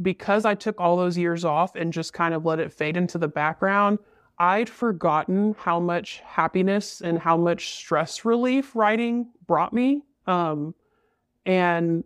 [0.00, 3.18] because I took all those years off and just kind of let it fade into
[3.18, 3.98] the background.
[4.38, 10.02] I'd forgotten how much happiness and how much stress relief writing brought me.
[10.26, 10.74] Um,
[11.46, 12.04] and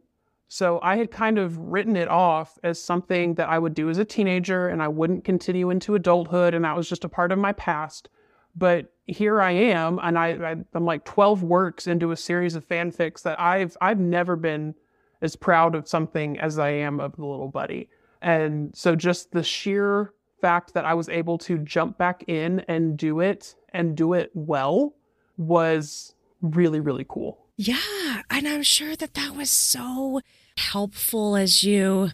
[0.49, 3.99] so I had kind of written it off as something that I would do as
[3.99, 6.55] a teenager and I wouldn't continue into adulthood.
[6.55, 8.09] And that was just a part of my past.
[8.57, 12.67] But here I am, and I, I I'm like 12 works into a series of
[12.67, 14.75] fanfics that I've I've never been
[15.23, 17.89] as proud of something as I am of the little buddy.
[18.23, 22.97] And so just the sheer fact that I was able to jump back in and
[22.97, 24.95] do it and do it well
[25.37, 27.47] was really really cool.
[27.57, 28.23] Yeah.
[28.31, 30.23] And I'm sure that that was so
[30.57, 32.09] helpful as you,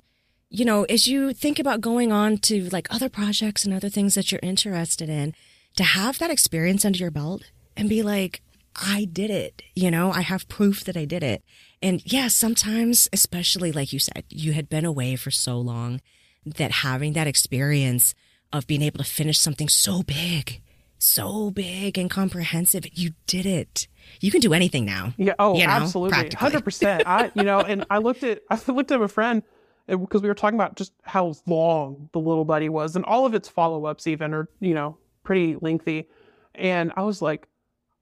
[0.50, 4.16] you know, as you think about going on to like other projects and other things
[4.16, 5.34] that you're interested in,
[5.76, 7.44] to have that experience under your belt
[7.76, 8.42] and be like,
[8.74, 9.62] I did it.
[9.74, 11.44] You know, I have proof that I did it.
[11.80, 16.00] And yeah, sometimes, especially like you said, you had been away for so long
[16.46, 18.14] that having that experience
[18.52, 20.60] of being able to finish something so big,
[20.98, 23.88] so big and comprehensive, you did it.
[24.20, 25.12] You can do anything now.
[25.16, 25.34] Yeah.
[25.38, 26.30] Oh, you know, absolutely.
[26.30, 27.02] Hundred percent.
[27.06, 29.42] I, you know, and I looked at, I looked at a friend
[29.88, 33.26] uh, because we were talking about just how long the little buddy was, and all
[33.26, 36.08] of its follow-ups even are, you know, pretty lengthy.
[36.54, 37.48] And I was like,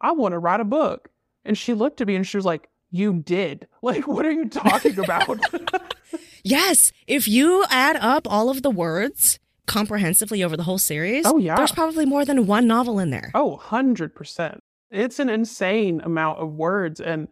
[0.00, 1.08] I want to write a book.
[1.44, 3.66] And she looked at me and she was like, You did.
[3.82, 5.38] Like, what are you talking about?
[6.44, 11.38] Yes, if you add up all of the words comprehensively over the whole series, Oh,
[11.38, 11.56] yeah.
[11.56, 13.30] there's probably more than one novel in there.
[13.34, 14.58] Oh, 100%.
[14.90, 17.00] It's an insane amount of words.
[17.00, 17.28] And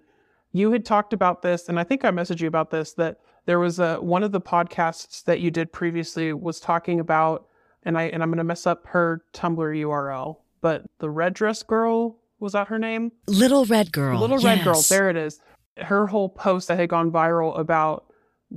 [0.53, 3.59] you had talked about this, and I think I messaged you about this, that there
[3.61, 7.47] was a, one of the podcasts that you did previously was talking about,
[7.83, 11.63] and I, and I'm going to mess up her Tumblr URL, but the red dress
[11.63, 13.13] girl, was that her name?
[13.27, 14.19] Little Red Girl.
[14.19, 14.81] Little Red Girl.
[14.89, 15.39] There it is.
[15.77, 18.07] Her whole post that had gone viral about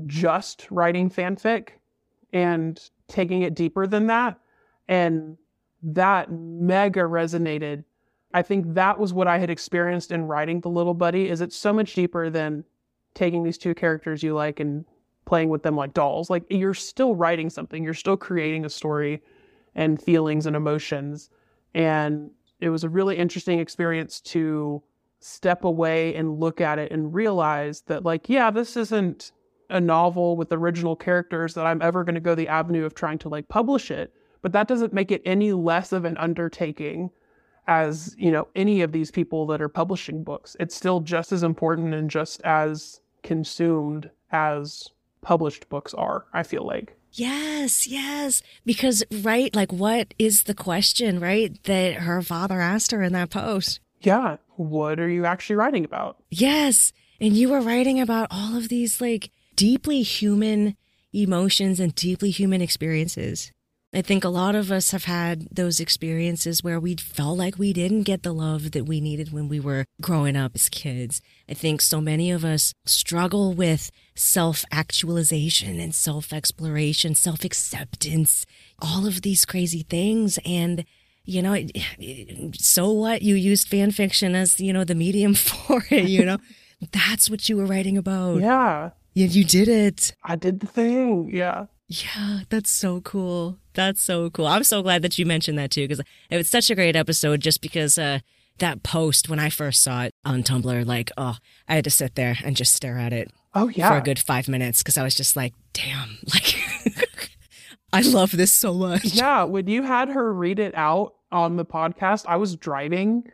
[0.05, 1.69] just writing fanfic
[2.33, 4.39] and taking it deeper than that.
[4.87, 5.37] And
[5.83, 7.83] that mega resonated.
[8.33, 11.55] I think that was what I had experienced in writing The Little Buddy is it's
[11.55, 12.63] so much deeper than
[13.13, 14.85] taking these two characters you like and
[15.25, 16.29] playing with them like dolls.
[16.29, 17.83] Like you're still writing something.
[17.83, 19.21] You're still creating a story
[19.73, 21.29] and feelings and emotions.
[21.73, 24.81] And it was a really interesting experience to
[25.19, 29.31] step away and look at it and realize that like yeah this isn't
[29.69, 33.17] a novel with original characters that i'm ever going to go the avenue of trying
[33.17, 37.09] to like publish it but that doesn't make it any less of an undertaking
[37.67, 41.43] as you know any of these people that are publishing books it's still just as
[41.43, 44.89] important and just as consumed as
[45.21, 48.41] published books are i feel like Yes, yes.
[48.65, 53.29] Because, right, like, what is the question, right, that her father asked her in that
[53.29, 53.79] post?
[54.01, 56.91] yeah what are you actually writing about Yes.
[57.21, 60.75] And you were writing about all of these, like, deeply human
[61.13, 63.51] emotions and deeply human experiences.
[63.93, 67.71] I think a lot of us have had those experiences where we felt like we
[67.71, 71.21] didn't get the love that we needed when we were growing up as kids.
[71.49, 78.45] I think so many of us struggle with self actualization and self exploration, self acceptance,
[78.79, 80.39] all of these crazy things.
[80.45, 80.83] And
[81.23, 83.21] you know, it- it- so what?
[83.21, 86.37] You used fan fiction as, you know, the medium for it, you know?
[86.91, 88.41] That's what you were writing about.
[88.41, 90.13] yeah Yeah, you did it.
[90.23, 93.57] i did the thing yeah Yeah, that's so cool.
[93.73, 94.47] That's so cool.
[94.47, 97.41] I'm so glad that you mentioned that too, because it was such a great episode
[97.41, 98.19] just because uh,
[98.57, 101.37] that post, when I first saw it on Tumblr, like, oh,
[101.67, 104.19] I had to sit there and just stare at it oh yeah for a good
[104.19, 106.55] five minutes because I was just like, damn, like,
[107.93, 109.05] I love this so much.
[109.05, 113.29] Yeah, when you had her read it out on the podcast, I was driving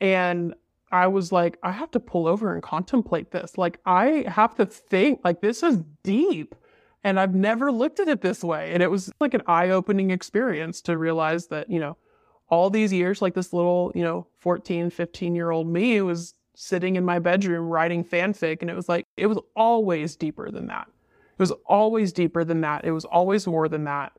[0.00, 0.54] and
[0.92, 3.58] I was like, I have to pull over and contemplate this.
[3.58, 6.54] Like, I have to think, like, this is deep.
[7.02, 8.72] And I've never looked at it this way.
[8.72, 11.96] And it was like an eye opening experience to realize that, you know,
[12.48, 16.96] all these years, like this little, you know, 14, 15 year old me was sitting
[16.96, 18.60] in my bedroom writing fanfic.
[18.60, 20.88] And it was like, it was always deeper than that.
[21.38, 22.84] It was always deeper than that.
[22.84, 24.12] It was always more than that.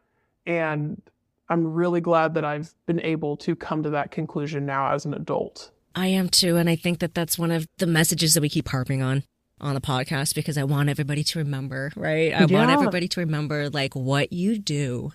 [0.45, 1.01] And
[1.49, 5.13] I'm really glad that I've been able to come to that conclusion now as an
[5.13, 5.71] adult.
[5.95, 6.57] I am too.
[6.57, 9.23] And I think that that's one of the messages that we keep harping on
[9.59, 12.33] on the podcast because I want everybody to remember, right?
[12.33, 12.57] I yeah.
[12.57, 15.13] want everybody to remember like what you do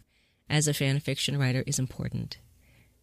[0.48, 2.38] as a fan fiction writer is important.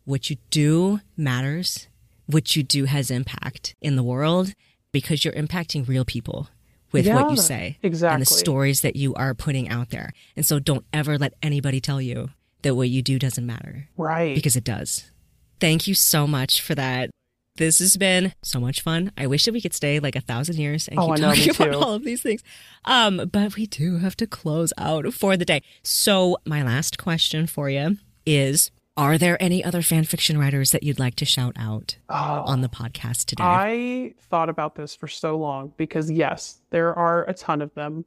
[0.05, 1.87] What you do matters.
[2.25, 4.53] What you do has impact in the world
[4.91, 6.49] because you're impacting real people
[6.91, 8.13] with yeah, what you say exactly.
[8.13, 10.11] and the stories that you are putting out there.
[10.35, 12.29] And so don't ever let anybody tell you
[12.61, 13.87] that what you do doesn't matter.
[13.97, 14.35] Right.
[14.35, 15.09] Because it does.
[15.59, 17.09] Thank you so much for that.
[17.59, 19.11] This has been so much fun.
[19.17, 21.49] I wish that we could stay like a thousand years and oh, keep know, talking
[21.67, 22.41] about all of these things.
[22.85, 25.61] Um, but we do have to close out for the day.
[25.83, 30.83] So my last question for you is are there any other fan fiction writers that
[30.83, 33.43] you'd like to shout out oh, on the podcast today?
[33.43, 38.05] I thought about this for so long because, yes, there are a ton of them.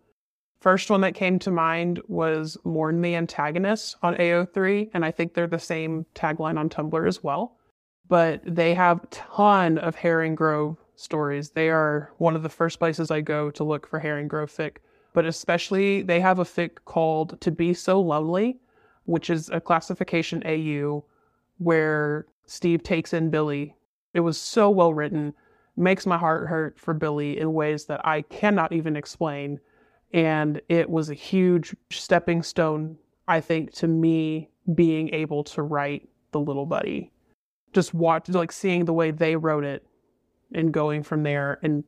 [0.62, 5.35] First one that came to mind was Mourn the Antagonist on AO3, and I think
[5.35, 7.59] they're the same tagline on Tumblr as well
[8.09, 11.51] but they have ton of Harringrove stories.
[11.51, 14.77] They are one of the first places I go to look for Harringrove fic,
[15.12, 18.59] but especially they have a fic called To Be So Lonely,
[19.05, 21.05] which is a classification AU
[21.59, 23.74] where Steve takes in Billy.
[24.15, 25.35] It was so well written,
[25.77, 29.61] makes my heart hurt for Billy in ways that I cannot even explain.
[30.12, 36.09] And it was a huge stepping stone, I think, to me being able to write
[36.33, 37.11] The Little Buddy
[37.73, 39.86] just watch like seeing the way they wrote it
[40.55, 41.85] and going from there and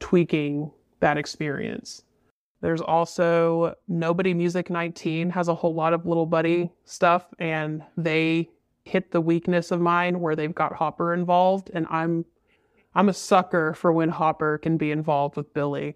[0.00, 0.70] tweaking
[1.00, 2.02] that experience.
[2.60, 8.48] There's also Nobody Music 19 has a whole lot of little buddy stuff and they
[8.84, 12.24] hit the weakness of mine where they've got Hopper involved and I'm
[12.94, 15.94] I'm a sucker for when Hopper can be involved with Billy.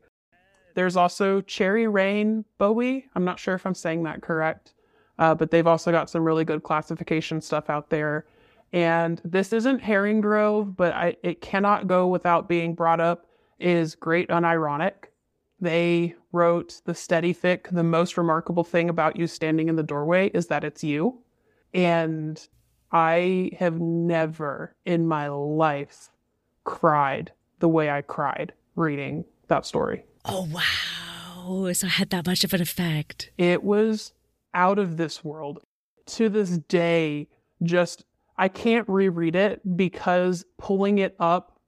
[0.75, 3.07] There's also Cherry Rain Bowie.
[3.15, 4.75] I'm not sure if I'm saying that correct,
[5.19, 8.27] uh, but they've also got some really good classification stuff out there.
[8.73, 13.27] And this isn't Harringrove, but I, it cannot go without being brought up,
[13.59, 14.95] is Great Unironic.
[15.61, 17.71] They wrote the Steddie fic.
[17.71, 21.19] The most remarkable thing about you standing in the doorway is that it's you.
[21.75, 22.45] And
[22.91, 26.11] I have never in my life
[26.65, 30.05] cried the way I cried reading that story.
[30.25, 31.73] Oh, wow.
[31.73, 33.31] So it had that much of an effect.
[33.37, 34.13] It was
[34.55, 35.61] out of this world.
[36.07, 37.29] To this day,
[37.63, 38.05] just
[38.43, 41.61] I can't reread it because pulling it up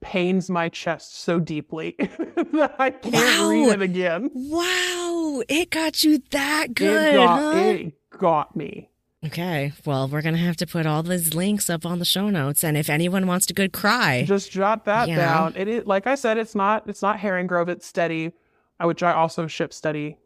[0.00, 3.48] pains my chest so deeply that I can't wow.
[3.50, 4.30] read it again.
[4.32, 7.14] Wow, it got you that good.
[7.14, 7.58] It got, huh?
[7.58, 8.90] it got me.
[9.26, 12.62] Okay, well, we're gonna have to put all these links up on the show notes,
[12.62, 15.54] and if anyone wants to good cry, just jot that down.
[15.56, 18.34] It is like I said, it's not it's not Harringrove, it's Steddie,
[18.78, 20.16] uh, which I also ship Steddie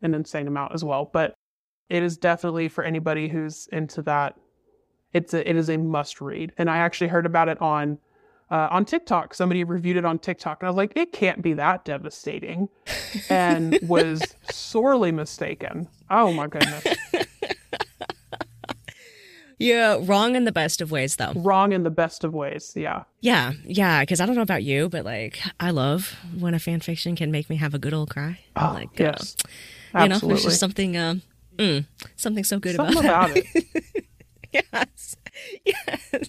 [0.00, 1.10] an insane amount as well.
[1.12, 1.34] But
[1.90, 4.38] it is definitely for anybody who's into that
[5.12, 6.52] it's a, it is a must read.
[6.58, 7.98] And I actually heard about it on
[8.50, 9.34] uh, on TikTok.
[9.34, 12.68] Somebody reviewed it on TikTok, and I was like, it can't be that devastating,
[13.30, 15.88] and was sorely mistaken.
[16.10, 16.84] Oh my goodness.
[19.62, 21.32] Yeah, wrong in the best of ways, though.
[21.36, 23.04] Wrong in the best of ways, yeah.
[23.20, 26.80] Yeah, yeah, because I don't know about you, but like, I love when a fan
[26.80, 28.40] fiction can make me have a good old cry.
[28.56, 29.36] Oh, like, yes.
[29.94, 31.14] Uh, you know, there's just something, uh,
[31.56, 31.86] mm,
[32.16, 34.04] something so good something about, about it.
[34.52, 35.16] yes.
[35.64, 36.28] Yes.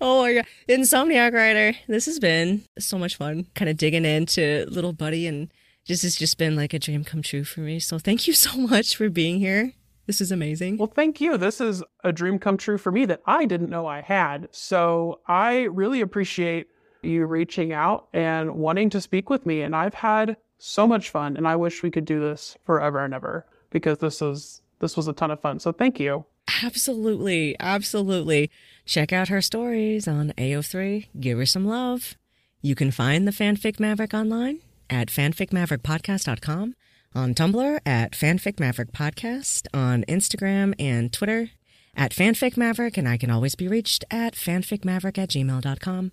[0.00, 0.46] Oh my god.
[0.68, 1.74] Insomniac writer.
[1.86, 3.46] This has been so much fun.
[3.54, 5.52] Kind of digging into little buddy and
[5.86, 7.78] this has just been like a dream come true for me.
[7.78, 9.72] So thank you so much for being here.
[10.06, 10.76] This is amazing.
[10.76, 11.38] Well, thank you.
[11.38, 14.48] This is a dream come true for me that I didn't know I had.
[14.50, 16.66] So I really appreciate
[17.02, 19.62] you reaching out and wanting to speak with me.
[19.62, 23.14] And I've had so much fun and I wish we could do this forever and
[23.14, 25.58] ever because this was this was a ton of fun.
[25.58, 26.24] So thank you.
[26.62, 27.56] Absolutely.
[27.58, 28.50] Absolutely.
[28.84, 31.06] Check out her stories on AO3.
[31.18, 32.16] Give her some love.
[32.60, 36.74] You can find the Fanfic Maverick online at fanficmaverickpodcast.com,
[37.14, 41.50] on Tumblr at fanficmaverickpodcast, on Instagram and Twitter
[41.96, 46.12] at fanficmaverick, and I can always be reached at fanficmaverick at gmail.com.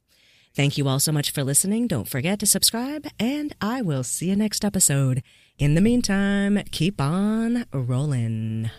[0.54, 1.88] Thank you all so much for listening.
[1.88, 5.24] Don't forget to subscribe, and I will see you next episode.
[5.58, 8.70] In the meantime, keep on rolling.